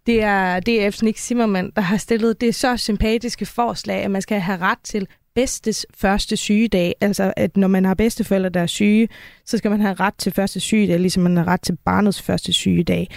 Det 0.05 0.23
er 0.23 0.59
DF's 0.69 0.99
Nick 1.03 1.17
Zimmermann, 1.17 1.71
der 1.75 1.81
har 1.81 1.97
stillet 1.97 2.41
det 2.41 2.55
så 2.55 2.77
sympatiske 2.77 3.45
forslag, 3.45 4.03
at 4.03 4.11
man 4.11 4.21
skal 4.21 4.39
have 4.39 4.57
ret 4.57 4.79
til 4.83 5.07
bedstes 5.35 5.85
første 5.95 6.37
sygedag. 6.37 6.95
Altså, 7.01 7.33
at 7.37 7.57
når 7.57 7.67
man 7.67 7.85
har 7.85 7.93
bedsteforældre, 7.93 8.49
der 8.49 8.59
er 8.59 8.67
syge, 8.67 9.07
så 9.45 9.57
skal 9.57 9.71
man 9.71 9.81
have 9.81 9.93
ret 9.93 10.15
til 10.17 10.31
første 10.31 10.59
sygedag, 10.59 10.99
ligesom 10.99 11.23
man 11.23 11.37
har 11.37 11.47
ret 11.47 11.61
til 11.61 11.77
barnets 11.85 12.21
første 12.21 12.53
sygedag. 12.53 13.07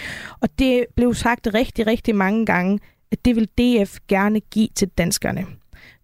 Og 0.41 0.59
det 0.59 0.85
blev 0.95 1.13
sagt 1.13 1.47
rigtig, 1.53 1.87
rigtig 1.87 2.15
mange 2.15 2.45
gange, 2.45 2.79
at 3.11 3.25
det 3.25 3.35
vil 3.35 3.45
DF 3.57 3.97
gerne 4.07 4.39
give 4.39 4.67
til 4.75 4.87
danskerne. 4.87 5.45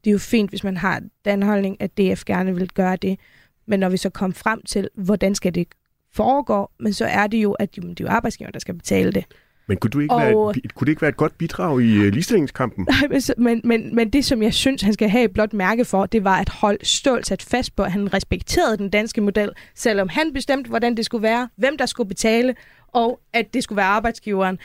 Det 0.03 0.09
er 0.09 0.11
jo 0.11 0.17
fint, 0.17 0.49
hvis 0.49 0.63
man 0.63 0.77
har 0.77 1.01
den 1.25 1.43
holdning, 1.43 1.77
at 1.79 1.97
DF 1.97 2.23
gerne 2.25 2.55
vil 2.55 2.69
gøre 2.69 2.95
det. 2.95 3.19
Men 3.67 3.79
når 3.79 3.89
vi 3.89 3.97
så 3.97 4.09
kommer 4.09 4.33
frem 4.33 4.61
til, 4.61 4.89
hvordan 4.95 5.35
skal 5.35 5.55
det 5.55 5.67
foregå, 6.13 6.69
men 6.79 6.93
så 6.93 7.05
er 7.05 7.27
det 7.27 7.37
jo, 7.37 7.51
at 7.51 7.77
jo, 7.77 7.81
det 7.81 7.99
er 7.99 8.03
jo 8.03 8.09
arbejdsgiver, 8.09 8.51
der 8.51 8.59
skal 8.59 8.73
betale 8.73 9.11
det. 9.11 9.25
Men 9.67 9.77
kunne, 9.77 9.91
du 9.91 9.99
ikke 9.99 10.13
og... 10.13 10.21
være 10.21 10.57
et, 10.63 10.75
kunne 10.75 10.85
det 10.85 10.91
ikke 10.91 11.01
være 11.01 11.09
et 11.09 11.17
godt 11.17 11.37
bidrag 11.37 11.81
i 11.81 11.97
uh, 11.97 12.05
ligestillingskampen? 12.05 12.87
Nej, 12.89 13.21
men, 13.37 13.61
men, 13.63 13.95
men 13.95 14.09
det, 14.09 14.25
som 14.25 14.43
jeg 14.43 14.53
synes, 14.53 14.81
han 14.81 14.93
skal 14.93 15.09
have 15.09 15.23
et 15.23 15.31
blot 15.31 15.53
mærke 15.53 15.85
for, 15.85 16.05
det 16.05 16.23
var 16.23 16.37
at 16.37 16.49
holde 16.49 16.85
stolt 16.85 17.27
sat 17.27 17.41
fast 17.41 17.75
på, 17.75 17.83
at 17.83 17.91
han 17.91 18.13
respekterede 18.13 18.77
den 18.77 18.89
danske 18.89 19.21
model, 19.21 19.49
selvom 19.75 20.09
han 20.09 20.33
bestemte, 20.33 20.69
hvordan 20.69 20.97
det 20.97 21.05
skulle 21.05 21.23
være, 21.23 21.49
hvem 21.55 21.77
der 21.77 21.85
skulle 21.85 22.07
betale, 22.07 22.55
og 22.87 23.19
at 23.33 23.53
det 23.53 23.63
skulle 23.63 23.77
være 23.77 23.85
arbejdsgiveren. 23.85 24.59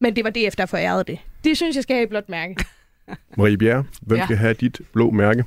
Men 0.00 0.16
det 0.16 0.24
var 0.24 0.30
det, 0.30 0.58
der 0.58 0.66
forærede 0.66 1.04
det. 1.04 1.18
Det 1.44 1.56
synes 1.56 1.76
jeg 1.76 1.82
skal 1.82 1.96
have 1.96 2.02
et 2.02 2.08
blot 2.08 2.28
mærke. 2.28 2.64
Marie 3.38 3.58
Bjerre, 3.58 3.84
hvem 4.02 4.18
ja. 4.18 4.24
skal 4.24 4.36
have 4.36 4.54
dit 4.54 4.80
blå 4.92 5.10
mærke? 5.10 5.44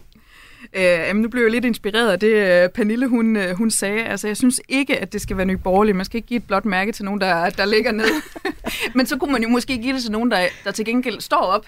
Øh, 0.74 0.84
jamen, 0.84 1.21
nu 1.21 1.30
blev 1.30 1.43
jeg 1.43 1.52
lidt 1.52 1.65
inspireret 1.65 2.12
af 2.12 2.19
det, 2.19 2.63
øh, 2.63 2.69
Pernille 2.69 3.08
hun, 3.08 3.36
øh, 3.36 3.56
hun 3.56 3.71
sagde. 3.71 4.04
Altså, 4.04 4.28
jeg 4.28 4.38
synes 4.38 4.62
ikke, 4.69 4.97
at 4.97 5.13
det 5.13 5.21
skal 5.21 5.38
være 5.38 5.45
nyborgerligt. 5.45 5.97
Man 5.97 6.06
skal 6.06 6.17
ikke 6.17 6.28
give 6.28 6.38
et 6.38 6.47
blåt 6.47 6.65
mærke 6.65 6.91
til 6.91 7.06
nogen, 7.06 7.21
der, 7.21 7.50
der 7.50 7.65
ligger 7.65 7.91
ned. 7.91 8.10
Men 8.95 9.06
så 9.06 9.17
kunne 9.17 9.32
man 9.32 9.43
jo 9.43 9.50
måske 9.50 9.78
give 9.78 9.93
det 9.95 10.02
til 10.02 10.12
nogen, 10.12 10.32
der, 10.32 10.47
der 10.63 10.71
til 10.71 10.86
gengæld 10.86 11.21
står 11.21 11.38
op. 11.41 11.65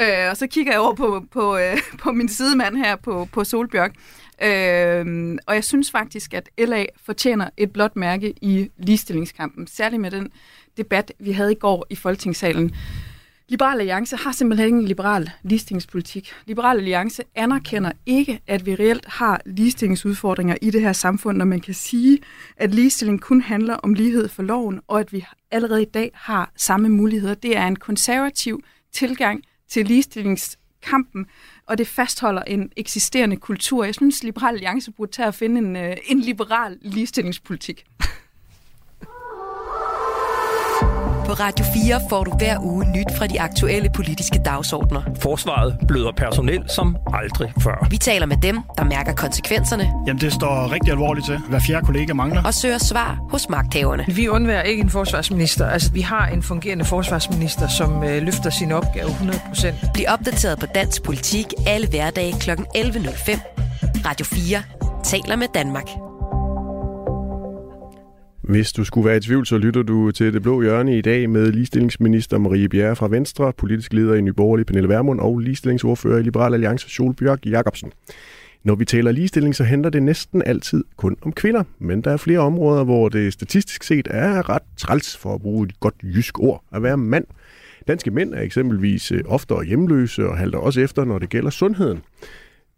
Øh, 0.00 0.30
og 0.30 0.36
så 0.36 0.46
kigger 0.46 0.72
jeg 0.72 0.80
over 0.80 0.94
på, 0.94 1.24
på, 1.32 1.56
øh, 1.56 1.78
på 2.02 2.12
min 2.12 2.28
sidemand 2.28 2.76
her 2.76 2.96
på, 2.96 3.28
på 3.32 3.44
Solbjørg. 3.44 3.90
Øh, 4.42 5.36
og 5.46 5.54
jeg 5.54 5.64
synes 5.64 5.90
faktisk, 5.90 6.34
at 6.34 6.48
LA 6.58 6.84
fortjener 7.06 7.48
et 7.56 7.72
blåt 7.72 7.96
mærke 7.96 8.34
i 8.42 8.70
ligestillingskampen. 8.78 9.66
Særligt 9.66 10.02
med 10.02 10.10
den 10.10 10.32
debat, 10.76 11.12
vi 11.18 11.32
havde 11.32 11.52
i 11.52 11.58
går 11.60 11.86
i 11.90 11.94
Folketingssalen. 11.94 12.74
Liberal 13.50 13.80
Alliance 13.80 14.16
har 14.16 14.32
simpelthen 14.32 14.66
ikke 14.66 14.78
en 14.78 14.84
liberal 14.84 15.30
ligestillingspolitik. 15.42 16.32
Liberal 16.46 16.76
Alliance 16.76 17.22
anerkender 17.34 17.92
ikke, 18.06 18.40
at 18.46 18.66
vi 18.66 18.74
reelt 18.74 19.06
har 19.06 19.40
ligestillingsudfordringer 19.46 20.56
i 20.62 20.70
det 20.70 20.80
her 20.80 20.92
samfund, 20.92 21.38
når 21.38 21.44
man 21.44 21.60
kan 21.60 21.74
sige, 21.74 22.18
at 22.56 22.74
ligestilling 22.74 23.20
kun 23.20 23.40
handler 23.40 23.74
om 23.74 23.94
lighed 23.94 24.28
for 24.28 24.42
loven, 24.42 24.80
og 24.88 25.00
at 25.00 25.12
vi 25.12 25.26
allerede 25.50 25.82
i 25.82 25.90
dag 25.94 26.10
har 26.14 26.52
samme 26.56 26.88
muligheder. 26.88 27.34
Det 27.34 27.56
er 27.56 27.66
en 27.66 27.76
konservativ 27.76 28.62
tilgang 28.92 29.42
til 29.68 29.86
ligestillingskampen, 29.86 31.26
og 31.66 31.78
det 31.78 31.86
fastholder 31.86 32.42
en 32.42 32.72
eksisterende 32.76 33.36
kultur. 33.36 33.84
Jeg 33.84 33.94
synes, 33.94 34.22
Liberal 34.22 34.54
Alliance 34.54 34.92
burde 34.92 35.12
tage 35.12 35.28
at 35.28 35.34
finde 35.34 35.58
en, 35.58 35.76
øh, 35.76 35.96
en 36.06 36.20
liberal 36.20 36.78
ligestillingspolitik. 36.82 37.84
På 41.30 41.34
Radio 41.34 41.64
4 41.74 42.00
får 42.08 42.24
du 42.24 42.30
hver 42.38 42.58
uge 42.60 42.84
nyt 42.84 43.06
fra 43.18 43.26
de 43.26 43.40
aktuelle 43.40 43.90
politiske 43.94 44.40
dagsordner. 44.44 45.02
Forsvaret 45.20 45.78
bløder 45.88 46.12
personel 46.12 46.68
som 46.68 46.96
aldrig 47.14 47.52
før. 47.60 47.86
Vi 47.90 47.96
taler 47.96 48.26
med 48.26 48.36
dem, 48.42 48.60
der 48.78 48.84
mærker 48.84 49.12
konsekvenserne. 49.14 49.92
Jamen, 50.06 50.20
det 50.20 50.32
står 50.32 50.72
rigtig 50.72 50.90
alvorligt 50.90 51.26
til. 51.26 51.38
Hver 51.38 51.58
fjerde 51.58 51.86
kollega 51.86 52.14
mangler. 52.14 52.42
Og 52.44 52.54
søger 52.54 52.78
svar 52.78 53.18
hos 53.30 53.48
magthaverne. 53.48 54.04
Vi 54.08 54.28
undværer 54.28 54.62
ikke 54.62 54.82
en 54.82 54.90
forsvarsminister. 54.90 55.66
Altså, 55.66 55.92
vi 55.92 56.00
har 56.00 56.26
en 56.26 56.42
fungerende 56.42 56.84
forsvarsminister, 56.84 57.68
som 57.68 58.04
øh, 58.04 58.22
løfter 58.22 58.50
sin 58.50 58.72
opgave 58.72 59.08
100%. 59.08 59.92
Bliv 59.92 60.04
opdateret 60.08 60.58
på 60.58 60.66
dansk 60.66 61.02
politik 61.02 61.46
alle 61.66 61.88
hverdage 61.88 62.32
kl. 62.40 62.50
11.05. 62.50 62.60
Radio 64.06 64.26
4 64.26 64.62
taler 65.04 65.36
med 65.36 65.46
Danmark. 65.54 66.09
Hvis 68.50 68.72
du 68.72 68.84
skulle 68.84 69.08
være 69.08 69.16
i 69.16 69.20
tvivl, 69.20 69.46
så 69.46 69.58
lytter 69.58 69.82
du 69.82 70.10
til 70.10 70.32
Det 70.32 70.42
Blå 70.42 70.62
Hjørne 70.62 70.98
i 70.98 71.00
dag 71.00 71.30
med 71.30 71.52
ligestillingsminister 71.52 72.38
Marie 72.38 72.68
Bjerre 72.68 72.96
fra 72.96 73.08
Venstre, 73.08 73.52
politisk 73.52 73.92
leder 73.92 74.14
i 74.14 74.20
Nyborgerlig 74.20 74.66
Pernille 74.66 74.88
Vermund 74.88 75.20
og 75.20 75.38
ligestillingsordfører 75.38 76.18
i 76.18 76.22
Liberal 76.22 76.54
Alliance 76.54 76.90
Solbjørg 76.90 77.46
Jacobsen. 77.46 77.92
Når 78.64 78.74
vi 78.74 78.84
taler 78.84 79.12
ligestilling, 79.12 79.56
så 79.56 79.64
handler 79.64 79.90
det 79.90 80.02
næsten 80.02 80.42
altid 80.46 80.84
kun 80.96 81.16
om 81.22 81.32
kvinder, 81.32 81.62
men 81.78 82.00
der 82.00 82.10
er 82.10 82.16
flere 82.16 82.38
områder, 82.38 82.84
hvor 82.84 83.08
det 83.08 83.32
statistisk 83.32 83.82
set 83.82 84.08
er 84.10 84.48
ret 84.48 84.62
træls, 84.76 85.16
for 85.16 85.34
at 85.34 85.42
bruge 85.42 85.66
et 85.66 85.80
godt 85.80 85.94
jysk 86.02 86.40
ord, 86.40 86.64
at 86.72 86.82
være 86.82 86.96
mand. 86.96 87.24
Danske 87.88 88.10
mænd 88.10 88.34
er 88.34 88.40
eksempelvis 88.40 89.12
øh, 89.12 89.20
oftere 89.26 89.64
hjemløse 89.64 90.28
og 90.28 90.38
halter 90.38 90.58
også 90.58 90.80
efter, 90.80 91.04
når 91.04 91.18
det 91.18 91.28
gælder 91.28 91.50
sundheden. 91.50 91.98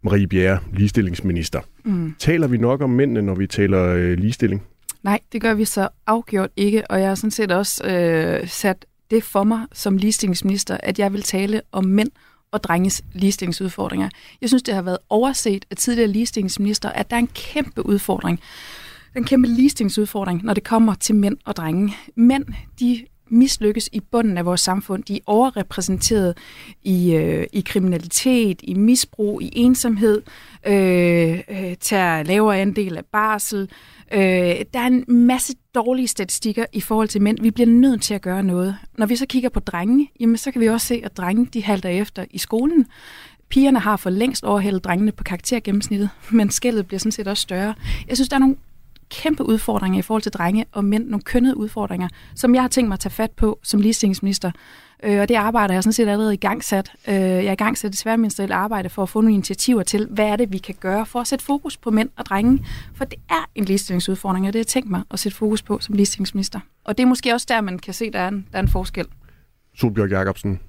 Marie 0.03 0.27
Bjerre, 0.27 0.59
ligestillingsminister. 0.73 1.59
Mm. 1.85 2.13
Taler 2.19 2.47
vi 2.47 2.57
nok 2.57 2.81
om 2.81 2.89
mændene, 2.89 3.21
når 3.21 3.35
vi 3.35 3.47
taler 3.47 3.83
øh, 3.83 4.17
ligestilling? 4.17 4.63
Nej, 5.03 5.19
det 5.31 5.41
gør 5.41 5.53
vi 5.53 5.65
så 5.65 5.89
afgjort 6.07 6.49
ikke, 6.55 6.91
og 6.91 6.99
jeg 6.99 7.07
har 7.07 7.15
sådan 7.15 7.31
set 7.31 7.51
også 7.51 7.83
øh, 7.87 8.47
sat 8.47 8.85
det 9.11 9.23
for 9.23 9.43
mig 9.43 9.65
som 9.73 9.97
ligestillingsminister, 9.97 10.77
at 10.83 10.99
jeg 10.99 11.13
vil 11.13 11.21
tale 11.21 11.61
om 11.71 11.85
mænd 11.85 12.09
og 12.51 12.63
drenges 12.63 13.01
ligestillingsudfordringer. 13.13 14.09
Jeg 14.41 14.49
synes, 14.49 14.63
det 14.63 14.73
har 14.73 14.81
været 14.81 14.97
overset 15.09 15.65
af 15.71 15.77
tidligere 15.77 16.07
ligestillingsminister, 16.07 16.89
at 16.89 17.09
der 17.09 17.15
er 17.15 17.19
en 17.19 17.27
kæmpe 17.27 17.85
udfordring, 17.85 18.39
en 19.15 19.23
kæmpe 19.23 19.47
ligestillingsudfordring, 19.47 20.43
når 20.43 20.53
det 20.53 20.63
kommer 20.63 20.95
til 20.95 21.15
mænd 21.15 21.37
og 21.45 21.55
drenge. 21.55 21.95
Mænd, 22.15 22.45
de 22.79 23.05
mislykkes 23.33 23.89
i 23.91 23.99
bunden 23.99 24.37
af 24.37 24.45
vores 24.45 24.61
samfund. 24.61 25.03
De 25.03 25.15
er 25.15 25.19
overrepræsenteret 25.25 26.37
i, 26.83 27.13
øh, 27.13 27.47
i 27.53 27.61
kriminalitet, 27.61 28.59
i 28.63 28.73
misbrug, 28.73 29.41
i 29.41 29.49
ensomhed, 29.53 30.21
øh, 30.67 31.39
øh, 31.49 31.75
tager 31.79 32.23
lavere 32.23 32.59
andel 32.59 32.97
af 32.97 33.05
barsel. 33.05 33.69
Øh, 34.13 34.19
der 34.73 34.79
er 34.79 34.87
en 34.87 35.05
masse 35.07 35.53
dårlige 35.75 36.07
statistikker 36.07 36.65
i 36.73 36.81
forhold 36.81 37.07
til 37.07 37.21
mænd. 37.21 37.37
Vi 37.41 37.51
bliver 37.51 37.67
nødt 37.67 38.01
til 38.01 38.13
at 38.13 38.21
gøre 38.21 38.43
noget. 38.43 38.77
Når 38.97 39.05
vi 39.05 39.15
så 39.15 39.25
kigger 39.25 39.49
på 39.49 39.59
drenge, 39.59 40.11
jamen, 40.19 40.37
så 40.37 40.51
kan 40.51 40.61
vi 40.61 40.69
også 40.69 40.87
se, 40.87 41.01
at 41.03 41.17
drenge 41.17 41.45
de 41.45 41.63
halter 41.63 41.89
efter 41.89 42.25
i 42.31 42.37
skolen. 42.37 42.87
Pigerne 43.49 43.79
har 43.79 43.97
for 43.97 44.09
længst 44.09 44.43
overhældet 44.43 44.83
drengene 44.83 45.11
på 45.11 45.23
karaktergennemsnittet, 45.23 46.09
men 46.31 46.49
skældet 46.49 46.87
bliver 46.87 46.99
sådan 46.99 47.11
set 47.11 47.27
også 47.27 47.41
større. 47.41 47.73
Jeg 48.07 48.17
synes, 48.17 48.29
der 48.29 48.35
er 48.35 48.39
nogle 48.39 48.55
kæmpe 49.09 49.45
udfordringer 49.45 49.99
i 49.99 50.01
forhold 50.01 50.21
til 50.21 50.31
drenge 50.31 50.65
og 50.71 50.85
mænd, 50.85 51.07
nogle 51.07 51.21
kønnede 51.21 51.57
udfordringer, 51.57 52.07
som 52.35 52.55
jeg 52.55 52.63
har 52.63 52.69
tænkt 52.69 52.87
mig 52.87 52.93
at 52.93 52.99
tage 52.99 53.11
fat 53.11 53.31
på 53.31 53.59
som 53.63 53.81
ligestillingsminister. 53.81 54.51
Øh, 55.03 55.21
og 55.21 55.29
det 55.29 55.35
arbejder 55.35 55.73
jeg 55.73 55.83
sådan 55.83 55.93
set 55.93 56.07
allerede 56.07 56.33
i 56.33 56.37
gang 56.37 56.63
sat. 56.63 56.91
Øh, 57.07 57.13
jeg 57.15 57.45
er 57.45 57.51
i 57.51 57.55
gang 57.55 57.77
sat 57.77 57.91
desværre 57.91 58.13
sværministerielt 58.13 58.53
arbejde 58.53 58.89
for 58.89 59.03
at 59.03 59.09
få 59.09 59.21
nogle 59.21 59.33
initiativer 59.33 59.83
til, 59.83 60.07
hvad 60.11 60.25
er 60.25 60.35
det, 60.35 60.51
vi 60.51 60.57
kan 60.57 60.75
gøre 60.79 61.05
for 61.05 61.19
at 61.19 61.27
sætte 61.27 61.45
fokus 61.45 61.77
på 61.77 61.91
mænd 61.91 62.09
og 62.15 62.25
drenge. 62.25 62.65
For 62.95 63.05
det 63.05 63.19
er 63.29 63.49
en 63.55 63.65
ligestillingsudfordring, 63.65 64.47
og 64.47 64.53
det 64.53 64.59
har 64.59 64.61
jeg 64.61 64.67
tænkt 64.67 64.89
mig 64.89 65.03
at 65.11 65.19
sætte 65.19 65.37
fokus 65.37 65.61
på 65.61 65.79
som 65.79 65.95
ligestillingsminister. 65.95 66.59
Og 66.83 66.97
det 66.97 67.03
er 67.03 67.07
måske 67.07 67.33
også 67.33 67.45
der, 67.49 67.61
man 67.61 67.79
kan 67.79 67.93
se, 67.93 68.11
der 68.11 68.19
er 68.19 68.27
en, 68.27 68.47
der 68.51 68.57
er 68.57 68.61
en 68.61 68.67
forskel. 68.67 69.05
Solbjørg 69.75 70.09
Jacobsen, 70.09 70.59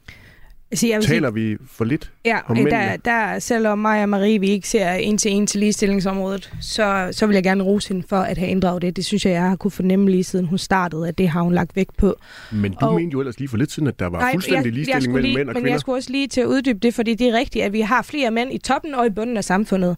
Altså, 0.74 0.86
jeg 0.86 1.02
taler 1.02 1.28
sige, 1.34 1.48
vi 1.50 1.56
for 1.70 1.84
lidt 1.84 2.12
ja, 2.24 2.38
om 2.46 2.56
mændene? 2.56 2.76
der, 2.76 2.96
der, 2.96 3.38
selvom 3.38 3.78
mig 3.78 4.02
og 4.02 4.08
Marie, 4.08 4.38
vi 4.40 4.48
ikke 4.48 4.68
ser 4.68 4.92
en 4.92 5.18
til 5.18 5.32
en 5.32 5.46
til 5.46 5.60
ligestillingsområdet, 5.60 6.52
så, 6.60 7.08
så 7.12 7.26
vil 7.26 7.34
jeg 7.34 7.42
gerne 7.42 7.64
rose 7.64 7.88
hende 7.88 8.06
for 8.08 8.16
at 8.16 8.38
have 8.38 8.50
inddraget 8.50 8.82
det. 8.82 8.96
Det 8.96 9.04
synes 9.04 9.24
jeg, 9.24 9.32
jeg 9.32 9.42
har 9.42 9.56
kunne 9.56 9.70
fornemme 9.70 10.10
lige 10.10 10.24
siden 10.24 10.46
hun 10.46 10.58
startede, 10.58 11.08
at 11.08 11.18
det 11.18 11.28
har 11.28 11.40
hun 11.42 11.52
lagt 11.54 11.76
vægt 11.76 11.96
på. 11.96 12.16
Men 12.52 12.72
du 12.72 12.86
Og- 12.86 12.94
mente 12.94 13.12
jo 13.12 13.20
ellers 13.20 13.38
lige 13.38 13.48
for 13.48 13.56
lidt 13.56 13.72
siden, 13.72 13.88
at 13.88 13.98
der 13.98 14.06
var 14.06 14.20
Nej, 14.20 14.32
fuldstændig 14.32 14.56
jeg, 14.58 14.64
jeg 14.66 14.72
ligestilling 14.72 15.02
skulle 15.02 15.12
mellem 15.12 15.28
lige, 15.28 15.36
mænd 15.36 15.48
og 15.48 15.52
Men 15.54 15.62
kvinder. 15.62 15.72
jeg 15.72 15.80
skulle 15.80 15.96
også 15.98 16.10
lige 16.12 16.28
til 16.28 16.40
at 16.40 16.46
uddybe 16.46 16.78
det, 16.78 16.94
fordi 16.94 17.14
det 17.14 17.28
er 17.28 17.32
rigtigt, 17.38 17.64
at 17.64 17.72
vi 17.72 17.80
har 17.80 18.02
flere 18.02 18.30
mænd 18.30 18.52
i 18.54 18.58
toppen 18.58 18.94
og 18.94 19.06
i 19.06 19.10
bunden 19.10 19.36
af 19.36 19.44
samfundet. 19.44 19.96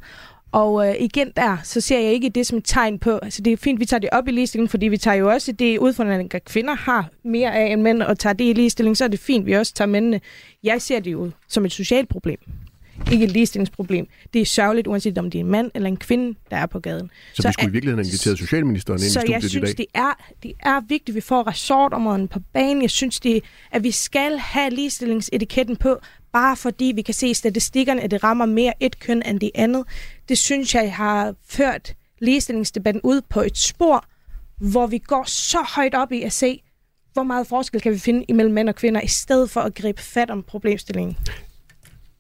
Og 0.57 0.89
øh, 0.89 0.95
igen 1.01 1.33
der, 1.37 1.57
så 1.65 1.81
ser 1.81 1.99
jeg 1.99 2.13
ikke 2.13 2.29
det 2.29 2.47
som 2.47 2.59
et 2.59 2.65
tegn 2.65 2.99
på, 2.99 3.19
altså 3.23 3.43
det 3.43 3.53
er 3.53 3.57
fint, 3.57 3.81
vi 3.81 3.85
tager 3.87 4.01
det 4.01 4.11
op 4.13 4.29
i 4.29 4.31
ligestilling, 4.31 4.71
fordi 4.71 4.89
vi 4.89 4.97
tager 4.99 5.15
jo 5.15 5.31
også 5.31 5.53
det 5.53 5.79
udfordring, 5.79 6.35
at 6.35 6.45
kvinder 6.45 6.75
har 6.75 7.09
mere 7.25 7.55
af 7.55 7.73
end 7.73 7.83
mænd, 7.83 8.03
og 8.03 8.19
tager 8.19 8.33
det 8.35 8.45
i 8.45 8.53
ligestilling, 8.53 8.97
så 8.97 9.05
er 9.05 9.09
det 9.09 9.21
fint, 9.21 9.47
vi 9.47 9.53
også 9.53 9.75
tager 9.75 9.89
mændene. 9.89 10.21
Jeg 10.65 10.83
ser 10.83 11.01
det 11.01 11.13
jo 11.13 11.31
som 11.49 11.65
et 11.65 11.73
socialt 11.73 12.09
problem, 12.09 12.39
ikke 13.13 13.25
et 13.25 13.31
ligestillingsproblem. 13.33 14.07
Det 14.33 14.41
er 14.41 14.47
sørgeligt, 14.47 14.87
uanset 14.87 15.19
om 15.19 15.31
det 15.31 15.39
er 15.39 15.45
en 15.45 15.51
mand 15.51 15.71
eller 15.75 15.89
en 15.89 15.97
kvinde, 15.97 16.39
der 16.51 16.57
er 16.57 16.67
på 16.67 16.79
gaden. 16.81 17.11
Så, 17.35 17.43
så 17.43 17.49
vi 17.49 17.53
skulle 17.53 17.67
er- 17.67 17.69
i 17.69 17.73
virkeligheden 17.73 17.99
have 18.05 18.09
inviteret 18.09 18.39
socialministeren 18.39 18.97
ind 19.03 19.11
så 19.11 19.19
i 19.19 19.23
studiet 19.23 19.35
jeg 19.35 19.45
i 19.45 19.49
synes, 19.49 19.71
dag. 19.71 19.77
det 19.77 19.87
er, 19.95 20.13
det 20.43 20.53
er 20.63 20.81
vigtigt, 20.89 21.09
at 21.09 21.15
vi 21.15 21.21
får 21.21 21.49
resortområden 21.49 22.29
på 22.29 22.41
banen. 22.53 22.83
Jeg 22.83 22.91
synes, 22.91 23.21
det, 23.21 23.43
at 23.73 23.83
vi 23.85 23.91
skal 23.91 24.39
have 24.39 24.71
ligestillingsetiketten 24.71 25.77
på, 25.77 25.99
bare 26.37 26.57
fordi 26.57 26.93
vi 26.95 27.03
kan 27.03 27.15
se 27.15 27.29
i 27.29 27.35
statistikkerne, 27.35 28.03
at 28.03 28.11
det 28.11 28.25
rammer 28.25 28.47
mere 28.47 28.73
et 28.81 28.99
køn 28.99 29.23
end 29.27 29.41
det 29.41 29.51
andet. 29.55 29.85
Det 30.29 30.39
synes 30.39 30.75
jeg 30.75 30.95
har 30.95 31.35
ført 31.49 31.95
ligestillingsdebatten 32.19 33.01
ud 33.05 33.21
på 33.31 33.41
et 33.41 33.59
spor, 33.59 34.05
hvor 34.57 34.87
vi 34.87 34.99
går 34.99 35.25
så 35.27 35.59
højt 35.77 35.95
op 35.95 36.13
i 36.13 36.23
at 36.23 36.33
se, 36.33 36.63
hvor 37.13 37.23
meget 37.23 37.47
forskel 37.47 37.81
kan 37.81 37.93
vi 37.93 37.99
finde 37.99 38.25
imellem 38.29 38.55
mænd 38.55 38.69
og 38.69 38.75
kvinder, 38.75 39.01
i 39.01 39.09
stedet 39.09 39.51
for 39.51 39.61
at 39.61 39.75
gribe 39.75 40.03
fat 40.03 40.31
om 40.31 40.43
problemstillingen. 40.43 41.17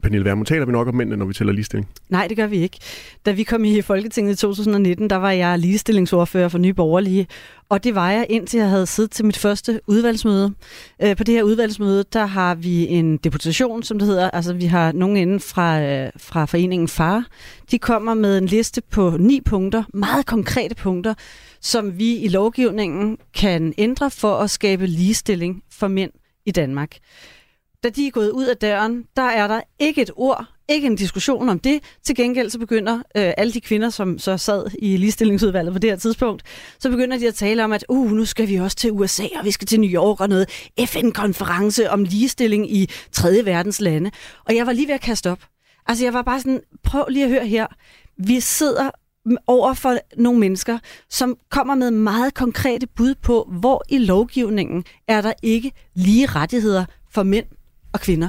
Pernille 0.06 0.24
Vermund, 0.24 0.46
taler 0.46 0.66
vi 0.66 0.72
nok 0.72 0.88
om 0.88 0.94
mændene, 0.94 1.16
når 1.16 1.26
vi 1.26 1.34
taler 1.34 1.52
ligestilling? 1.52 1.88
Nej, 2.08 2.26
det 2.28 2.36
gør 2.36 2.46
vi 2.46 2.56
ikke. 2.56 2.78
Da 3.26 3.32
vi 3.32 3.42
kom 3.42 3.64
i 3.64 3.82
Folketinget 3.82 4.32
i 4.32 4.36
2019, 4.36 5.10
der 5.10 5.16
var 5.16 5.30
jeg 5.30 5.58
ligestillingsordfører 5.58 6.48
for 6.48 6.58
Nye 6.58 6.74
Borgerlige, 6.74 7.26
og 7.68 7.84
det 7.84 7.94
var 7.94 8.10
jeg 8.10 8.26
indtil 8.30 8.58
jeg 8.58 8.68
havde 8.68 8.86
siddet 8.86 9.10
til 9.10 9.24
mit 9.24 9.36
første 9.36 9.80
udvalgsmøde. 9.86 10.54
Øh, 11.02 11.16
På 11.16 11.24
det 11.24 11.34
her 11.34 11.42
udvalgsmøde, 11.42 12.04
der 12.12 12.26
har 12.26 12.54
vi 12.54 12.86
en 12.86 13.16
deputation, 13.16 13.82
som 13.82 13.98
det 13.98 14.08
hedder. 14.08 14.30
Altså, 14.30 14.52
vi 14.52 14.64
har 14.64 14.92
nogen 14.92 15.16
inden 15.16 15.40
fra, 15.40 15.82
øh, 15.82 16.10
fra 16.16 16.44
foreningen 16.44 16.88
FAR. 16.88 17.26
De 17.70 17.78
kommer 17.78 18.14
med 18.14 18.38
en 18.38 18.46
liste 18.46 18.82
på 18.90 19.16
ni 19.20 19.40
punkter, 19.40 19.84
meget 19.94 20.26
konkrete 20.26 20.74
punkter, 20.74 21.14
som 21.60 21.98
vi 21.98 22.16
i 22.16 22.28
lovgivningen 22.28 23.18
kan 23.34 23.74
ændre 23.78 24.10
for 24.10 24.36
at 24.36 24.50
skabe 24.50 24.86
ligestilling 24.86 25.62
for 25.70 25.88
mænd 25.88 26.10
i 26.46 26.50
Danmark 26.50 26.98
da 27.86 27.90
de 27.90 28.06
er 28.06 28.10
gået 28.10 28.30
ud 28.30 28.44
af 28.44 28.56
døren, 28.56 29.04
der 29.16 29.22
er 29.22 29.48
der 29.48 29.60
ikke 29.78 30.02
et 30.02 30.10
ord, 30.16 30.44
ikke 30.68 30.86
en 30.86 30.96
diskussion 30.96 31.48
om 31.48 31.58
det. 31.58 31.80
Til 32.04 32.14
gengæld 32.14 32.50
så 32.50 32.58
begynder 32.58 32.94
øh, 32.96 33.32
alle 33.36 33.52
de 33.52 33.60
kvinder, 33.60 33.90
som 33.90 34.18
så 34.18 34.36
sad 34.36 34.66
i 34.78 34.96
ligestillingsudvalget 34.96 35.72
på 35.72 35.78
det 35.78 35.90
her 35.90 35.96
tidspunkt, 35.96 36.42
så 36.78 36.90
begynder 36.90 37.18
de 37.18 37.28
at 37.28 37.34
tale 37.34 37.64
om, 37.64 37.72
at 37.72 37.84
uh, 37.88 38.10
nu 38.10 38.24
skal 38.24 38.48
vi 38.48 38.56
også 38.56 38.76
til 38.76 38.92
USA, 38.92 39.22
og 39.38 39.44
vi 39.44 39.50
skal 39.50 39.66
til 39.66 39.80
New 39.80 39.90
York 39.90 40.20
og 40.20 40.28
noget 40.28 40.50
FN-konference 40.86 41.90
om 41.90 42.04
ligestilling 42.04 42.72
i 42.76 42.90
tredje 43.12 43.44
verdens 43.44 43.80
lande. 43.80 44.10
Og 44.44 44.56
jeg 44.56 44.66
var 44.66 44.72
lige 44.72 44.88
ved 44.88 44.94
at 44.94 45.00
kaste 45.00 45.30
op. 45.30 45.40
Altså 45.86 46.04
jeg 46.04 46.12
var 46.12 46.22
bare 46.22 46.40
sådan, 46.40 46.60
prøv 46.82 47.04
lige 47.08 47.24
at 47.24 47.30
høre 47.30 47.46
her. 47.46 47.66
Vi 48.18 48.40
sidder 48.40 48.90
over 49.46 49.74
for 49.74 49.98
nogle 50.16 50.40
mennesker, 50.40 50.78
som 51.10 51.36
kommer 51.50 51.74
med 51.74 51.90
meget 51.90 52.34
konkrete 52.34 52.86
bud 52.86 53.14
på, 53.14 53.48
hvor 53.60 53.82
i 53.88 53.98
lovgivningen 53.98 54.84
er 55.08 55.20
der 55.20 55.32
ikke 55.42 55.72
lige 55.94 56.26
rettigheder 56.26 56.84
for 57.10 57.22
mænd 57.22 57.46
og 57.96 58.00
kvinder. 58.00 58.28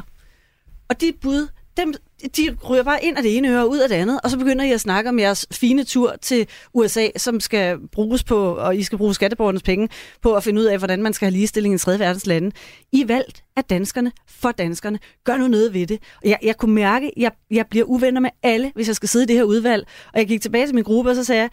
Og 0.89 1.01
de 1.01 1.13
bud, 1.21 1.47
dem, 1.77 1.93
de 2.37 2.57
ryger 2.69 2.83
bare 2.83 3.03
ind 3.03 3.17
af 3.17 3.23
det 3.23 3.37
ene 3.37 3.49
øre 3.49 3.61
og 3.61 3.69
ud 3.69 3.77
af 3.77 3.89
det 3.89 3.95
andet, 3.95 4.19
og 4.23 4.29
så 4.29 4.37
begynder 4.37 4.65
I 4.65 4.71
at 4.71 4.81
snakke 4.81 5.09
om 5.09 5.19
jeres 5.19 5.47
fine 5.51 5.83
tur 5.83 6.15
til 6.21 6.47
USA, 6.73 7.07
som 7.17 7.39
skal 7.39 7.77
bruges 7.91 8.23
på, 8.23 8.55
og 8.55 8.77
I 8.77 8.83
skal 8.83 8.97
bruge 8.97 9.13
skatteborgernes 9.13 9.63
penge 9.63 9.89
på 10.21 10.33
at 10.33 10.43
finde 10.43 10.61
ud 10.61 10.65
af, 10.65 10.77
hvordan 10.77 11.03
man 11.03 11.13
skal 11.13 11.25
have 11.25 11.33
ligestilling 11.33 11.75
i 11.75 11.77
tredje 11.77 11.99
verdens 11.99 12.25
lande. 12.25 12.51
I 12.91 13.01
er 13.01 13.05
valgt 13.05 13.43
af 13.55 13.63
danskerne 13.63 14.11
for 14.27 14.51
danskerne. 14.51 14.99
Gør 15.23 15.37
nu 15.37 15.47
noget 15.47 15.73
ved 15.73 15.87
det. 15.87 15.99
Jeg, 16.25 16.37
jeg 16.43 16.57
kunne 16.57 16.75
mærke, 16.75 17.07
at 17.07 17.13
jeg, 17.17 17.31
jeg 17.51 17.65
bliver 17.69 17.85
uvenner 17.85 18.21
med 18.21 18.29
alle, 18.43 18.71
hvis 18.75 18.87
jeg 18.87 18.95
skal 18.95 19.09
sidde 19.09 19.23
i 19.23 19.27
det 19.27 19.35
her 19.35 19.43
udvalg. 19.43 19.87
Og 20.13 20.19
jeg 20.19 20.27
gik 20.27 20.41
tilbage 20.41 20.65
til 20.65 20.75
min 20.75 20.83
gruppe, 20.83 21.09
og 21.09 21.15
så 21.15 21.23
sagde 21.23 21.41
jeg, 21.41 21.49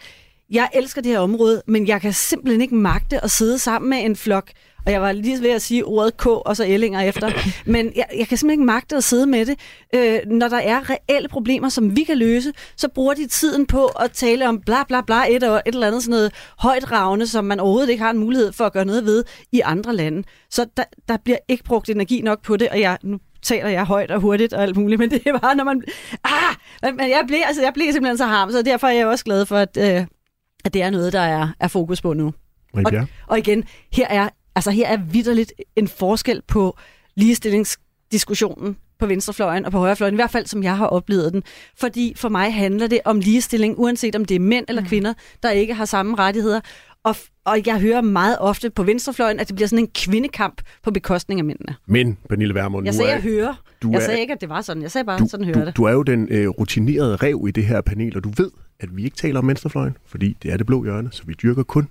jeg 0.49 0.69
elsker 0.73 1.01
det 1.01 1.11
her 1.11 1.19
område, 1.19 1.61
men 1.67 1.87
jeg 1.87 2.01
kan 2.01 2.13
simpelthen 2.13 2.61
ikke 2.61 2.75
magte 2.75 3.23
at 3.23 3.31
sidde 3.31 3.59
sammen 3.59 3.89
med 3.89 3.97
en 3.97 4.15
flok 4.15 4.51
og 4.85 4.91
jeg 4.91 5.01
var 5.01 5.11
lige 5.11 5.41
ved 5.41 5.49
at 5.49 5.61
sige 5.61 5.85
ordet 5.85 6.17
K, 6.17 6.27
og 6.27 6.55
så 6.57 6.65
ællinger 6.65 6.99
efter. 6.99 7.31
Men 7.71 7.91
jeg, 7.95 8.05
jeg 8.17 8.27
kan 8.27 8.37
simpelthen 8.37 8.49
ikke 8.51 8.65
magte 8.65 8.95
at 8.95 9.03
sidde 9.03 9.27
med 9.27 9.45
det. 9.45 9.59
Øh, 9.95 10.19
når 10.27 10.47
der 10.47 10.57
er 10.57 10.89
reelle 10.89 11.29
problemer, 11.29 11.69
som 11.69 11.95
vi 11.95 12.03
kan 12.03 12.17
løse, 12.17 12.53
så 12.77 12.87
bruger 12.87 13.13
de 13.13 13.27
tiden 13.27 13.65
på 13.65 13.85
at 13.85 14.11
tale 14.11 14.49
om 14.49 14.61
bla 14.61 14.83
bla 14.83 15.01
bla, 15.01 15.23
et, 15.29 15.43
og 15.43 15.61
et 15.65 15.73
eller 15.73 15.87
andet 15.87 16.03
sådan 16.03 16.11
noget 16.11 16.33
højt 16.59 16.91
ravne, 16.91 17.27
som 17.27 17.45
man 17.45 17.59
overhovedet 17.59 17.89
ikke 17.89 18.03
har 18.03 18.11
en 18.11 18.17
mulighed 18.17 18.51
for 18.51 18.65
at 18.65 18.73
gøre 18.73 18.85
noget 18.85 19.05
ved 19.05 19.23
i 19.51 19.61
andre 19.61 19.95
lande. 19.95 20.23
Så 20.49 20.65
der, 20.77 20.83
der 21.07 21.17
bliver 21.17 21.37
ikke 21.47 21.63
brugt 21.63 21.89
energi 21.89 22.21
nok 22.21 22.41
på 22.41 22.57
det, 22.57 22.69
og 22.69 22.79
jeg, 22.79 22.97
nu 23.03 23.17
taler 23.41 23.69
jeg 23.69 23.85
højt 23.85 24.11
og 24.11 24.21
hurtigt 24.21 24.53
og 24.53 24.63
alt 24.63 24.77
muligt, 24.77 24.99
men 24.99 25.11
det 25.11 25.21
er 25.27 25.39
bare, 25.39 25.55
når 25.55 25.63
man... 25.63 25.83
Ah! 26.23 26.55
Men 26.95 27.09
jeg 27.09 27.23
blev, 27.27 27.39
altså, 27.45 27.61
jeg 27.61 27.73
blev 27.73 27.91
simpelthen 27.91 28.17
så 28.17 28.25
harm, 28.25 28.51
så 28.51 28.61
derfor 28.61 28.87
er 28.87 28.91
jeg 28.91 29.07
også 29.07 29.25
glad 29.25 29.45
for, 29.45 29.57
at, 29.57 29.77
øh, 29.77 30.05
at 30.65 30.73
det 30.73 30.81
er 30.81 30.89
noget, 30.89 31.13
der 31.13 31.19
er, 31.19 31.47
er 31.59 31.67
fokus 31.67 32.01
på 32.01 32.13
nu. 32.13 32.33
Og, 32.73 32.91
og 33.27 33.37
igen, 33.37 33.63
her 33.93 34.07
er, 34.07 34.29
altså 34.55 34.71
her 34.71 34.87
er 34.87 34.97
vidderligt 34.97 35.53
en 35.75 35.87
forskel 35.87 36.41
på 36.47 36.77
ligestillingsdiskussionen 37.15 38.77
på 38.99 39.05
venstrefløjen 39.05 39.65
og 39.65 39.71
på 39.71 39.77
højrefløjen, 39.77 40.13
i 40.13 40.15
hvert 40.15 40.31
fald 40.31 40.45
som 40.45 40.63
jeg 40.63 40.77
har 40.77 40.85
oplevet 40.87 41.33
den. 41.33 41.43
Fordi 41.79 42.13
for 42.15 42.29
mig 42.29 42.53
handler 42.53 42.87
det 42.87 42.99
om 43.05 43.19
ligestilling, 43.19 43.79
uanset 43.79 44.15
om 44.15 44.25
det 44.25 44.35
er 44.35 44.39
mænd 44.39 44.65
eller 44.69 44.85
kvinder, 44.85 45.13
der 45.43 45.49
ikke 45.49 45.73
har 45.73 45.85
samme 45.85 46.15
rettigheder. 46.15 46.59
Og, 47.03 47.15
og 47.45 47.57
jeg 47.65 47.79
hører 47.79 48.01
meget 48.01 48.37
ofte 48.39 48.69
på 48.69 48.83
venstrefløjen, 48.83 49.39
at 49.39 49.47
det 49.47 49.55
bliver 49.55 49.67
sådan 49.67 49.83
en 49.83 49.89
kvindekamp 49.95 50.61
på 50.83 50.91
bekostning 50.91 51.39
af 51.39 51.43
mændene. 51.45 51.75
Men, 51.87 52.17
Pernille 52.29 52.53
Vermund, 52.55 52.85
Jeg 52.85 52.93
nu 52.93 52.97
sagde, 52.97 53.11
jeg 53.11 53.21
hører. 53.21 53.53
du 53.81 53.89
Jeg 53.91 53.97
er- 54.01 54.05
sagde 54.05 54.19
ikke, 54.19 54.33
at 54.33 54.41
det 54.41 54.49
var 54.49 54.61
sådan. 54.61 54.83
Jeg 54.83 54.91
sagde 54.91 55.05
bare, 55.05 55.19
du, 55.19 55.27
sådan 55.29 55.45
hører 55.45 55.59
du, 55.59 55.65
det. 55.65 55.77
du 55.77 55.83
er 55.83 55.91
jo 55.91 56.03
den 56.03 56.27
øh, 56.31 56.47
rutinerede 56.49 57.15
rev 57.15 57.45
i 57.47 57.51
det 57.51 57.65
her 57.65 57.81
panel, 57.81 58.17
og 58.17 58.23
du 58.23 58.31
ved, 58.37 58.51
at 58.79 58.97
vi 58.97 59.03
ikke 59.03 59.17
taler 59.17 59.39
om 59.39 59.47
venstrefløjen, 59.47 59.97
fordi 60.07 60.37
det 60.43 60.53
er 60.53 60.57
det 60.57 60.65
blå 60.65 60.83
hjørne, 60.83 61.09
så 61.11 61.23
vi 61.25 61.33
dyrker 61.33 61.63
kun 61.63 61.87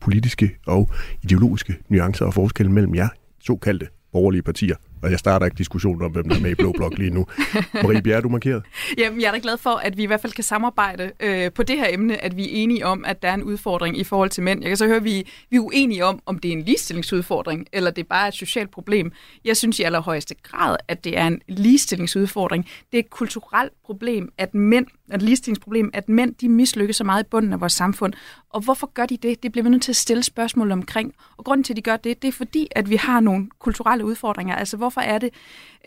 politiske 0.00 0.50
og 0.66 0.90
ideologiske 1.22 1.76
nuancer 1.88 2.24
og 2.24 2.34
forskelle 2.34 2.72
mellem 2.72 2.94
jer 2.94 3.08
såkaldte 3.40 3.86
borgerlige 4.12 4.42
partier 4.42 4.76
og 5.02 5.10
jeg 5.10 5.18
starter 5.18 5.46
ikke 5.46 5.58
diskussionen 5.58 6.02
om, 6.02 6.12
hvem 6.12 6.28
der 6.28 6.36
er 6.36 6.40
med 6.40 6.50
i 6.50 6.54
Blå 6.54 6.72
Blok 6.72 6.98
lige 6.98 7.10
nu. 7.10 7.26
Marie 7.84 8.02
Bjerre, 8.02 8.20
du 8.20 8.28
er 8.28 8.32
markeret. 8.32 8.62
Jamen, 8.98 9.20
jeg 9.20 9.26
er 9.28 9.32
da 9.32 9.38
glad 9.42 9.56
for, 9.58 9.70
at 9.70 9.96
vi 9.96 10.02
i 10.02 10.06
hvert 10.06 10.20
fald 10.20 10.32
kan 10.32 10.44
samarbejde 10.44 11.10
øh, 11.20 11.52
på 11.52 11.62
det 11.62 11.76
her 11.76 11.86
emne, 11.90 12.24
at 12.24 12.36
vi 12.36 12.42
er 12.42 12.48
enige 12.52 12.86
om, 12.86 13.04
at 13.04 13.22
der 13.22 13.28
er 13.28 13.34
en 13.34 13.42
udfordring 13.42 13.98
i 13.98 14.04
forhold 14.04 14.30
til 14.30 14.42
mænd. 14.42 14.62
Jeg 14.62 14.70
kan 14.70 14.76
så 14.76 14.86
høre, 14.86 14.96
at 14.96 15.04
vi, 15.04 15.26
vi 15.50 15.56
er 15.56 15.60
uenige 15.60 16.04
om, 16.04 16.20
om 16.26 16.38
det 16.38 16.48
er 16.48 16.52
en 16.52 16.62
ligestillingsudfordring, 16.62 17.66
eller 17.72 17.90
det 17.90 18.02
er 18.02 18.08
bare 18.08 18.28
et 18.28 18.34
socialt 18.34 18.70
problem. 18.70 19.12
Jeg 19.44 19.56
synes 19.56 19.78
i 19.78 19.82
allerhøjeste 19.82 20.34
grad, 20.42 20.76
at 20.88 21.04
det 21.04 21.18
er 21.18 21.26
en 21.26 21.40
ligestillingsudfordring. 21.48 22.64
Det 22.64 22.98
er 22.98 23.02
et 23.02 23.10
kulturelt 23.10 23.72
problem, 23.84 24.32
at 24.38 24.54
mænd, 24.54 24.86
et 25.14 25.22
ligestillingsproblem, 25.22 25.90
at 25.94 26.08
mænd 26.08 26.34
de 26.34 26.48
mislykkes 26.48 26.96
så 26.96 27.04
meget 27.04 27.24
i 27.24 27.26
bunden 27.30 27.52
af 27.52 27.60
vores 27.60 27.72
samfund. 27.72 28.12
Og 28.50 28.60
hvorfor 28.60 28.90
gør 28.94 29.06
de 29.06 29.16
det? 29.16 29.42
Det 29.42 29.52
bliver 29.52 29.62
vi 29.62 29.70
nødt 29.70 29.82
til 29.82 29.92
at 29.92 29.96
stille 29.96 30.22
spørgsmål 30.22 30.72
omkring. 30.72 31.14
Og 31.36 31.44
grunden 31.44 31.64
til, 31.64 31.72
at 31.72 31.76
de 31.76 31.82
gør 31.82 31.96
det, 31.96 32.22
det 32.22 32.28
er 32.28 32.32
fordi, 32.32 32.68
at 32.70 32.90
vi 32.90 32.96
har 32.96 33.20
nogle 33.20 33.48
kulturelle 33.58 34.04
udfordringer. 34.04 34.54
Altså, 34.54 34.76
hvorfor 34.90 35.00
er 35.00 35.18
det, 35.18 35.30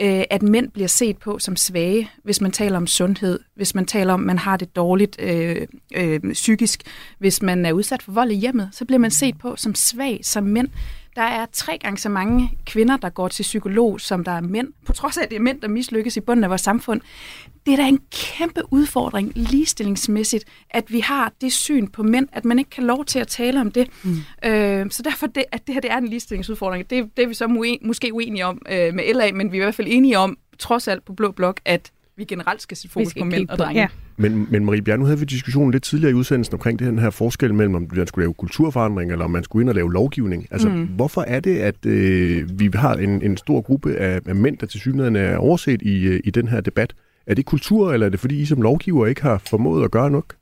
øh, 0.01 0.23
at 0.29 0.43
mænd 0.43 0.71
bliver 0.71 0.87
set 0.87 1.17
på 1.17 1.39
som 1.39 1.55
svage, 1.55 2.09
hvis 2.23 2.41
man 2.41 2.51
taler 2.51 2.77
om 2.77 2.87
sundhed, 2.87 3.39
hvis 3.55 3.75
man 3.75 3.85
taler 3.85 4.13
om, 4.13 4.21
at 4.21 4.25
man 4.25 4.39
har 4.39 4.57
det 4.57 4.75
dårligt 4.75 5.21
øh, 5.21 5.67
øh, 5.95 6.19
psykisk, 6.33 6.81
hvis 7.19 7.41
man 7.41 7.65
er 7.65 7.73
udsat 7.73 8.01
for 8.01 8.11
vold 8.11 8.31
i 8.31 8.35
hjemmet, 8.35 8.69
så 8.71 8.85
bliver 8.85 8.99
man 8.99 9.11
set 9.11 9.37
på 9.37 9.55
som 9.55 9.75
svag, 9.75 10.19
som 10.23 10.43
mænd. 10.43 10.67
Der 11.15 11.21
er 11.21 11.45
tre 11.51 11.77
gange 11.77 11.97
så 11.97 12.09
mange 12.09 12.51
kvinder, 12.65 12.97
der 12.97 13.09
går 13.09 13.27
til 13.27 13.43
psykolog, 13.43 14.01
som 14.01 14.23
der 14.23 14.31
er 14.31 14.41
mænd. 14.41 14.67
På 14.85 14.93
trods 14.93 15.17
af, 15.17 15.23
at 15.23 15.29
det 15.29 15.35
er 15.35 15.39
mænd, 15.39 15.61
der 15.61 15.67
mislykkes 15.67 16.17
i 16.17 16.19
bunden 16.19 16.43
af 16.43 16.49
vores 16.49 16.61
samfund. 16.61 17.01
Det 17.65 17.71
er 17.71 17.77
da 17.77 17.87
en 17.87 17.99
kæmpe 18.11 18.61
udfordring 18.71 19.31
ligestillingsmæssigt, 19.35 20.45
at 20.69 20.91
vi 20.91 20.99
har 20.99 21.33
det 21.41 21.53
syn 21.53 21.87
på 21.87 22.03
mænd, 22.03 22.27
at 22.31 22.45
man 22.45 22.59
ikke 22.59 22.69
kan 22.69 22.83
lov 22.83 23.05
til 23.05 23.19
at 23.19 23.27
tale 23.27 23.61
om 23.61 23.71
det. 23.71 23.87
Mm. 24.03 24.17
Øh, 24.45 24.85
så 24.91 25.03
derfor, 25.03 25.27
det, 25.27 25.43
at 25.51 25.67
det 25.67 25.73
her 25.73 25.81
det 25.81 25.91
er 25.91 25.97
en 25.97 26.07
ligestillingsudfordring, 26.07 26.89
det, 26.89 27.17
det 27.17 27.23
er 27.23 27.27
vi 27.27 27.33
så 27.33 27.45
mu- 27.45 27.87
måske 27.87 28.13
uenige 28.13 28.45
om 28.45 28.61
øh, 28.69 28.93
med 28.93 29.13
LA, 29.13 29.31
men 29.31 29.51
vi 29.51 29.57
er 29.57 29.61
i 29.61 29.63
hvert 29.63 29.75
fald 29.75 29.87
enige 29.89 30.17
om, 30.17 30.37
trods 30.59 30.87
alt 30.87 31.05
på 31.05 31.13
Blå 31.13 31.31
Blok, 31.31 31.59
at 31.65 31.91
vi 32.15 32.25
generelt 32.25 32.61
skal 32.61 32.77
sætte 32.77 32.93
fokus 32.93 33.13
på 33.19 33.25
mænd 33.25 33.49
og 33.49 33.57
drenge. 33.57 33.81
Ja. 33.81 33.87
Men, 34.17 34.47
men 34.49 34.65
Marie 34.65 34.81
Bjerg, 34.81 34.99
nu 34.99 35.05
havde 35.05 35.19
vi 35.19 35.25
diskussionen 35.25 35.71
lidt 35.71 35.83
tidligere 35.83 36.11
i 36.11 36.13
udsendelsen 36.13 36.53
omkring 36.53 36.79
det 36.79 36.99
her 37.01 37.09
forskel 37.09 37.53
mellem, 37.53 37.75
om 37.75 37.87
man 37.95 38.07
skulle 38.07 38.23
lave 38.23 38.33
kulturforandring, 38.33 39.11
eller 39.11 39.25
om 39.25 39.31
man 39.31 39.43
skulle 39.43 39.63
ind 39.63 39.69
og 39.69 39.75
lave 39.75 39.93
lovgivning. 39.93 40.47
Altså, 40.51 40.69
mm. 40.69 40.85
hvorfor 40.85 41.21
er 41.21 41.39
det, 41.39 41.57
at 41.57 41.85
øh, 41.85 42.59
vi 42.59 42.69
har 42.73 42.93
en, 42.93 43.21
en 43.21 43.37
stor 43.37 43.61
gruppe 43.61 43.95
af, 43.95 44.19
af 44.25 44.35
mænd, 44.35 44.57
der 44.57 44.65
til 44.65 44.79
synligheden 44.79 45.15
er 45.15 45.37
overset 45.37 45.81
i, 45.81 46.03
øh, 46.03 46.19
i 46.23 46.29
den 46.29 46.47
her 46.47 46.61
debat? 46.61 46.93
Er 47.27 47.33
det 47.33 47.45
kultur, 47.45 47.93
eller 47.93 48.05
er 48.05 48.09
det 48.09 48.19
fordi 48.19 48.41
I 48.41 48.45
som 48.45 48.61
lovgiver 48.61 49.05
ikke 49.05 49.21
har 49.21 49.37
formået 49.37 49.83
at 49.83 49.91
gøre 49.91 50.11
nok? 50.11 50.35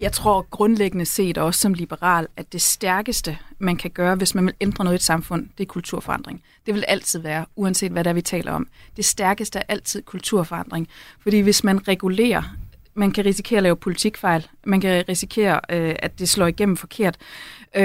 Jeg 0.00 0.12
tror 0.12 0.46
grundlæggende 0.50 1.06
set 1.06 1.38
også 1.38 1.60
som 1.60 1.74
liberal, 1.74 2.26
at 2.36 2.52
det 2.52 2.60
stærkeste, 2.60 3.38
man 3.58 3.76
kan 3.76 3.90
gøre, 3.90 4.14
hvis 4.14 4.34
man 4.34 4.46
vil 4.46 4.54
ændre 4.60 4.84
noget 4.84 4.94
i 4.94 5.00
et 5.00 5.02
samfund, 5.02 5.46
det 5.58 5.64
er 5.64 5.68
kulturforandring. 5.68 6.42
Det 6.66 6.74
vil 6.74 6.84
altid 6.88 7.18
være, 7.20 7.46
uanset 7.56 7.92
hvad 7.92 8.04
der 8.04 8.12
vi 8.12 8.20
taler 8.20 8.52
om. 8.52 8.68
Det 8.96 9.04
stærkeste 9.04 9.58
er 9.58 9.62
altid 9.68 10.02
kulturforandring. 10.02 10.88
Fordi 11.20 11.40
hvis 11.40 11.64
man 11.64 11.88
regulerer, 11.88 12.56
man 12.94 13.10
kan 13.10 13.24
risikere 13.24 13.56
at 13.56 13.62
lave 13.62 13.76
politikfejl, 13.76 14.46
man 14.64 14.80
kan 14.80 15.04
risikere, 15.08 15.60
øh, 15.70 15.94
at 15.98 16.18
det 16.18 16.28
slår 16.28 16.46
igennem 16.46 16.76
forkert. 16.76 17.16
Øh, 17.76 17.84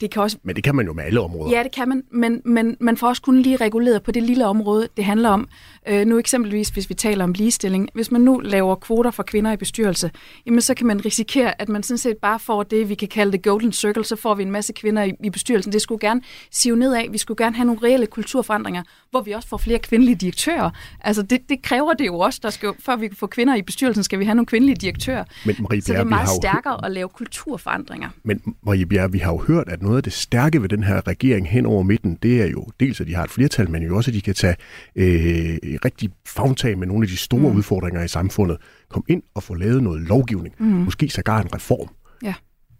det 0.00 0.10
kan 0.10 0.22
også... 0.22 0.38
Men 0.42 0.56
det 0.56 0.64
kan 0.64 0.74
man 0.74 0.86
jo 0.86 0.92
med 0.92 1.04
alle 1.04 1.20
områder. 1.20 1.56
Ja, 1.56 1.62
det 1.62 1.72
kan 1.72 1.88
man, 1.88 2.04
men, 2.10 2.42
men 2.44 2.76
man 2.80 2.96
får 2.96 3.08
også 3.08 3.22
kun 3.22 3.42
lige 3.42 3.56
reguleret 3.56 4.02
på 4.02 4.12
det 4.12 4.22
lille 4.22 4.46
område, 4.46 4.88
det 4.96 5.04
handler 5.04 5.28
om. 5.28 5.48
Øh, 5.88 6.06
nu 6.06 6.18
eksempelvis, 6.18 6.68
hvis 6.68 6.88
vi 6.88 6.94
taler 6.94 7.24
om 7.24 7.32
ligestilling. 7.32 7.88
Hvis 7.94 8.10
man 8.10 8.20
nu 8.20 8.38
laver 8.38 8.74
kvoter 8.74 9.10
for 9.10 9.22
kvinder 9.22 9.52
i 9.52 9.56
bestyrelse, 9.56 10.10
jamen 10.46 10.60
så 10.60 10.74
kan 10.74 10.86
man 10.86 11.04
risikere, 11.04 11.60
at 11.60 11.68
man 11.68 11.82
sådan 11.82 11.98
set 11.98 12.16
bare 12.16 12.38
får 12.38 12.62
det, 12.62 12.88
vi 12.88 12.94
kan 12.94 13.08
kalde 13.08 13.32
det 13.32 13.42
golden 13.42 13.72
circle, 13.72 14.04
så 14.04 14.16
får 14.16 14.34
vi 14.34 14.42
en 14.42 14.50
masse 14.50 14.72
kvinder 14.72 15.02
i, 15.02 15.12
i 15.24 15.30
bestyrelsen. 15.30 15.72
Det 15.72 15.82
skulle 15.82 16.00
gerne 16.00 16.22
sive 16.50 16.76
ned 16.76 16.94
af. 16.94 17.08
Vi 17.10 17.18
skulle 17.18 17.44
gerne 17.44 17.56
have 17.56 17.66
nogle 17.66 17.80
reelle 17.82 18.06
kulturforandringer, 18.06 18.82
hvor 19.10 19.20
vi 19.20 19.32
også 19.32 19.48
får 19.48 19.56
flere 19.56 19.78
kvindelige 19.78 20.14
direktører. 20.14 20.70
Altså 21.00 21.22
det, 21.22 21.40
det 21.48 21.62
kræver 21.62 21.92
det 21.92 22.06
jo 22.06 22.18
også, 22.18 22.40
der 22.42 22.50
skal, 22.50 22.72
før 22.78 22.96
vi 22.96 23.08
kan 23.08 23.16
få 23.16 23.26
kvinder 23.26 23.54
i 23.54 23.62
bestyrelsen, 23.62 24.04
skal 24.04 24.18
vi 24.18 24.24
have 24.24 24.34
nogle 24.34 24.46
kvindelige 24.46 24.76
direktører. 24.76 25.24
Men 25.46 25.56
Marie 25.58 25.68
Bjerre, 25.68 25.80
så 25.82 25.92
det 25.92 26.00
er 26.00 26.04
meget 26.04 26.28
stærkere 26.42 26.84
at 26.84 26.92
lave 26.92 27.08
kulturforandringer. 27.08 28.08
Men 28.24 28.42
Marie 28.62 28.86
Bjerre, 28.86 29.12
vi 29.12 29.18
har 29.18 29.32
jo 29.32 29.38
hørt, 29.48 29.68
at 29.68 29.82
noget 29.82 29.96
af 29.96 30.02
det 30.02 30.12
stærke 30.12 30.62
ved 30.62 30.68
den 30.68 30.82
her 30.82 31.08
regering 31.08 31.48
hen 31.48 31.66
over 31.66 31.82
midten, 31.82 32.18
det 32.22 32.42
er 32.42 32.46
jo 32.46 32.66
dels, 32.80 33.00
at 33.00 33.06
de 33.06 33.14
har 33.14 33.24
et 33.24 33.30
flertal, 33.30 33.70
men 33.70 33.82
jo 33.82 33.96
også, 33.96 34.10
at 34.10 34.14
de 34.14 34.20
kan 34.20 34.34
tage 34.34 34.56
øh, 34.96 35.77
rigtig 35.84 36.10
fagtag 36.26 36.78
med 36.78 36.86
nogle 36.86 37.04
af 37.04 37.08
de 37.08 37.16
store 37.16 37.50
mm. 37.50 37.56
udfordringer 37.56 38.02
i 38.02 38.08
samfundet. 38.08 38.56
Kom 38.88 39.04
ind 39.08 39.22
og 39.34 39.42
få 39.42 39.54
lavet 39.54 39.82
noget 39.82 40.00
lovgivning. 40.00 40.54
Mm. 40.58 40.66
Måske 40.66 41.08
sågar 41.08 41.42
en 41.42 41.54
reform. 41.54 41.88
Ja. 42.22 42.34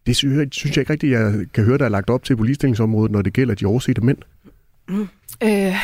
Det 0.06 0.16
synes, 0.16 0.64
jeg 0.64 0.78
ikke 0.78 0.92
rigtigt, 0.92 1.12
jeg 1.12 1.46
kan 1.54 1.64
høre, 1.64 1.78
der 1.78 1.84
er 1.84 1.88
lagt 1.88 2.10
op 2.10 2.24
til 2.24 2.36
på 2.36 2.42
ligestillingsområdet, 2.42 3.10
når 3.10 3.22
det 3.22 3.32
gælder 3.32 3.54
de 3.54 3.66
oversete 3.66 4.00
mænd. 4.00 4.18
Mm. 4.88 5.08
Øh, 5.42 5.74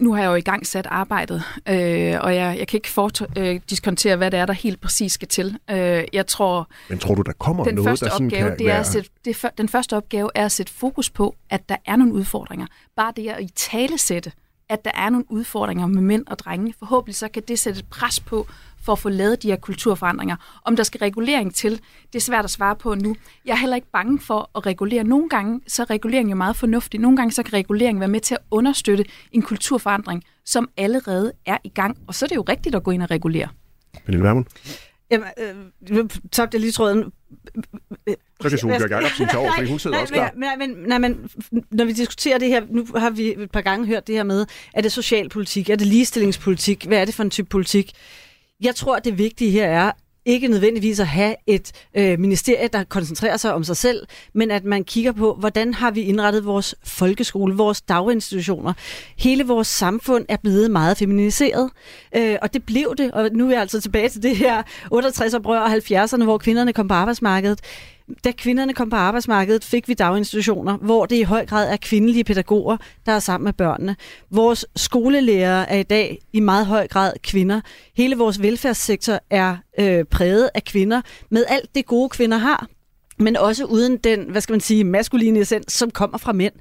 nu 0.00 0.12
har 0.12 0.22
jeg 0.22 0.28
jo 0.28 0.34
i 0.34 0.40
gang 0.40 0.66
sat 0.66 0.86
arbejdet, 0.86 1.42
øh, 1.68 2.16
og 2.20 2.34
jeg, 2.34 2.56
jeg 2.58 2.68
kan 2.68 2.76
ikke 2.76 2.88
fordiskontere, 2.88 4.12
øh, 4.12 4.18
hvad 4.18 4.30
det 4.30 4.40
er, 4.40 4.46
der 4.46 4.52
helt 4.52 4.80
præcis 4.80 5.12
skal 5.12 5.28
til. 5.28 5.58
Øh, 5.70 6.04
jeg 6.12 6.26
tror... 6.26 6.68
Men 6.88 6.98
tror 6.98 7.14
du, 7.14 7.22
der 7.22 7.32
kommer 7.32 7.64
den 7.64 7.74
noget, 7.74 7.88
første 7.88 8.04
der 8.04 8.10
sådan 8.10 8.26
opgave, 8.26 8.48
kan 8.48 8.58
det 8.58 8.66
være... 8.66 8.76
er 8.76 8.80
at 8.80 8.86
sætte, 8.86 9.10
det, 9.24 9.44
den 9.58 9.68
første 9.68 9.96
opgave 9.96 10.30
er 10.34 10.44
at 10.44 10.52
sætte 10.52 10.72
fokus 10.72 11.10
på, 11.10 11.36
at 11.50 11.68
der 11.68 11.76
er 11.86 11.96
nogle 11.96 12.12
udfordringer. 12.12 12.66
Bare 12.96 13.12
det 13.16 13.28
at 13.28 13.42
i 13.42 13.50
tale 13.56 13.98
sætte, 13.98 14.32
at 14.70 14.84
der 14.84 14.90
er 14.94 15.10
nogle 15.10 15.24
udfordringer 15.28 15.86
med 15.86 16.02
mænd 16.02 16.26
og 16.26 16.38
drenge. 16.38 16.74
Forhåbentlig 16.78 17.14
så 17.14 17.28
kan 17.28 17.42
det 17.48 17.58
sætte 17.58 17.78
et 17.78 17.86
pres 17.90 18.20
på, 18.20 18.46
for 18.82 18.92
at 18.92 18.98
få 18.98 19.08
lavet 19.08 19.42
de 19.42 19.48
her 19.48 19.56
kulturforandringer. 19.56 20.36
Om 20.64 20.76
der 20.76 20.82
skal 20.82 20.98
regulering 20.98 21.54
til, 21.54 21.80
det 22.12 22.14
er 22.14 22.20
svært 22.20 22.44
at 22.44 22.50
svare 22.50 22.76
på 22.76 22.94
nu. 22.94 23.16
Jeg 23.44 23.52
er 23.52 23.56
heller 23.56 23.76
ikke 23.76 23.90
bange 23.92 24.20
for 24.20 24.50
at 24.56 24.66
regulere. 24.66 25.04
Nogle 25.04 25.28
gange 25.28 25.60
så 25.66 25.82
er 25.82 25.90
regulering 25.90 26.30
jo 26.30 26.36
meget 26.36 26.56
fornuftig. 26.56 27.00
Nogle 27.00 27.16
gange 27.16 27.32
så 27.32 27.42
kan 27.42 27.52
regulering 27.52 28.00
være 28.00 28.08
med 28.08 28.20
til 28.20 28.34
at 28.34 28.40
understøtte 28.50 29.04
en 29.32 29.42
kulturforandring, 29.42 30.24
som 30.44 30.68
allerede 30.76 31.32
er 31.46 31.58
i 31.64 31.68
gang. 31.68 31.98
Og 32.06 32.14
så 32.14 32.24
er 32.24 32.28
det 32.28 32.36
jo 32.36 32.44
rigtigt 32.48 32.74
at 32.74 32.82
gå 32.82 32.90
ind 32.90 33.02
og 33.02 33.10
regulere. 33.10 33.48
Pernille 34.04 34.24
Vermund? 34.24 34.46
Jamen, 35.10 35.28
øh, 35.90 36.10
tabte 36.32 36.54
jeg 36.54 36.60
lige 36.60 36.72
tråden. 36.72 37.12
Så 38.40 38.48
kan 38.48 38.58
Solbjørg 38.58 38.90
Jacobsen 38.90 39.26
tage 39.26 39.38
over, 39.38 39.52
fordi 39.56 39.70
hun 39.70 39.78
sidder 39.78 39.96
nej, 39.96 40.02
også 40.02 40.14
klar. 40.14 40.32
Men, 40.36 40.58
men, 40.58 40.88
nej, 40.88 40.98
men 40.98 41.30
når 41.70 41.84
vi 41.84 41.92
diskuterer 41.92 42.38
det 42.38 42.48
her, 42.48 42.62
nu 42.70 42.86
har 42.96 43.10
vi 43.10 43.34
et 43.38 43.50
par 43.50 43.60
gange 43.60 43.86
hørt 43.86 44.06
det 44.06 44.14
her 44.14 44.22
med, 44.22 44.46
er 44.74 44.80
det 44.80 44.92
socialpolitik, 44.92 45.70
er 45.70 45.76
det 45.76 45.86
ligestillingspolitik, 45.86 46.84
hvad 46.84 46.98
er 46.98 47.04
det 47.04 47.14
for 47.14 47.22
en 47.22 47.30
type 47.30 47.48
politik? 47.48 47.92
Jeg 48.60 48.74
tror, 48.74 48.98
det 48.98 49.18
vigtige 49.18 49.50
her 49.50 49.66
er, 49.66 49.92
ikke 50.24 50.48
nødvendigvis 50.48 51.00
at 51.00 51.06
have 51.06 51.34
et 51.46 51.72
øh, 51.94 52.18
ministerie, 52.18 52.68
der 52.72 52.84
koncentrerer 52.84 53.36
sig 53.36 53.54
om 53.54 53.64
sig 53.64 53.76
selv, 53.76 54.06
men 54.34 54.50
at 54.50 54.64
man 54.64 54.84
kigger 54.84 55.12
på, 55.12 55.34
hvordan 55.34 55.74
har 55.74 55.90
vi 55.90 56.00
indrettet 56.00 56.44
vores 56.44 56.74
folkeskole, 56.84 57.56
vores 57.56 57.80
daginstitutioner. 57.80 58.72
Hele 59.18 59.46
vores 59.46 59.68
samfund 59.68 60.26
er 60.28 60.36
blevet 60.36 60.70
meget 60.70 60.96
feminiseret, 60.96 61.70
øh, 62.16 62.36
og 62.42 62.54
det 62.54 62.64
blev 62.64 62.94
det, 62.98 63.12
og 63.12 63.30
nu 63.32 63.46
er 63.46 63.50
jeg 63.50 63.60
altså 63.60 63.80
tilbage 63.80 64.08
til 64.08 64.22
det 64.22 64.36
her 64.36 64.62
68 64.90 65.34
oprør 65.34 65.60
og 65.60 65.72
70'erne, 65.72 66.24
hvor 66.24 66.38
kvinderne 66.38 66.72
kom 66.72 66.88
på 66.88 66.94
arbejdsmarkedet 66.94 67.60
da 68.24 68.32
kvinderne 68.32 68.74
kom 68.74 68.90
på 68.90 68.96
arbejdsmarkedet, 68.96 69.64
fik 69.64 69.88
vi 69.88 69.94
daginstitutioner, 69.94 70.76
hvor 70.76 71.06
det 71.06 71.16
i 71.16 71.22
høj 71.22 71.46
grad 71.46 71.72
er 71.72 71.76
kvindelige 71.76 72.24
pædagoger, 72.24 72.76
der 73.06 73.12
er 73.12 73.18
sammen 73.18 73.44
med 73.44 73.52
børnene. 73.52 73.96
Vores 74.30 74.66
skolelærer 74.76 75.66
er 75.68 75.76
i 75.76 75.82
dag 75.82 76.18
i 76.32 76.40
meget 76.40 76.66
høj 76.66 76.88
grad 76.88 77.12
kvinder. 77.22 77.60
Hele 77.96 78.16
vores 78.16 78.42
velfærdssektor 78.42 79.20
er 79.30 79.56
øh, 79.80 80.04
præget 80.04 80.50
af 80.54 80.64
kvinder, 80.64 81.00
med 81.30 81.44
alt 81.48 81.74
det 81.74 81.86
gode 81.86 82.08
kvinder 82.08 82.38
har 82.38 82.66
men 83.20 83.36
også 83.36 83.64
uden 83.64 83.96
den, 83.96 84.30
hvad 84.30 84.40
skal 84.40 84.52
man 84.52 84.60
sige, 84.60 84.84
maskuline 84.84 85.40
essens, 85.40 85.72
som 85.72 85.90
kommer 85.90 86.18
fra 86.18 86.32
mænd. 86.32 86.52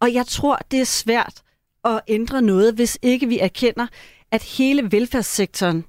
Og 0.00 0.14
jeg 0.14 0.26
tror, 0.26 0.58
det 0.70 0.80
er 0.80 0.84
svært 0.84 1.42
at 1.84 2.00
ændre 2.08 2.42
noget, 2.42 2.74
hvis 2.74 2.98
ikke 3.02 3.28
vi 3.28 3.38
erkender, 3.38 3.86
at 4.32 4.42
hele 4.42 4.92
velfærdssektoren 4.92 5.84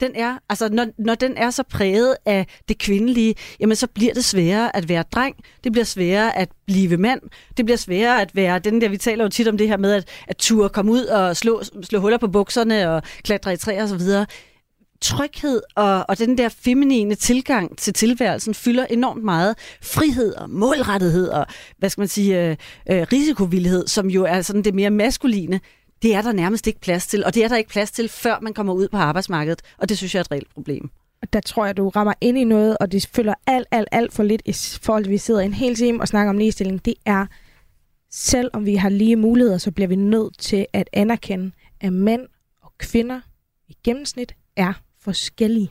den 0.00 0.10
er, 0.14 0.38
altså 0.48 0.68
når, 0.68 0.86
når 0.98 1.14
den 1.14 1.36
er 1.36 1.50
så 1.50 1.62
præget 1.62 2.16
af 2.26 2.46
det 2.68 2.78
kvindelige, 2.78 3.34
jamen 3.60 3.76
så 3.76 3.86
bliver 3.86 4.14
det 4.14 4.24
sværere 4.24 4.76
at 4.76 4.88
være 4.88 5.04
dreng, 5.12 5.36
det 5.64 5.72
bliver 5.72 5.84
sværere 5.84 6.36
at 6.36 6.48
blive 6.66 6.96
mand, 6.96 7.20
det 7.56 7.64
bliver 7.64 7.78
sværere 7.78 8.22
at 8.22 8.36
være 8.36 8.58
den 8.58 8.80
der, 8.80 8.88
vi 8.88 8.96
taler 8.96 9.24
jo 9.24 9.30
tit 9.30 9.48
om 9.48 9.58
det 9.58 9.68
her 9.68 9.76
med, 9.76 9.92
at, 9.92 10.08
at 10.26 10.36
turde 10.36 10.68
komme 10.68 10.92
ud 10.92 11.04
og 11.04 11.36
slå, 11.36 11.62
slå 11.82 12.00
huller 12.00 12.18
på 12.18 12.28
bukserne 12.28 12.90
og 12.90 13.02
klatre 13.22 13.52
i 13.52 13.56
træer 13.56 13.84
osv., 13.84 14.26
tryghed 15.00 15.60
og, 15.74 16.04
og 16.08 16.18
den 16.18 16.38
der 16.38 16.48
feminine 16.48 17.14
tilgang 17.14 17.78
til 17.78 17.92
tilværelsen 17.92 18.54
fylder 18.54 18.86
enormt 18.86 19.24
meget. 19.24 19.58
Frihed 19.82 20.34
og 20.34 20.50
målrettighed 20.50 21.28
og, 21.28 21.46
hvad 21.78 21.90
skal 21.90 22.00
man 22.00 22.08
sige, 22.08 22.44
øh, 22.44 22.56
øh, 22.90 23.06
risikovillighed, 23.12 23.86
som 23.86 24.10
jo 24.10 24.24
er 24.24 24.42
sådan 24.42 24.62
det 24.62 24.74
mere 24.74 24.90
maskuline, 24.90 25.60
det 26.02 26.14
er 26.14 26.22
der 26.22 26.32
nærmest 26.32 26.66
ikke 26.66 26.80
plads 26.80 27.06
til, 27.06 27.24
og 27.24 27.34
det 27.34 27.44
er 27.44 27.48
der 27.48 27.56
ikke 27.56 27.70
plads 27.70 27.90
til, 27.90 28.08
før 28.08 28.40
man 28.40 28.54
kommer 28.54 28.72
ud 28.72 28.88
på 28.88 28.96
arbejdsmarkedet, 28.96 29.62
og 29.78 29.88
det 29.88 29.96
synes 29.96 30.14
jeg 30.14 30.20
er 30.20 30.24
et 30.24 30.30
reelt 30.30 30.54
problem. 30.54 30.90
Der 31.32 31.40
tror 31.40 31.66
jeg, 31.66 31.76
du 31.76 31.88
rammer 31.88 32.14
ind 32.20 32.38
i 32.38 32.44
noget, 32.44 32.76
og 32.80 32.92
det 32.92 33.10
følger 33.14 33.34
alt, 33.46 33.66
alt, 33.70 33.88
alt 33.92 34.12
for 34.12 34.22
lidt 34.22 34.42
i 34.44 34.52
forhold 34.82 35.04
til, 35.04 35.08
at 35.08 35.12
vi 35.12 35.18
sidder 35.18 35.40
en 35.40 35.52
hel 35.52 35.74
time 35.74 36.00
og 36.00 36.08
snakker 36.08 36.30
om 36.30 36.38
ligestilling. 36.38 36.84
Det 36.84 36.94
er, 37.06 37.26
selvom 38.10 38.66
vi 38.66 38.74
har 38.74 38.88
lige 38.88 39.16
muligheder, 39.16 39.58
så 39.58 39.70
bliver 39.70 39.88
vi 39.88 39.96
nødt 39.96 40.38
til 40.38 40.66
at 40.72 40.88
anerkende, 40.92 41.52
at 41.80 41.92
mænd 41.92 42.22
og 42.62 42.72
kvinder 42.78 43.20
i 43.68 43.76
gennemsnit 43.84 44.34
er 44.56 44.72
forskellige. 45.00 45.70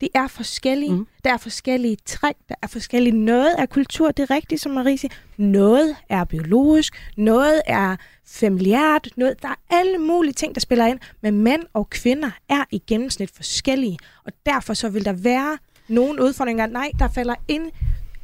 De 0.00 0.08
er 0.14 0.26
forskellige. 0.28 0.92
Mm. 0.92 1.06
Der 1.24 1.32
er 1.32 1.36
forskellige 1.36 1.96
træk, 2.06 2.34
der 2.48 2.54
er 2.62 2.66
forskellige. 2.66 3.16
Noget 3.16 3.54
er 3.58 3.66
kultur, 3.66 4.10
det 4.10 4.30
er 4.30 4.34
rigtigt, 4.34 4.60
som 4.60 4.72
Marie 4.72 4.98
siger. 4.98 5.14
Noget 5.36 5.96
er 6.08 6.24
biologisk, 6.24 7.12
noget 7.16 7.62
er 7.66 7.96
familiært, 8.26 9.08
noget, 9.16 9.42
der 9.42 9.48
er 9.48 9.54
alle 9.70 9.98
mulige 9.98 10.32
ting, 10.32 10.54
der 10.54 10.60
spiller 10.60 10.86
ind. 10.86 10.98
Men 11.20 11.42
mænd 11.42 11.62
og 11.74 11.90
kvinder 11.90 12.30
er 12.48 12.64
i 12.70 12.82
gennemsnit 12.86 13.30
forskellige, 13.34 13.98
og 14.24 14.32
derfor 14.46 14.74
så 14.74 14.88
vil 14.88 15.04
der 15.04 15.12
være 15.12 15.58
nogle 15.88 16.22
udfordringer, 16.22 16.66
nej, 16.66 16.90
der 16.98 17.08
falder 17.08 17.34
ind 17.48 17.70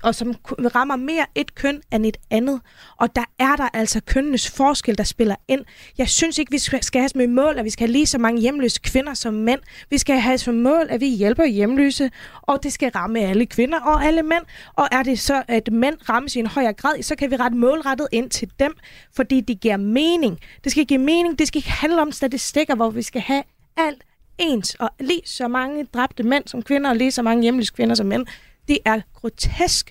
og 0.05 0.15
som 0.15 0.35
rammer 0.49 0.97
mere 0.97 1.27
et 1.35 1.55
køn 1.55 1.81
end 1.93 2.07
et 2.07 2.17
andet. 2.31 2.61
Og 2.97 3.17
der 3.17 3.25
er 3.39 3.57
der 3.57 3.69
altså 3.73 4.01
kønnenes 4.07 4.51
forskel, 4.51 4.99
der 4.99 5.05
spiller 5.05 5.35
ind. 5.49 5.65
Jeg 5.99 6.09
synes 6.09 6.39
ikke, 6.39 6.51
vi 6.51 6.59
skal 6.59 7.01
have 7.01 7.09
som 7.09 7.31
mål, 7.31 7.59
at 7.59 7.65
vi 7.65 7.71
skal 7.71 7.87
have 7.87 7.93
lige 7.93 8.07
så 8.07 8.19
mange 8.19 8.41
hjemløse 8.41 8.81
kvinder 8.81 9.15
som 9.15 9.35
mænd. 9.35 9.61
Vi 9.91 9.99
skal 9.99 10.21
have 10.21 10.39
som 10.39 10.55
mål, 10.55 10.87
at 10.91 11.01
vi 11.01 11.09
hjælper 11.09 11.45
hjemløse, 11.45 12.11
og 12.43 12.63
det 12.63 12.73
skal 12.73 12.91
ramme 12.91 13.21
alle 13.21 13.47
kvinder 13.47 13.81
og 13.81 14.05
alle 14.05 14.23
mænd. 14.23 14.45
Og 14.75 14.89
er 14.93 15.03
det 15.03 15.19
så, 15.19 15.43
at 15.49 15.73
mænd 15.73 15.95
rammes 16.09 16.37
i 16.37 16.39
en 16.39 16.47
højere 16.47 16.73
grad, 16.73 17.03
så 17.03 17.17
kan 17.17 17.31
vi 17.31 17.37
ret 17.37 17.53
målrettet 17.53 18.09
ind 18.13 18.31
til 18.31 18.51
dem, 18.59 18.73
fordi 19.17 19.41
det 19.41 19.61
giver 19.61 19.77
mening. 19.77 20.39
Det 20.65 20.73
skal 20.73 20.85
give 20.85 21.01
mening, 21.01 21.39
det 21.39 21.49
skal 21.49 21.59
ikke 21.59 21.71
handle 21.71 22.03
om 22.03 22.13
statistikker, 22.13 22.75
hvor 22.75 22.91
vi 22.91 23.03
skal 23.03 23.21
have 23.21 23.43
alt 23.77 24.05
ens, 24.39 24.75
og 24.75 24.91
lige 25.01 25.23
så 25.25 25.49
mange 25.49 25.85
dræbte 25.95 26.23
mænd 26.23 26.45
som 26.47 26.63
kvinder, 26.63 26.91
og 26.91 26.97
lige 26.97 27.11
så 27.11 27.23
mange 27.23 27.43
hjemløse 27.43 27.73
kvinder 27.73 27.95
som 27.95 28.07
mænd. 28.07 28.27
Det 28.69 28.79
er 28.85 29.01
grotesk 29.15 29.91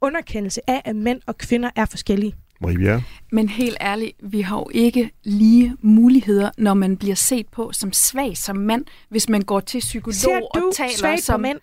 underkendelse 0.00 0.60
af, 0.70 0.82
at 0.84 0.96
mænd 0.96 1.20
og 1.26 1.38
kvinder 1.38 1.70
er 1.76 1.84
forskellige. 1.84 2.34
Marie 2.60 3.04
Men 3.32 3.48
helt 3.48 3.76
ærligt, 3.80 4.12
vi 4.22 4.40
har 4.40 4.56
jo 4.56 4.70
ikke 4.74 5.10
lige 5.24 5.76
muligheder, 5.80 6.50
når 6.58 6.74
man 6.74 6.96
bliver 6.96 7.14
set 7.14 7.48
på 7.48 7.70
som 7.72 7.92
svag 7.92 8.36
som 8.36 8.56
mand, 8.56 8.84
hvis 9.08 9.28
man 9.28 9.42
går 9.42 9.60
til 9.60 9.78
psykolog 9.78 10.14
Ser 10.14 10.40
du 10.54 10.66
og 10.68 10.74
taler 10.74 10.90
svagt 10.96 11.22
som... 11.22 11.40
på 11.40 11.42
mænd? 11.42 11.58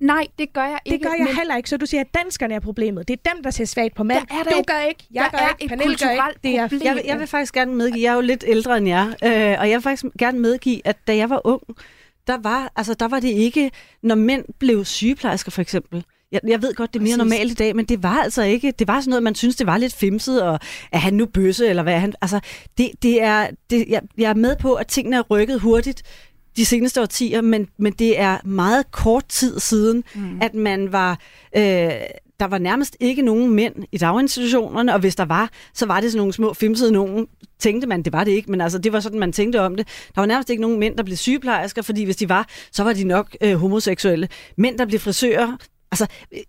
Nej, 0.00 0.26
det 0.38 0.52
gør 0.52 0.64
jeg 0.64 0.78
ikke. 0.84 0.98
Det 0.98 1.06
gør 1.06 1.14
jeg 1.18 1.24
men... 1.26 1.36
heller 1.36 1.56
ikke, 1.56 1.68
så 1.70 1.76
du 1.76 1.86
siger, 1.86 2.00
at 2.00 2.06
danskerne 2.14 2.54
er 2.54 2.60
problemet. 2.60 3.08
Det 3.08 3.20
er 3.24 3.30
dem, 3.34 3.42
der 3.42 3.50
ser 3.50 3.64
svagt 3.64 3.94
på 3.94 4.02
mænd. 4.04 4.18
Der 4.28 4.34
er 4.38 4.42
der 4.42 4.50
du 4.50 4.58
et- 4.60 4.66
gør 4.66 4.80
ikke, 4.80 5.04
jeg 5.10 5.28
der 5.32 5.38
gør 5.38 5.44
er 5.44 5.48
ikke, 5.48 5.64
et 5.64 5.68
Pernille 5.68 5.96
gør 5.96 6.10
ikke. 6.10 6.20
kulturelt 6.22 6.42
Det 6.42 6.50
er. 6.50 6.68
Jeg, 6.84 6.94
vil- 6.94 7.02
jeg 7.06 7.18
vil 7.18 7.26
faktisk 7.26 7.54
gerne 7.54 7.74
medgive, 7.74 8.02
jeg 8.04 8.10
er 8.10 8.14
jo 8.14 8.20
lidt 8.20 8.44
ældre 8.46 8.76
end 8.78 8.88
jer, 8.88 9.06
øh, 9.08 9.60
og 9.60 9.68
jeg 9.70 9.76
vil 9.76 9.82
faktisk 9.82 10.04
gerne 10.18 10.38
medgive, 10.38 10.80
at 10.86 10.96
da 11.06 11.16
jeg 11.16 11.30
var 11.30 11.40
ung, 11.46 11.62
der 12.26 12.38
var, 12.42 12.72
altså, 12.76 12.94
der 12.94 13.08
var 13.08 13.20
det 13.20 13.28
ikke, 13.28 13.70
når 14.02 14.14
mænd 14.14 14.44
blev 14.58 14.84
sygeplejersker 14.84 15.50
for 15.50 15.62
eksempel. 15.62 16.04
Jeg, 16.32 16.40
jeg 16.46 16.62
ved 16.62 16.74
godt, 16.74 16.94
det 16.94 17.00
er 17.00 17.02
mere 17.02 17.18
Præcis. 17.18 17.18
normalt 17.18 17.52
i 17.52 17.54
dag, 17.54 17.76
men 17.76 17.84
det 17.84 18.02
var 18.02 18.22
altså 18.22 18.42
ikke, 18.42 18.70
det 18.70 18.88
var 18.88 19.00
sådan 19.00 19.10
noget, 19.10 19.22
man 19.22 19.34
synes, 19.34 19.56
det 19.56 19.66
var 19.66 19.78
lidt 19.78 19.94
femset, 19.94 20.42
og 20.42 20.58
er 20.92 20.98
han 20.98 21.14
nu 21.14 21.26
bøsse, 21.26 21.68
eller 21.68 21.82
hvad 21.82 21.94
er 21.94 21.98
han? 21.98 22.14
Altså, 22.20 22.40
det, 22.78 22.90
det 23.02 23.22
er, 23.22 23.48
det, 23.70 23.84
jeg, 23.88 24.02
jeg 24.18 24.30
er 24.30 24.34
med 24.34 24.56
på, 24.56 24.74
at 24.74 24.86
tingene 24.86 25.16
er 25.16 25.22
rykket 25.22 25.60
hurtigt 25.60 26.02
de 26.56 26.64
seneste 26.64 27.00
årtier, 27.00 27.40
men, 27.40 27.68
men 27.78 27.92
det 27.92 28.20
er 28.20 28.46
meget 28.46 28.90
kort 28.90 29.24
tid 29.28 29.60
siden, 29.60 30.04
mm. 30.14 30.38
at 30.42 30.54
man 30.54 30.92
var... 30.92 31.18
Øh, 31.56 31.90
der 32.40 32.46
var 32.46 32.58
nærmest 32.58 32.96
ikke 33.00 33.22
nogen 33.22 33.54
mænd 33.54 33.74
i 33.92 33.98
daginstitutionerne, 33.98 34.94
og 34.94 35.00
hvis 35.00 35.16
der 35.16 35.24
var, 35.24 35.50
så 35.74 35.86
var 35.86 36.00
det 36.00 36.10
sådan 36.12 36.18
nogle 36.18 36.32
små 36.32 36.54
femsede 36.54 36.92
nogen, 36.92 37.26
tænkte 37.58 37.86
man, 37.88 38.02
det 38.02 38.12
var 38.12 38.24
det 38.24 38.32
ikke, 38.32 38.50
men 38.50 38.60
altså 38.60 38.78
det 38.78 38.92
var 38.92 39.00
sådan, 39.00 39.18
man 39.18 39.32
tænkte 39.32 39.60
om 39.60 39.76
det. 39.76 39.88
Der 40.14 40.20
var 40.20 40.26
nærmest 40.26 40.50
ikke 40.50 40.62
nogen 40.62 40.80
mænd, 40.80 40.96
der 40.96 41.02
blev 41.02 41.16
sygeplejersker, 41.16 41.82
fordi 41.82 42.04
hvis 42.04 42.16
de 42.16 42.28
var, 42.28 42.46
så 42.72 42.84
var 42.84 42.92
de 42.92 43.04
nok 43.04 43.36
øh, 43.40 43.54
homoseksuelle. 43.54 44.28
Mænd, 44.56 44.78
der 44.78 44.84
blev 44.84 45.00
frisører, 45.00 45.56
altså, 45.92 46.06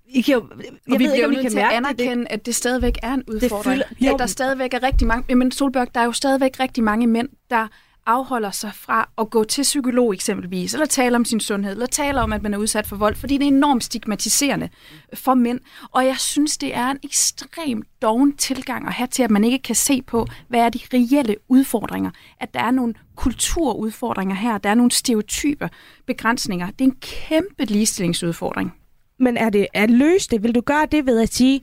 I 0.08 0.22
kan 0.22 0.34
jo, 0.34 0.46
jeg 0.88 0.94
Og 0.94 1.00
vi 1.00 1.06
ved 1.06 1.14
ikke, 1.14 1.26
om 1.26 1.32
I 1.32 1.36
kan 1.36 1.52
til 1.52 1.60
at 1.60 1.72
anerkende, 1.72 2.24
det, 2.24 2.28
at 2.30 2.46
det 2.46 2.56
stadigvæk 2.56 2.98
er 3.04 3.14
en 3.14 3.24
udfordring. 3.28 3.84
fylder- 4.00 4.14
at 4.14 4.20
der 4.20 4.26
stadigvæk 4.26 4.74
er 4.74 4.84
rigtig 4.84 5.08
mange... 5.08 5.36
Men 5.36 5.52
Solberg, 5.52 5.88
der 5.96 6.02
er 6.02 6.06
jo 6.06 6.12
stadigvæk 6.12 6.60
rigtig 6.60 6.84
mange 6.84 7.08
mænd, 7.08 7.30
der 7.50 7.68
afholder 8.08 8.52
sig 8.52 8.72
fra 8.74 9.10
at 9.18 9.30
gå 9.30 9.44
til 9.44 9.62
psykolog 9.62 10.14
eksempelvis, 10.14 10.74
eller 10.74 10.86
tale 10.86 11.16
om 11.16 11.26
sin 11.26 11.40
sundhed, 11.40 11.72
eller 11.72 11.86
tale 11.86 12.22
om, 12.22 12.34
at 12.34 12.44
man 12.44 12.54
er 12.54 12.58
udsat 12.58 12.88
for 12.88 12.96
vold, 12.96 13.16
fordi 13.16 13.38
det 13.38 13.44
er 13.44 13.48
enormt 13.48 13.84
stigmatiserende 13.84 14.70
for 15.14 15.34
mænd. 15.34 15.60
Og 15.92 16.06
jeg 16.06 16.18
synes, 16.18 16.58
det 16.58 16.76
er 16.76 16.88
en 16.88 17.00
ekstrem 17.04 17.84
doven 18.02 18.38
tilgang 18.38 18.88
at 18.88 18.94
have 18.94 19.08
til, 19.08 19.24
at 19.24 19.32
man 19.32 19.44
ikke 19.44 19.60
kan 19.60 19.76
se 19.76 20.02
på, 20.02 20.28
hvad 20.48 20.60
er 20.60 20.70
de 20.70 20.80
reelle 20.94 21.36
udfordringer. 21.48 22.12
At 22.40 22.54
der 22.54 22.60
er 22.60 22.72
nogle 22.72 22.94
kulturudfordringer 23.16 24.36
her, 24.36 24.58
der 24.58 24.70
er 24.70 24.76
nogle 24.76 24.92
stereotyper, 24.92 25.68
begrænsninger. 26.06 26.72
Det 26.72 26.82
er 26.82 26.90
en 26.90 26.98
kæmpe 27.02 27.66
ligestillingsudfordring. 27.66 28.74
Men 29.20 29.38
er 29.38 29.50
det 29.50 29.68
at 29.74 29.90
løse 29.90 30.30
det? 30.30 30.44
Vil 30.44 30.56
du 30.56 30.62
gøre 30.62 30.88
det 30.92 31.06
ved 31.06 31.22
at 31.22 31.34
sige, 31.34 31.62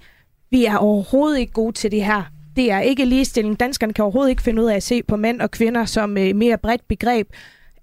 vi 0.51 0.64
er 0.64 0.76
overhovedet 0.76 1.38
ikke 1.38 1.53
gode 1.53 1.72
til 1.72 1.90
det 1.90 2.05
her? 2.05 2.34
Det 2.57 2.71
er 2.71 2.81
ikke 2.81 3.05
ligestilling. 3.05 3.61
Danskerne 3.61 3.93
kan 3.93 4.03
overhovedet 4.05 4.31
ikke 4.31 4.43
finde 4.43 4.63
ud 4.63 4.69
af 4.69 4.77
at 4.77 4.83
se 4.83 5.03
på 5.03 5.17
mænd 5.17 5.41
og 5.41 5.51
kvinder 5.51 5.85
som 5.85 6.17
øh, 6.19 6.37
mere 6.37 6.59
bredt 6.59 6.89
begreb. 6.89 7.29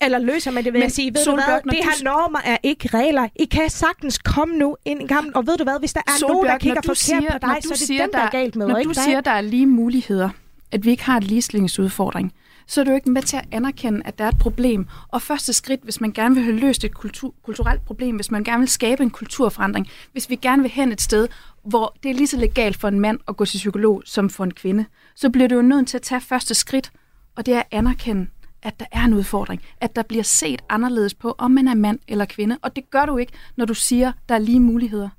Eller 0.02 0.20
løser 0.20 0.52
man 0.52 0.64
det 0.64 0.74
ved 0.74 0.80
Men 0.80 0.86
at 0.86 0.92
sige, 0.92 1.14
ved 1.14 1.24
Solbjørg, 1.24 1.46
du 1.48 1.52
hvad, 1.70 1.72
det 1.78 1.84
du 1.84 1.90
her 1.90 1.96
s- 1.96 2.04
normer 2.04 2.40
er 2.46 2.58
ikke 2.64 2.88
regler. 2.94 3.28
I 3.36 3.46
kan 3.46 3.70
sagtens 3.70 4.18
komme 4.18 4.56
nu 4.58 4.78
ind 4.86 5.02
i 5.02 5.08
kampen, 5.08 5.36
og 5.36 5.48
ved 5.48 5.58
du 5.58 5.64
hvad, 5.64 5.80
hvis 5.80 5.94
der 5.94 6.00
er 6.08 6.12
Solbjørg, 6.20 6.36
nogen, 6.36 6.48
der 6.50 6.58
kigger 6.58 6.82
du 6.82 6.88
forkert 6.88 6.98
siger- 6.98 7.22
på 7.32 7.38
dig, 7.42 7.56
så 7.62 7.68
du 7.68 7.70
er 7.70 7.76
det 7.78 7.78
siger, 7.88 8.02
dem, 8.04 8.12
der 8.12 8.20
er 8.20 8.24
der- 8.24 8.30
galt 8.32 8.56
med, 8.56 8.68
Når 8.68 8.76
og 8.76 8.84
du 8.84 8.90
ikke 8.90 8.96
dig. 8.96 9.04
siger, 9.04 9.22
der 9.22 9.32
er 9.32 9.42
lige 9.42 9.66
muligheder, 9.68 10.30
at 10.72 10.86
vi 10.86 10.90
ikke 10.90 11.04
har 11.04 11.18
et 11.18 11.24
ligestillingsudfordring, 11.24 12.34
så 12.72 12.82
er 12.82 12.86
du 12.86 12.92
ikke 12.92 13.10
med 13.10 13.22
til 13.22 13.38
at 13.38 13.46
anerkende, 13.52 14.02
at 14.06 14.18
der 14.18 14.26
er 14.26 14.30
et 14.30 14.38
problem. 14.38 14.88
Og 15.08 15.22
første 15.22 15.54
skridt, 15.54 15.84
hvis 15.84 16.02
man 16.02 16.12
gerne 16.12 16.36
vil 16.36 16.44
have 16.44 16.56
løst 16.56 16.84
et 16.84 16.94
kultur, 16.94 17.34
kulturelt 17.44 17.86
problem, 17.86 18.16
hvis 18.16 18.32
man 18.32 18.44
gerne 18.44 18.60
vil 18.60 18.70
skabe 18.70 19.04
en 19.04 19.10
kulturforandring, 19.10 19.88
hvis 20.12 20.30
vi 20.30 20.36
gerne 20.36 20.62
vil 20.62 20.72
hen 20.72 20.92
et 20.92 21.02
sted, 21.02 21.28
hvor 21.64 21.96
det 22.04 22.12
er 22.12 22.16
lige 22.16 22.28
så 22.28 22.38
legalt 22.38 22.78
for 22.78 22.88
en 22.88 23.00
mand 23.00 23.20
at 23.28 23.38
gå 23.38 23.46
til 23.46 23.58
psykolog 23.58 24.02
som 24.06 24.30
for 24.30 24.44
en 24.44 24.54
kvinde, 24.54 24.86
så 25.16 25.30
bliver 25.30 25.48
du 25.48 25.56
jo 25.56 25.62
nødt 25.62 25.88
til 25.88 25.98
at 25.98 26.02
tage 26.02 26.22
første 26.22 26.54
skridt, 26.54 26.92
og 27.36 27.46
det 27.46 27.54
er 27.54 27.60
at 27.60 27.68
anerkende, 27.72 28.28
at 28.64 28.80
der 28.80 28.86
er 28.92 29.04
en 29.04 29.14
udfordring, 29.14 29.62
at 29.82 29.96
der 29.96 30.04
bliver 30.04 30.24
set 30.24 30.62
anderledes 30.70 31.14
på, 31.14 31.36
om 31.38 31.52
man 31.52 31.68
er 31.68 31.76
mand 31.76 32.00
eller 32.08 32.26
kvinde, 32.26 32.58
og 32.62 32.76
det 32.76 32.90
gør 32.90 33.06
du 33.06 33.18
ikke, 33.18 33.34
når 33.56 33.66
du 33.66 33.74
siger, 33.74 34.12
der 34.30 34.36
er 34.36 34.40
lige 34.40 34.60
muligheder 34.60 35.10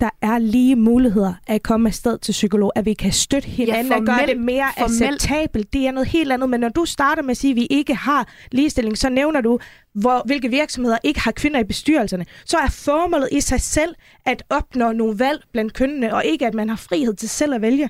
der 0.00 0.10
er 0.22 0.38
lige 0.38 0.76
muligheder 0.76 1.34
at 1.46 1.62
komme 1.62 1.88
afsted 1.88 2.18
til 2.18 2.32
psykolog, 2.32 2.72
at 2.76 2.84
vi 2.84 2.94
kan 2.94 3.12
støtte 3.12 3.48
hinanden 3.48 3.92
og 3.92 4.00
gøre 4.02 4.16
formelt- 4.16 4.28
det 4.28 4.40
mere 4.40 4.66
formelt- 4.78 5.02
acceptabelt. 5.02 5.72
Det 5.72 5.86
er 5.86 5.90
noget 5.90 6.08
helt 6.08 6.32
andet, 6.32 6.50
men 6.50 6.60
når 6.60 6.68
du 6.68 6.84
starter 6.84 7.22
med 7.22 7.30
at 7.30 7.36
sige, 7.36 7.50
at 7.50 7.56
vi 7.56 7.66
ikke 7.70 7.94
har 7.94 8.28
ligestilling, 8.52 8.98
så 8.98 9.08
nævner 9.08 9.40
du, 9.40 9.58
hvor, 9.94 10.22
hvilke 10.26 10.48
virksomheder 10.48 10.98
ikke 11.04 11.20
har 11.20 11.32
kvinder 11.32 11.60
i 11.60 11.64
bestyrelserne. 11.64 12.24
Så 12.44 12.56
er 12.56 12.68
formålet 12.68 13.28
i 13.32 13.40
sig 13.40 13.60
selv 13.60 13.94
at 14.26 14.42
opnå 14.50 14.92
nogle 14.92 15.18
valg 15.18 15.42
blandt 15.52 15.72
kønnene, 15.74 16.14
og 16.14 16.24
ikke 16.24 16.46
at 16.46 16.54
man 16.54 16.68
har 16.68 16.76
frihed 16.76 17.14
til 17.14 17.28
selv 17.28 17.54
at 17.54 17.62
vælge. 17.62 17.88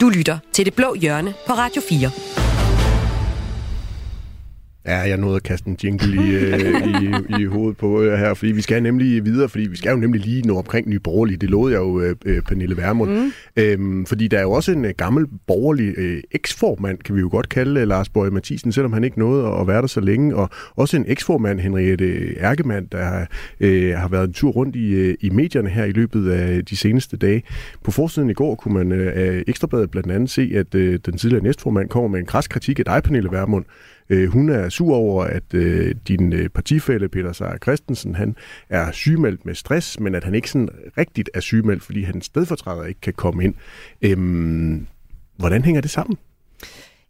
Du 0.00 0.08
lytter 0.08 0.38
til 0.52 0.64
Det 0.66 0.74
Blå 0.74 0.94
Hjørne 0.94 1.34
på 1.46 1.52
Radio 1.52 1.82
4. 1.88 2.45
Ja, 4.86 4.98
jeg 4.98 5.16
nåede 5.16 5.36
at 5.36 5.42
kaste 5.42 5.68
en 5.68 5.76
jingle 5.84 6.26
i, 6.26 6.34
øh, 6.34 6.60
i, 7.02 7.42
i 7.42 7.44
hovedet 7.44 7.76
på 7.76 8.02
jer 8.02 8.16
her, 8.16 8.34
fordi 8.34 8.52
vi 8.52 8.62
skal 8.62 8.82
nemlig 8.82 9.24
videre, 9.24 9.48
fordi 9.48 9.68
vi 9.68 9.76
skal 9.76 9.90
jo 9.90 9.96
nemlig 9.96 10.20
lige 10.20 10.42
nå 10.42 10.58
omkring 10.58 10.88
Nye 10.88 10.98
Borgerlige. 10.98 11.36
Det 11.36 11.50
lovede 11.50 11.74
jeg 11.74 11.80
jo 11.80 12.00
øh, 12.00 12.16
øh, 12.24 12.42
Pernille 12.42 12.76
Vermund. 12.76 13.10
Mm. 13.10 13.32
Øhm, 13.56 14.06
fordi 14.06 14.28
der 14.28 14.38
er 14.38 14.42
jo 14.42 14.52
også 14.52 14.72
en 14.72 14.84
øh, 14.84 14.94
gammel 14.96 15.26
borgerlig 15.46 15.94
øh, 15.98 16.22
eksformand, 16.32 16.98
kan 16.98 17.14
vi 17.14 17.20
jo 17.20 17.28
godt 17.30 17.48
kalde 17.48 17.80
øh, 17.80 17.88
Lars 17.88 18.08
Borg 18.08 18.32
Mathisen, 18.32 18.72
selvom 18.72 18.92
han 18.92 19.04
ikke 19.04 19.18
nåede 19.18 19.46
at, 19.46 19.60
at 19.60 19.66
være 19.66 19.80
der 19.80 19.86
så 19.86 20.00
længe. 20.00 20.36
Og 20.36 20.50
også 20.76 20.96
en 20.96 21.04
eksformand, 21.08 21.60
Henriette 21.60 22.34
Ærkemand, 22.40 22.88
der 22.92 23.26
øh, 23.60 23.94
har 23.94 24.08
været 24.08 24.26
en 24.26 24.32
tur 24.32 24.50
rundt 24.50 24.76
i, 24.76 24.90
øh, 24.90 25.14
i 25.20 25.30
medierne 25.30 25.68
her 25.68 25.84
i 25.84 25.92
løbet 25.92 26.30
af 26.30 26.64
de 26.64 26.76
seneste 26.76 27.16
dage. 27.16 27.42
På 27.84 27.90
forsiden 27.90 28.30
i 28.30 28.34
går 28.34 28.54
kunne 28.54 28.74
man 28.74 28.92
øh, 28.92 29.12
af 29.14 29.42
Ekstrabladet 29.46 29.90
blandt 29.90 30.12
andet 30.12 30.30
se, 30.30 30.50
at 30.54 30.74
øh, 30.74 30.98
den 31.06 31.18
tidligere 31.18 31.44
næstformand 31.44 31.88
kommer 31.88 32.08
med 32.08 32.20
en 32.20 32.26
kras 32.26 32.48
kritik 32.48 32.78
af 32.78 32.84
dig, 32.84 33.02
Pernille 33.02 33.28
Vermund. 33.32 33.64
Øh, 34.10 34.28
hun 34.28 34.48
er 34.48 34.68
sur 34.76 34.94
over, 34.94 35.24
at 35.24 35.54
øh, 35.54 35.94
din 36.08 36.32
øh, 36.32 36.48
partifælle 36.48 37.08
Peter 37.08 37.32
Seier 37.32 37.58
Christensen, 37.62 38.14
han 38.14 38.36
er 38.68 38.92
sygemeldt 38.92 39.46
med 39.46 39.54
stress, 39.54 40.00
men 40.00 40.14
at 40.14 40.24
han 40.24 40.34
ikke 40.34 40.50
sådan 40.50 40.68
rigtigt 40.98 41.30
er 41.34 41.40
sygemeldt, 41.40 41.82
fordi 41.82 42.02
hans 42.02 42.24
stedfortræder 42.24 42.84
ikke 42.84 43.00
kan 43.00 43.12
komme 43.12 43.44
ind. 43.44 43.54
Øhm, 44.02 44.86
hvordan 45.36 45.64
hænger 45.64 45.80
det 45.80 45.90
sammen? 45.90 46.18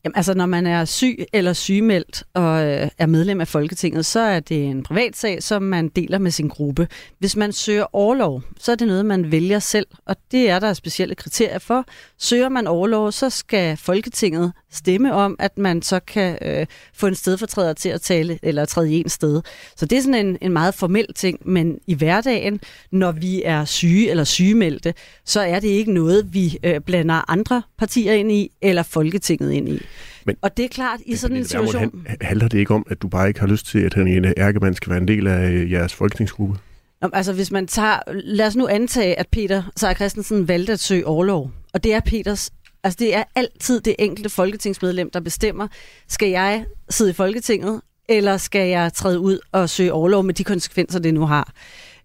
Jamen, 0.04 0.16
altså, 0.16 0.34
når 0.34 0.46
man 0.46 0.66
er 0.66 0.84
syg 0.84 1.24
eller 1.32 1.52
sygemeldt 1.52 2.24
og 2.34 2.64
øh, 2.64 2.88
er 2.98 3.06
medlem 3.06 3.40
af 3.40 3.48
Folketinget, 3.48 4.06
så 4.06 4.20
er 4.20 4.40
det 4.40 4.64
en 4.64 4.82
privatsag, 4.82 5.42
som 5.42 5.62
man 5.62 5.88
deler 5.88 6.18
med 6.18 6.30
sin 6.30 6.48
gruppe. 6.48 6.88
Hvis 7.18 7.36
man 7.36 7.52
søger 7.52 7.94
overlov, 7.94 8.42
så 8.58 8.72
er 8.72 8.76
det 8.76 8.86
noget, 8.86 9.06
man 9.06 9.32
vælger 9.32 9.58
selv, 9.58 9.86
og 10.04 10.16
det 10.32 10.50
er 10.50 10.58
der 10.58 10.72
specielle 10.72 11.14
kriterier 11.14 11.58
for. 11.58 11.84
Søger 12.18 12.48
man 12.48 12.66
overlov, 12.66 13.12
så 13.12 13.30
skal 13.30 13.76
Folketinget 13.76 14.52
stemme 14.76 15.14
om, 15.14 15.36
at 15.38 15.58
man 15.58 15.82
så 15.82 16.00
kan 16.00 16.38
øh, 16.42 16.66
få 16.94 17.06
en 17.06 17.14
stedfortræder 17.14 17.72
til 17.72 17.88
at 17.88 18.00
tale 18.00 18.38
eller 18.42 18.64
træde 18.64 18.92
i 18.92 19.00
en 19.00 19.08
sted. 19.08 19.42
Så 19.76 19.86
det 19.86 19.98
er 19.98 20.02
sådan 20.02 20.26
en, 20.26 20.38
en 20.40 20.52
meget 20.52 20.74
formel 20.74 21.06
ting, 21.14 21.38
men 21.44 21.78
i 21.86 21.94
hverdagen, 21.94 22.60
når 22.92 23.12
vi 23.12 23.42
er 23.44 23.64
syge 23.64 24.10
eller 24.10 24.24
sygemeldte, 24.24 24.94
så 25.24 25.40
er 25.40 25.60
det 25.60 25.68
ikke 25.68 25.92
noget, 25.92 26.34
vi 26.34 26.58
øh, 26.62 26.80
blander 26.80 27.30
andre 27.30 27.62
partier 27.78 28.12
ind 28.12 28.32
i, 28.32 28.50
eller 28.62 28.82
Folketinget 28.82 29.52
ind 29.52 29.68
i. 29.68 29.78
Men- 30.24 30.36
og 30.42 30.56
det 30.56 30.64
er 30.64 30.68
klart, 30.68 31.00
i 31.06 31.16
sådan 31.16 31.36
en 31.36 31.44
situation... 31.44 31.80
han- 32.06 32.16
handler 32.20 32.48
det 32.48 32.58
ikke 32.58 32.74
om, 32.74 32.86
at 32.90 33.02
du 33.02 33.08
bare 33.08 33.28
ikke 33.28 33.40
har 33.40 33.46
lyst 33.46 33.66
til, 33.66 33.78
at 33.78 33.94
Henriette 33.94 34.34
Ærkemann 34.38 34.74
skal 34.74 34.90
være 34.90 35.00
en 35.00 35.08
del 35.08 35.26
af 35.26 35.50
øh, 35.50 35.72
jeres 35.72 35.94
folketingsgruppe? 35.94 36.58
Nå, 37.02 37.08
altså 37.12 37.32
hvis 37.32 37.50
man 37.50 37.66
tager, 37.66 37.98
lad 38.12 38.46
os 38.46 38.56
nu 38.56 38.68
antage, 38.68 39.18
at 39.18 39.26
Peter 39.32 39.62
Seier 39.76 39.94
Christensen 39.94 40.48
valgte 40.48 40.72
at 40.72 40.80
søge 40.80 41.06
overlov, 41.06 41.50
og 41.74 41.84
det 41.84 41.94
er 41.94 42.00
Peters, 42.00 42.50
altså 42.84 42.96
det 43.00 43.14
er 43.14 43.24
altid 43.34 43.80
det 43.80 43.96
enkelte 43.98 44.30
folketingsmedlem, 44.30 45.10
der 45.10 45.20
bestemmer, 45.20 45.68
skal 46.08 46.28
jeg 46.28 46.64
sidde 46.90 47.10
i 47.10 47.14
Folketinget, 47.14 47.80
eller 48.08 48.36
skal 48.36 48.68
jeg 48.68 48.92
træde 48.92 49.20
ud 49.20 49.38
og 49.52 49.70
søge 49.70 49.92
overlov 49.92 50.24
med 50.24 50.34
de 50.34 50.44
konsekvenser, 50.44 50.98
det 50.98 51.14
nu 51.14 51.26
har? 51.26 51.52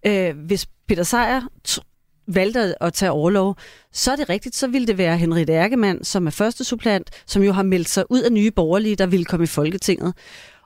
Øh, 0.06 0.36
hvis 0.46 0.66
Peter 0.88 1.02
Sejer 1.02 1.42
valgte 2.26 2.82
at 2.82 2.92
tage 2.92 3.10
overlov, 3.10 3.56
så 3.92 4.12
er 4.12 4.16
det 4.16 4.28
rigtigt, 4.28 4.56
så 4.56 4.66
ville 4.66 4.86
det 4.86 4.98
være 4.98 5.18
Henrik 5.18 5.48
Ærkemann, 5.48 6.04
som 6.04 6.26
er 6.26 6.30
første 6.30 6.64
supplant, 6.64 7.10
som 7.26 7.42
jo 7.42 7.52
har 7.52 7.62
meldt 7.62 7.88
sig 7.88 8.04
ud 8.10 8.20
af 8.20 8.32
nye 8.32 8.50
borgerlige, 8.50 8.96
der 8.96 9.06
ville 9.06 9.24
komme 9.24 9.44
i 9.44 9.46
Folketinget. 9.46 10.14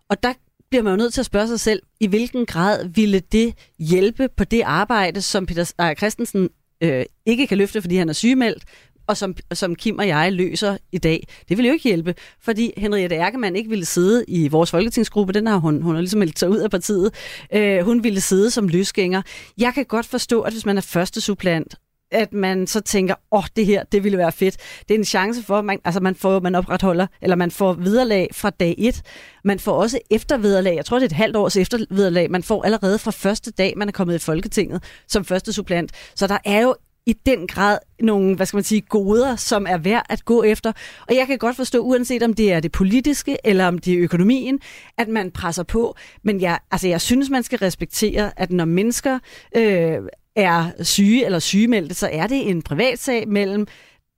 Og 0.08 0.22
der 0.22 0.32
bliver 0.70 0.82
man 0.82 0.90
jo 0.90 0.96
nødt 0.96 1.14
til 1.14 1.20
at 1.20 1.26
spørge 1.26 1.48
sig 1.48 1.60
selv, 1.60 1.82
i 2.00 2.06
hvilken 2.06 2.46
grad 2.46 2.88
ville 2.88 3.20
det 3.20 3.54
hjælpe 3.78 4.28
på 4.36 4.44
det 4.44 4.62
arbejde, 4.62 5.22
som 5.22 5.46
Peter 5.46 5.94
Christensen 5.98 6.48
øh, 6.80 7.04
ikke 7.26 7.46
kan 7.46 7.58
løfte, 7.58 7.80
fordi 7.80 7.96
han 7.96 8.08
er 8.08 8.12
sygemeldt, 8.12 8.64
og 9.06 9.16
som, 9.16 9.36
som 9.52 9.74
Kim 9.74 9.98
og 9.98 10.08
jeg 10.08 10.32
løser 10.32 10.76
i 10.92 10.98
dag. 10.98 11.26
Det 11.48 11.56
vil 11.56 11.66
jo 11.66 11.72
ikke 11.72 11.88
hjælpe, 11.88 12.14
fordi 12.40 12.72
Henriette 12.76 13.16
Erkemann 13.16 13.56
ikke 13.56 13.70
ville 13.70 13.84
sidde 13.84 14.24
i 14.28 14.48
vores 14.48 14.70
folketingsgruppe. 14.70 15.32
Den 15.32 15.46
har 15.46 15.56
hun, 15.56 15.82
hun 15.82 15.94
har 15.94 16.00
ligesom 16.00 16.18
meldt 16.18 16.38
sig 16.38 16.48
ud 16.48 16.58
af 16.58 16.70
partiet. 16.70 17.10
Øh, 17.54 17.84
hun 17.84 18.04
ville 18.04 18.20
sidde 18.20 18.50
som 18.50 18.68
løsgænger. 18.68 19.22
Jeg 19.58 19.74
kan 19.74 19.84
godt 19.84 20.06
forstå, 20.06 20.40
at 20.40 20.52
hvis 20.52 20.66
man 20.66 20.76
er 20.76 20.80
første 20.80 21.20
supplant, 21.20 21.74
at 22.10 22.32
man 22.32 22.66
så 22.66 22.80
tænker, 22.80 23.14
åh, 23.32 23.38
oh, 23.38 23.44
det 23.56 23.66
her, 23.66 23.84
det 23.84 24.04
ville 24.04 24.18
være 24.18 24.32
fedt. 24.32 24.56
Det 24.88 24.94
er 24.94 24.98
en 24.98 25.04
chance 25.04 25.42
for, 25.42 25.58
at 25.58 25.64
man, 25.64 25.78
altså 25.84 26.00
man, 26.00 26.14
får, 26.14 26.40
man 26.40 26.54
opretholder, 26.54 27.06
eller 27.22 27.36
man 27.36 27.50
får 27.50 27.72
viderelag 27.72 28.28
fra 28.32 28.50
dag 28.50 28.74
et. 28.78 29.02
Man 29.44 29.58
får 29.58 29.72
også 29.72 29.98
eftervederlag. 30.10 30.76
Jeg 30.76 30.84
tror, 30.84 30.96
det 30.96 31.02
er 31.02 31.08
et 31.08 31.12
halvt 31.12 31.36
års 31.36 31.56
eftervederlag. 31.56 32.30
Man 32.30 32.42
får 32.42 32.64
allerede 32.64 32.98
fra 32.98 33.10
første 33.10 33.50
dag, 33.50 33.72
man 33.76 33.88
er 33.88 33.92
kommet 33.92 34.14
i 34.14 34.18
Folketinget 34.18 34.82
som 35.08 35.24
første 35.24 35.52
supplant. 35.52 35.92
Så 36.14 36.26
der 36.26 36.38
er 36.44 36.60
jo 36.60 36.74
i 37.06 37.12
den 37.12 37.46
grad 37.46 37.78
nogle, 38.00 38.36
hvad 38.36 38.46
skal 38.46 38.56
man 38.56 38.64
sige, 38.64 38.80
goder, 38.80 39.36
som 39.36 39.66
er 39.68 39.78
værd 39.78 40.06
at 40.08 40.24
gå 40.24 40.42
efter. 40.42 40.72
Og 41.08 41.14
jeg 41.14 41.26
kan 41.26 41.38
godt 41.38 41.56
forstå, 41.56 41.78
uanset 41.78 42.22
om 42.22 42.34
det 42.34 42.52
er 42.52 42.60
det 42.60 42.72
politiske, 42.72 43.36
eller 43.44 43.66
om 43.66 43.78
det 43.78 43.94
er 43.94 44.02
økonomien, 44.02 44.60
at 44.98 45.08
man 45.08 45.30
presser 45.30 45.62
på. 45.62 45.96
Men 46.22 46.40
jeg, 46.40 46.58
altså, 46.70 46.88
jeg 46.88 47.00
synes, 47.00 47.30
man 47.30 47.42
skal 47.42 47.58
respektere, 47.58 48.30
at 48.36 48.52
når 48.52 48.64
mennesker 48.64 49.18
øh, 49.56 49.98
er 50.36 50.70
syge 50.82 51.24
eller 51.24 51.38
sygemeldte, 51.38 51.94
så 51.94 52.08
er 52.12 52.26
det 52.26 52.50
en 52.50 52.62
privatsag 52.62 53.28
mellem 53.28 53.66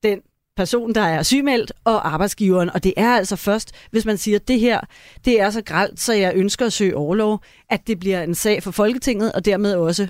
den 0.02 0.20
person, 0.56 0.94
der 0.94 1.00
er 1.00 1.22
sygemeldt, 1.22 1.72
og 1.84 2.12
arbejdsgiveren. 2.12 2.70
Og 2.70 2.84
det 2.84 2.94
er 2.96 3.16
altså 3.16 3.36
først, 3.36 3.72
hvis 3.90 4.04
man 4.04 4.18
siger, 4.18 4.38
at 4.38 4.48
det 4.48 4.60
her 4.60 4.80
det 5.24 5.40
er 5.40 5.50
så 5.50 5.62
gralt, 5.62 6.00
så 6.00 6.12
jeg 6.12 6.32
ønsker 6.34 6.66
at 6.66 6.72
søge 6.72 6.96
overlov, 6.96 7.40
at 7.70 7.86
det 7.86 8.00
bliver 8.00 8.22
en 8.22 8.34
sag 8.34 8.62
for 8.62 8.70
Folketinget, 8.70 9.32
og 9.32 9.44
dermed 9.44 9.74
også 9.74 10.08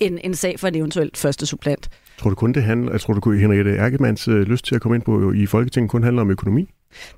en, 0.00 0.18
en 0.24 0.34
sag 0.34 0.60
for 0.60 0.68
en 0.68 0.74
eventuelt 0.74 1.16
første 1.16 1.46
supplant. 1.46 1.88
Tror 2.18 2.30
du 2.30 2.36
kun 2.36 2.52
det 2.52 2.62
handler, 2.62 2.92
jeg 2.92 3.00
tror 3.00 3.14
du 3.14 3.20
kunne 3.20 3.38
Henriette 3.40 3.76
Ærkemanns 3.76 4.28
øh, 4.28 4.40
lyst 4.40 4.64
til 4.64 4.74
at 4.74 4.80
komme 4.80 4.96
ind 4.96 5.02
på 5.02 5.32
i 5.32 5.46
Folketinget 5.46 5.90
kun 5.90 6.02
handler 6.02 6.22
om 6.22 6.30
økonomi? 6.30 6.70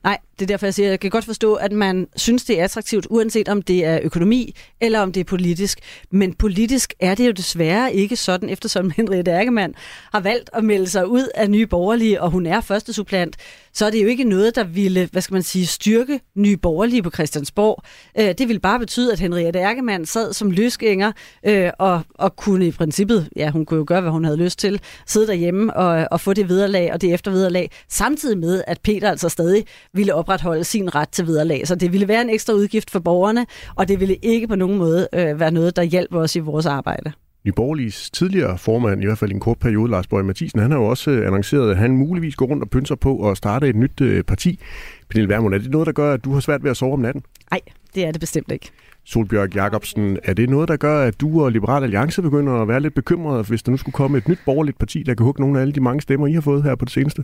Nej, 0.04 0.18
det 0.38 0.44
er 0.44 0.46
derfor, 0.46 0.66
jeg 0.66 0.74
siger, 0.74 0.86
at 0.86 0.90
jeg 0.90 1.00
kan 1.00 1.10
godt 1.10 1.24
forstå, 1.24 1.54
at 1.54 1.72
man 1.72 2.06
synes, 2.16 2.44
det 2.44 2.60
er 2.60 2.64
attraktivt, 2.64 3.06
uanset 3.10 3.48
om 3.48 3.62
det 3.62 3.84
er 3.84 4.00
økonomi 4.02 4.54
eller 4.80 5.00
om 5.00 5.12
det 5.12 5.20
er 5.20 5.24
politisk. 5.24 5.78
Men 6.10 6.34
politisk 6.34 6.94
er 7.00 7.14
det 7.14 7.26
jo 7.26 7.32
desværre 7.32 7.94
ikke 7.94 8.16
sådan, 8.16 8.48
eftersom 8.48 8.90
Henriette 8.96 9.30
Ærkemann 9.30 9.74
har 10.12 10.20
valgt 10.20 10.50
at 10.52 10.64
melde 10.64 10.88
sig 10.88 11.08
ud 11.08 11.28
af 11.34 11.50
Nye 11.50 11.66
Borgerlige, 11.66 12.22
og 12.22 12.30
hun 12.30 12.46
er 12.46 12.60
første 12.60 12.92
supplant, 12.92 13.36
så 13.72 13.86
er 13.86 13.90
det 13.90 14.02
jo 14.02 14.08
ikke 14.08 14.24
noget, 14.24 14.56
der 14.56 14.64
ville, 14.64 15.08
hvad 15.12 15.22
skal 15.22 15.34
man 15.34 15.42
sige, 15.42 15.66
styrke 15.66 16.20
Nye 16.34 16.56
Borgerlige 16.56 17.02
på 17.02 17.10
Christiansborg. 17.10 17.82
Øh, 18.18 18.34
det 18.38 18.48
ville 18.48 18.60
bare 18.60 18.78
betyde, 18.78 19.12
at 19.12 19.20
Henriette 19.20 19.58
Ærkemann 19.58 20.06
sad 20.06 20.32
som 20.32 20.50
løsgænger 20.50 21.12
øh, 21.46 21.70
og, 21.78 22.02
og 22.14 22.36
kunne 22.36 22.66
i 22.66 22.70
princippet, 22.70 23.28
ja, 23.36 23.50
hun 23.50 23.66
kunne 23.66 23.78
jo 23.78 23.84
gøre, 23.86 24.00
hvad 24.00 24.10
hun 24.10 24.24
havde 24.24 24.36
lyst 24.36 24.58
til, 24.58 24.80
sidde 25.06 25.26
derhjemme 25.26 25.76
og, 25.76 26.08
og 26.10 26.20
få 26.20 26.32
det 26.32 26.48
vederlag 26.48 26.92
og 26.92 27.00
det 27.00 27.14
eftervederlag, 27.14 27.70
samtidig 27.88 28.38
med, 28.38 28.62
at 28.66 28.80
Peter 28.80 29.10
altså 29.10 29.28
stadig 29.28 29.64
ville 29.92 30.14
opretholde 30.14 30.64
sin 30.64 30.94
ret 30.94 31.08
til 31.08 31.26
vederlag. 31.26 31.66
Så 31.66 31.74
det 31.74 31.92
ville 31.92 32.08
være 32.08 32.22
en 32.22 32.30
ekstra 32.30 32.52
udgift 32.52 32.90
for 32.90 32.98
borgerne, 32.98 33.46
og 33.74 33.88
det 33.88 34.00
ville 34.00 34.14
ikke 34.14 34.48
på 34.48 34.56
nogen 34.56 34.78
måde 34.78 35.08
øh, 35.12 35.40
være 35.40 35.50
noget, 35.50 35.76
der 35.76 35.82
hjælper 35.82 36.20
os 36.20 36.36
i 36.36 36.38
vores 36.38 36.66
arbejde. 36.66 37.12
Nyborgerliges 37.44 38.10
tidligere 38.10 38.58
formand, 38.58 39.02
i 39.02 39.06
hvert 39.06 39.18
fald 39.18 39.30
i 39.30 39.34
en 39.34 39.40
kort 39.40 39.58
periode, 39.58 39.90
Lars 39.90 40.06
Bøge 40.06 40.24
Mathisen, 40.24 40.60
han 40.60 40.70
har 40.70 40.78
jo 40.78 40.84
også 40.84 41.10
øh, 41.10 41.26
annonceret, 41.26 41.70
at 41.70 41.76
han 41.76 41.90
muligvis 41.90 42.36
går 42.36 42.46
rundt 42.46 42.62
og 42.62 42.70
pynser 42.70 42.94
på 42.94 43.30
at 43.30 43.36
starte 43.36 43.68
et 43.68 43.76
nyt 43.76 44.00
øh, 44.00 44.24
parti. 44.24 44.60
Pernille 45.08 45.28
Vermund, 45.28 45.54
er 45.54 45.58
det 45.58 45.70
noget, 45.70 45.86
der 45.86 45.92
gør, 45.92 46.12
at 46.12 46.24
du 46.24 46.32
har 46.32 46.40
svært 46.40 46.64
ved 46.64 46.70
at 46.70 46.76
sove 46.76 46.92
om 46.92 47.00
natten? 47.00 47.22
Nej, 47.50 47.60
det 47.94 48.04
er 48.04 48.12
det 48.12 48.20
bestemt 48.20 48.52
ikke. 48.52 48.70
Solbjørg 49.04 49.54
Jacobsen, 49.54 50.18
er 50.24 50.34
det 50.34 50.50
noget, 50.50 50.68
der 50.68 50.76
gør, 50.76 51.02
at 51.02 51.20
du 51.20 51.44
og 51.44 51.52
Liberal 51.52 51.82
Alliance 51.82 52.22
begynder 52.22 52.52
at 52.52 52.68
være 52.68 52.80
lidt 52.80 52.94
bekymrede, 52.94 53.42
hvis 53.42 53.62
der 53.62 53.70
nu 53.70 53.76
skulle 53.76 53.92
komme 53.92 54.18
et 54.18 54.28
nyt 54.28 54.38
borgerligt 54.44 54.78
parti, 54.78 55.02
der 55.02 55.14
kan 55.14 55.24
hugge 55.24 55.40
nogle 55.40 55.58
af 55.58 55.62
alle 55.62 55.72
de 55.72 55.80
mange 55.80 56.00
stemmer, 56.00 56.26
I 56.26 56.32
har 56.32 56.40
fået 56.40 56.62
her 56.62 56.74
på 56.74 56.84
det 56.84 56.92
seneste? 56.92 57.22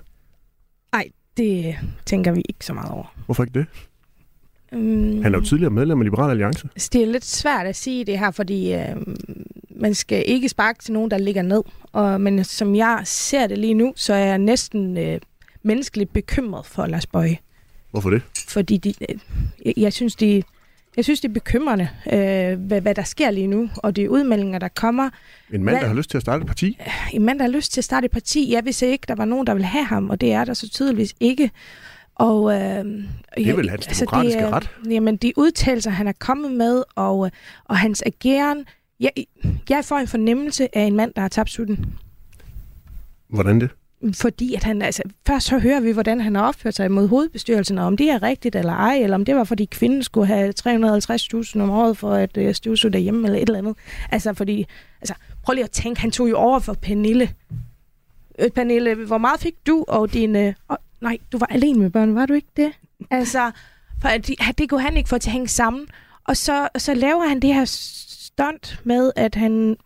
Nej, 0.92 1.08
det 1.36 1.76
tænker 2.06 2.32
vi 2.32 2.42
ikke 2.48 2.66
så 2.66 2.72
meget 2.72 2.90
over. 2.90 3.14
Hvorfor 3.24 3.44
ikke 3.44 3.58
det? 3.58 3.66
Um, 4.72 5.22
Han 5.22 5.34
er 5.34 5.38
jo 5.38 5.44
tidligere 5.44 5.70
medlem 5.70 6.00
af 6.00 6.04
Liberal 6.04 6.30
Alliance. 6.30 6.68
Det 6.92 7.02
er 7.02 7.06
lidt 7.06 7.24
svært 7.24 7.66
at 7.66 7.76
sige 7.76 8.04
det 8.04 8.18
her, 8.18 8.30
fordi 8.30 8.74
øh, 8.74 8.96
man 9.70 9.94
skal 9.94 10.24
ikke 10.26 10.48
sparke 10.48 10.78
til 10.82 10.92
nogen, 10.92 11.10
der 11.10 11.18
ligger 11.18 11.42
ned. 11.42 11.62
Og, 11.92 12.20
men 12.20 12.44
som 12.44 12.74
jeg 12.74 13.00
ser 13.04 13.46
det 13.46 13.58
lige 13.58 13.74
nu, 13.74 13.92
så 13.96 14.14
er 14.14 14.24
jeg 14.24 14.38
næsten 14.38 14.98
øh, 14.98 15.20
menneskeligt 15.62 16.12
bekymret 16.12 16.66
for 16.66 16.86
Lars 16.86 17.06
Bøje. 17.06 17.38
Hvorfor 17.90 18.10
det? 18.10 18.22
Fordi 18.48 18.76
de, 18.76 18.94
øh, 19.10 19.72
jeg 19.76 19.92
synes, 19.92 20.16
de, 20.16 20.42
jeg 20.96 21.04
synes, 21.04 21.20
det 21.20 21.28
er 21.28 21.32
bekymrende, 21.32 21.88
øh, 22.12 22.58
hvad, 22.66 22.80
hvad 22.80 22.94
der 22.94 23.02
sker 23.02 23.30
lige 23.30 23.46
nu, 23.46 23.70
og 23.76 23.96
de 23.96 24.10
udmeldinger, 24.10 24.58
der 24.58 24.68
kommer. 24.68 25.10
En 25.52 25.64
mand, 25.64 25.74
Hvad- 25.76 25.80
der 25.82 25.88
har 25.88 25.94
lyst 25.94 26.10
til 26.10 26.16
at 26.18 26.22
starte 26.22 26.40
et 26.40 26.46
parti? 26.46 26.78
En 27.12 27.22
mand, 27.24 27.38
der 27.38 27.44
har 27.44 27.52
lyst 27.52 27.72
til 27.72 27.80
at 27.80 27.84
starte 27.84 28.04
et 28.04 28.10
parti. 28.10 28.52
Jeg 28.52 28.64
vidste 28.64 28.88
ikke, 28.88 29.04
der 29.08 29.14
var 29.14 29.24
nogen, 29.24 29.46
der 29.46 29.54
ville 29.54 29.66
have 29.66 29.84
ham, 29.84 30.10
og 30.10 30.20
det 30.20 30.32
er 30.32 30.44
der 30.44 30.54
så 30.54 30.68
tydeligvis 30.70 31.14
ikke. 31.20 31.50
Og, 32.14 32.52
øh, 32.52 32.60
Det 32.60 32.76
er 33.36 33.56
vel 33.56 33.70
hans 33.70 33.86
demokratiske 33.86 34.40
det, 34.40 34.52
ret. 34.52 34.70
Jamen, 34.90 35.16
de 35.16 35.32
udtalelser, 35.36 35.90
han 35.90 36.08
er 36.08 36.12
kommet 36.18 36.52
med, 36.52 36.82
og, 36.94 37.26
øh, 37.26 37.30
og 37.64 37.76
hans 37.78 38.02
ageren. 38.06 38.64
Jeg, 39.00 39.10
jeg 39.70 39.84
får 39.84 39.98
en 39.98 40.06
fornemmelse 40.08 40.76
af 40.78 40.82
en 40.82 40.96
mand, 40.96 41.12
der 41.14 41.20
har 41.20 41.28
tabt 41.28 41.50
sutten. 41.50 41.86
Hvordan 43.28 43.60
det? 43.60 43.70
Fordi 44.12 44.54
at 44.54 44.64
han, 44.64 44.82
altså, 44.82 45.02
først 45.26 45.46
så 45.46 45.58
hører 45.58 45.80
vi, 45.80 45.92
hvordan 45.92 46.20
han 46.20 46.34
har 46.34 46.42
opført 46.42 46.74
sig 46.74 46.90
mod 46.90 47.08
hovedbestyrelsen, 47.08 47.78
og 47.78 47.86
om 47.86 47.96
det 47.96 48.10
er 48.10 48.22
rigtigt 48.22 48.56
eller 48.56 48.72
ej, 48.72 48.96
eller 48.96 49.14
om 49.14 49.24
det 49.24 49.36
var, 49.36 49.44
fordi 49.44 49.64
kvinden 49.64 50.02
skulle 50.02 50.26
have 50.26 50.52
350.000 50.60 51.60
om 51.60 51.70
året 51.70 51.96
for 51.96 52.12
at 52.12 52.36
øh, 52.36 52.54
støvsuge 52.54 52.92
derhjemme, 52.92 53.26
eller 53.26 53.38
et 53.38 53.48
eller 53.48 53.58
andet. 53.58 53.76
Altså, 54.10 54.34
fordi, 54.34 54.66
altså, 55.00 55.14
prøv 55.42 55.54
lige 55.54 55.64
at 55.64 55.70
tænke, 55.70 56.00
han 56.00 56.10
tog 56.10 56.30
jo 56.30 56.36
over 56.36 56.58
for 56.58 56.72
Pernille. 56.74 57.30
Øh, 58.38 58.50
Pernille, 58.50 58.94
hvor 58.94 59.18
meget 59.18 59.40
fik 59.40 59.54
du 59.66 59.84
og 59.88 60.12
dine... 60.12 60.46
Øh, 60.46 60.54
oh, 60.68 60.76
nej, 61.00 61.18
du 61.32 61.38
var 61.38 61.46
alene 61.46 61.78
med 61.78 61.90
børn, 61.90 62.14
var 62.14 62.26
du 62.26 62.32
ikke 62.32 62.48
det? 62.56 62.72
Altså, 63.10 63.50
for 64.00 64.08
at 64.08 64.58
det 64.58 64.70
kunne 64.70 64.82
han 64.82 64.96
ikke 64.96 65.08
få 65.08 65.18
til 65.18 65.28
at 65.28 65.32
hænge 65.32 65.48
sammen. 65.48 65.86
Og 66.24 66.36
så, 66.36 66.68
så 66.78 66.94
laver 66.94 67.28
han 67.28 67.40
det 67.40 67.54
her 67.54 67.64
stunt 67.64 68.80
med, 68.84 69.12
at 69.16 69.34
han, 69.34 69.76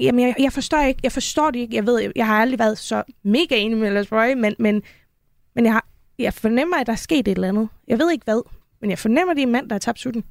jamen, 0.00 0.26
jeg, 0.26 0.34
jeg 0.38 0.52
forstår 0.52 0.82
ikke, 0.82 1.00
jeg 1.02 1.12
forstår 1.12 1.50
det 1.50 1.58
ikke. 1.58 1.76
Jeg 1.76 1.86
ved, 1.86 2.12
jeg 2.16 2.26
har 2.26 2.40
aldrig 2.40 2.58
været 2.58 2.78
så 2.78 3.02
mega 3.22 3.56
enig 3.56 3.78
med 3.78 3.90
Lars 3.90 4.06
Bøje, 4.06 4.34
men, 4.34 4.54
men, 4.58 4.82
men 5.54 5.64
jeg, 5.64 5.72
har, 5.72 5.86
jeg 6.18 6.34
fornemmer, 6.34 6.76
at 6.76 6.86
der 6.86 6.92
er 6.92 6.96
sket 6.96 7.28
et 7.28 7.28
eller 7.28 7.48
andet. 7.48 7.68
Jeg 7.88 7.98
ved 7.98 8.12
ikke 8.12 8.24
hvad, 8.24 8.42
men 8.80 8.90
jeg 8.90 8.98
fornemmer, 8.98 9.30
at 9.30 9.36
det 9.36 9.42
er 9.42 9.46
en 9.46 9.52
mand, 9.52 9.68
der 9.68 9.74
har 9.74 9.78
tabt 9.78 9.98
sutten. 9.98 10.24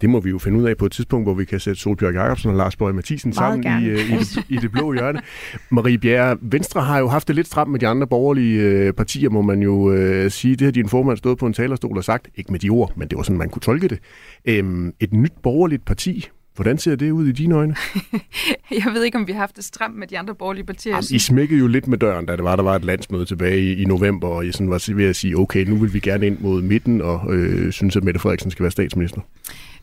Det 0.00 0.10
må 0.10 0.20
vi 0.20 0.30
jo 0.30 0.38
finde 0.38 0.58
ud 0.58 0.64
af 0.64 0.76
på 0.76 0.86
et 0.86 0.92
tidspunkt, 0.92 1.26
hvor 1.26 1.34
vi 1.34 1.44
kan 1.44 1.60
sætte 1.60 1.80
Solbjørg 1.80 2.14
Jacobsen 2.14 2.50
og 2.50 2.56
Lars 2.56 2.76
Bøge 2.76 2.92
Mathisen 2.92 3.28
Meget 3.28 3.36
sammen 3.36 3.62
gerne. 3.62 3.86
i, 3.86 3.88
øh, 3.88 4.12
i, 4.12 4.16
det, 4.16 4.44
i 4.48 4.56
det 4.56 4.72
blå 4.72 4.92
hjørne. 4.92 5.20
Marie 5.70 5.98
Bjerre, 5.98 6.36
Venstre 6.42 6.82
har 6.82 6.98
jo 6.98 7.08
haft 7.08 7.28
det 7.28 7.36
lidt 7.36 7.46
stramt 7.46 7.70
med 7.70 7.80
de 7.80 7.86
andre 7.86 8.06
borgerlige 8.06 8.62
øh, 8.62 8.92
partier, 8.92 9.30
må 9.30 9.42
man 9.42 9.62
jo 9.62 9.92
øh, 9.92 10.30
sige. 10.30 10.56
Det 10.56 10.64
har 10.64 10.72
din 10.72 10.88
formand 10.88 11.16
stået 11.16 11.38
på 11.38 11.46
en 11.46 11.52
talerstol 11.52 11.96
og 11.96 12.04
sagt, 12.04 12.28
ikke 12.34 12.52
med 12.52 12.60
de 12.60 12.68
ord, 12.68 12.92
men 12.96 13.08
det 13.08 13.16
var 13.16 13.22
sådan, 13.22 13.38
man 13.38 13.50
kunne 13.50 13.60
tolke 13.60 13.88
det. 13.88 13.98
Øhm, 14.44 14.92
et 15.00 15.12
nyt 15.12 15.32
borgerligt 15.42 15.84
parti, 15.84 16.28
hvordan 16.56 16.78
ser 16.78 16.96
det 16.96 17.10
ud 17.10 17.26
i 17.26 17.32
dine 17.32 17.54
øjne? 17.54 17.76
Jeg 18.84 18.92
ved 18.94 19.04
ikke, 19.04 19.18
om 19.18 19.26
vi 19.26 19.32
har 19.32 19.38
haft 19.38 19.56
det 19.56 19.64
stramt 19.64 19.96
med 19.96 20.06
de 20.06 20.18
andre 20.18 20.34
borgerlige 20.34 20.64
partier. 20.64 20.92
Jamen, 20.92 21.04
I 21.10 21.18
smækkede 21.18 21.60
jo 21.60 21.66
lidt 21.66 21.86
med 21.86 21.98
døren, 21.98 22.26
da 22.26 22.36
det 22.36 22.44
var, 22.44 22.56
der 22.56 22.62
var 22.62 22.76
et 22.76 22.84
landsmøde 22.84 23.24
tilbage 23.24 23.60
i, 23.60 23.82
i 23.82 23.84
november, 23.84 24.28
og 24.28 24.46
I 24.46 24.52
sådan 24.52 24.70
var 24.70 24.94
ved 24.94 25.04
at 25.04 25.16
sige, 25.16 25.38
okay, 25.38 25.64
nu 25.64 25.76
vil 25.76 25.94
vi 25.94 26.00
gerne 26.00 26.26
ind 26.26 26.38
mod 26.40 26.62
midten, 26.62 27.02
og 27.02 27.34
øh, 27.34 27.72
synes, 27.72 27.96
at 27.96 28.04
Mette 28.04 28.20
Frederiksen 28.20 28.50
skal 28.50 28.62
være 28.62 28.70
statsminister. 28.70 29.20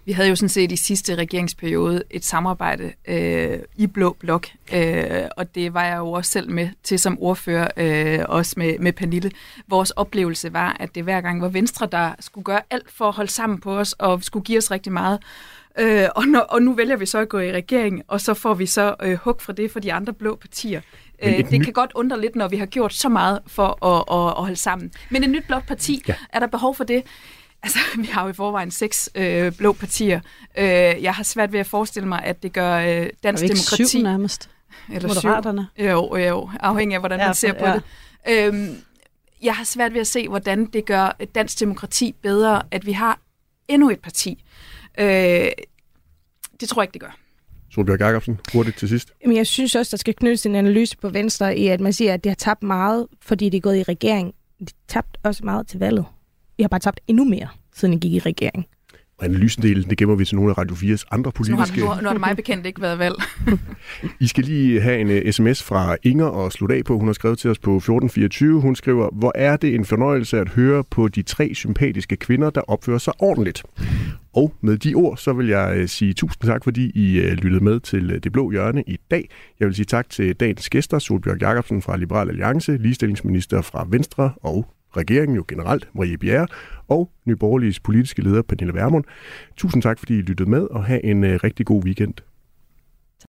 Vi 0.05 0.11
havde 0.11 0.29
jo 0.29 0.35
sådan 0.35 0.49
set 0.49 0.71
i 0.71 0.75
sidste 0.75 1.15
regeringsperiode 1.15 2.03
et 2.09 2.25
samarbejde 2.25 2.93
øh, 3.07 3.59
i 3.75 3.87
Blå 3.87 4.15
Blok, 4.19 4.47
øh, 4.73 5.05
og 5.37 5.55
det 5.55 5.73
var 5.73 5.83
jeg 5.83 5.97
jo 5.97 6.11
også 6.11 6.31
selv 6.31 6.51
med 6.51 6.69
til 6.83 6.99
som 6.99 7.17
ordfører, 7.19 7.67
øh, 7.77 8.25
også 8.29 8.53
med, 8.57 8.79
med 8.79 8.93
Pernille. 8.93 9.31
Vores 9.67 9.91
oplevelse 9.91 10.53
var, 10.53 10.77
at 10.79 10.95
det 10.95 11.03
hver 11.03 11.21
gang 11.21 11.41
var 11.41 11.47
Venstre, 11.47 11.87
der 11.91 12.15
skulle 12.19 12.45
gøre 12.45 12.61
alt 12.69 12.91
for 12.91 13.07
at 13.07 13.13
holde 13.13 13.31
sammen 13.31 13.59
på 13.59 13.77
os, 13.77 13.93
og 13.93 14.23
skulle 14.23 14.43
give 14.43 14.57
os 14.57 14.71
rigtig 14.71 14.91
meget. 14.91 15.19
Øh, 15.79 16.07
og, 16.15 16.25
når, 16.27 16.39
og 16.39 16.61
nu 16.61 16.73
vælger 16.73 16.95
vi 16.95 17.05
så 17.05 17.17
at 17.17 17.29
gå 17.29 17.39
i 17.39 17.51
regering, 17.51 18.03
og 18.07 18.21
så 18.21 18.33
får 18.33 18.53
vi 18.53 18.65
så 18.65 18.95
øh, 19.01 19.13
hug 19.17 19.41
fra 19.41 19.53
det 19.53 19.71
for 19.71 19.79
de 19.79 19.93
andre 19.93 20.13
blå 20.13 20.35
partier. 20.35 20.81
Øh, 21.23 21.33
et 21.33 21.45
det 21.49 21.59
nyt- 21.59 21.63
kan 21.65 21.73
godt 21.73 21.91
undre 21.95 22.21
lidt, 22.21 22.35
når 22.35 22.47
vi 22.47 22.57
har 22.57 22.65
gjort 22.65 22.93
så 22.93 23.09
meget 23.09 23.39
for 23.47 23.85
at, 23.85 24.03
at, 24.27 24.37
at 24.37 24.43
holde 24.43 24.55
sammen. 24.55 24.91
Men 25.09 25.23
et 25.23 25.29
nyt 25.29 25.43
blåt 25.47 25.65
parti, 25.67 26.03
Ja. 26.07 26.15
er 26.29 26.39
der 26.39 26.47
behov 26.47 26.75
for 26.75 26.83
det? 26.83 27.03
Altså, 27.63 27.79
vi 28.01 28.05
har 28.05 28.23
jo 28.23 28.29
i 28.29 28.33
forvejen 28.33 28.71
seks 28.71 29.09
øh, 29.15 29.51
blå 29.57 29.73
partier. 29.73 30.19
Øh, 30.57 30.65
jeg 31.03 31.13
har 31.13 31.23
svært 31.23 31.53
ved 31.53 31.59
at 31.59 31.67
forestille 31.67 32.07
mig, 32.07 32.21
at 32.23 32.43
det 32.43 32.53
gør 32.53 32.75
øh, 32.77 33.09
dansk 33.23 33.43
ikke 33.43 33.53
demokrati... 33.53 33.85
syv 33.85 33.99
nærmest? 34.03 34.49
eller 34.93 35.07
Moderaterne. 35.07 35.67
Syv. 35.77 35.85
Jo, 35.85 36.15
jo, 36.15 36.49
afhængig 36.59 36.95
af, 36.95 37.01
hvordan 37.01 37.19
Ja, 37.19 37.25
man 37.25 37.35
ser 37.35 37.53
på 37.53 37.65
ja. 37.65 37.73
det. 37.73 37.83
Øhm, 38.47 38.75
jeg 39.43 39.55
har 39.55 39.63
svært 39.63 39.93
ved 39.93 40.01
at 40.01 40.07
se, 40.07 40.27
hvordan 40.27 40.65
det 40.65 40.85
gør 40.85 41.17
dansk 41.35 41.59
demokrati 41.59 42.15
bedre, 42.21 42.61
at 42.71 42.85
vi 42.85 42.91
har 42.91 43.19
endnu 43.67 43.89
et 43.89 43.99
parti. 43.99 44.43
Øh, 44.99 45.51
det 46.59 46.69
tror 46.69 46.81
jeg 46.81 46.87
ikke, 46.87 46.93
det 46.93 47.01
gør. 47.01 47.17
Solbjørg 47.71 47.99
Jacobsen, 47.99 48.39
hurtigt 48.53 48.77
til 48.77 48.89
sidst. 48.89 49.13
Men 49.25 49.37
jeg 49.37 49.47
synes 49.47 49.75
også, 49.75 49.91
der 49.91 49.97
skal 49.97 50.13
knyttes 50.13 50.45
en 50.45 50.55
analyse 50.55 50.97
på 50.97 51.09
Venstre 51.09 51.57
i, 51.57 51.67
at 51.67 51.81
man 51.81 51.93
siger, 51.93 52.13
at 52.13 52.23
de 52.23 52.29
har 52.29 52.35
tabt 52.35 52.63
meget, 52.63 53.07
fordi 53.21 53.49
de 53.49 53.57
er 53.57 53.61
gået 53.61 53.77
i 53.77 53.83
regering. 53.83 54.27
De 54.59 54.65
har 54.69 54.73
tabt 54.87 55.17
også 55.23 55.45
meget 55.45 55.67
til 55.67 55.79
valget. 55.79 56.05
De 56.57 56.63
har 56.63 56.67
bare 56.67 56.79
tabt 56.79 56.99
endnu 57.07 57.23
mere, 57.23 57.47
siden 57.75 57.93
de 57.93 57.99
gik 57.99 58.13
i 58.13 58.19
regering. 58.19 58.65
Analysendelen, 59.23 59.89
det 59.89 59.97
gemmer 59.97 60.15
vi 60.15 60.25
til 60.25 60.35
nogle 60.35 60.51
af 60.51 60.57
Radio 60.57 60.75
4's 60.75 61.03
andre 61.11 61.31
Så 61.43 61.51
nu 61.51 61.57
har, 61.57 61.65
politiske... 61.65 61.79
nu, 61.79 61.85
har- 61.87 62.11
det 62.11 62.19
mig 62.19 62.35
bekendt 62.35 62.65
ikke 62.65 62.81
været 62.81 62.99
valg. 62.99 63.15
I 64.19 64.27
skal 64.27 64.43
lige 64.43 64.81
have 64.81 64.99
en 64.99 65.07
uh, 65.27 65.31
sms 65.31 65.63
fra 65.63 65.95
Inger 66.03 66.25
og 66.25 66.51
slutte 66.51 66.75
af 66.75 66.83
på. 66.85 66.97
Hun 66.97 67.07
har 67.07 67.13
skrevet 67.13 67.37
til 67.39 67.49
os 67.49 67.59
på 67.59 67.75
1424. 67.77 68.61
Hun 68.61 68.75
skriver, 68.75 69.09
hvor 69.13 69.31
er 69.35 69.57
det 69.57 69.75
en 69.75 69.85
fornøjelse 69.85 70.39
at 70.39 70.49
høre 70.49 70.83
på 70.91 71.07
de 71.07 71.21
tre 71.21 71.51
sympatiske 71.53 72.15
kvinder, 72.15 72.49
der 72.49 72.61
opfører 72.61 72.97
sig 72.97 73.13
ordentligt. 73.19 73.63
Og 74.35 74.53
med 74.61 74.77
de 74.77 74.93
ord, 74.93 75.17
så 75.17 75.33
vil 75.33 75.47
jeg 75.47 75.77
uh, 75.81 75.85
sige 75.87 76.13
tusind 76.13 76.43
tak, 76.43 76.63
fordi 76.63 76.91
I 76.95 77.19
uh, 77.19 77.31
lyttede 77.31 77.63
med 77.63 77.79
til 77.79 78.19
Det 78.23 78.31
Blå 78.31 78.51
Hjørne 78.51 78.83
i 78.87 78.97
dag. 79.11 79.29
Jeg 79.59 79.67
vil 79.67 79.75
sige 79.75 79.85
tak 79.85 80.09
til 80.09 80.35
dagens 80.35 80.69
gæster, 80.69 80.99
Solbjørg 80.99 81.41
Jacobsen 81.41 81.81
fra 81.81 81.97
Liberal 81.97 82.29
Alliance, 82.29 82.77
ligestillingsminister 82.77 83.61
fra 83.61 83.87
Venstre 83.89 84.31
og 84.43 84.65
regeringen 84.97 85.35
jo 85.35 85.45
generelt, 85.47 85.89
Marie 85.93 86.17
Bjerre, 86.17 86.47
og 86.87 87.09
Nyborgerliges 87.25 87.79
politiske 87.79 88.21
leder, 88.21 88.41
Pernille 88.41 88.73
Vermund. 88.73 89.03
Tusind 89.57 89.81
tak, 89.81 89.99
fordi 89.99 90.17
I 90.17 90.21
lyttede 90.21 90.49
med, 90.49 90.61
og 90.61 90.85
have 90.85 91.05
en 91.05 91.23
øh, 91.23 91.39
rigtig 91.43 91.65
god 91.65 91.83
weekend. 91.83 92.13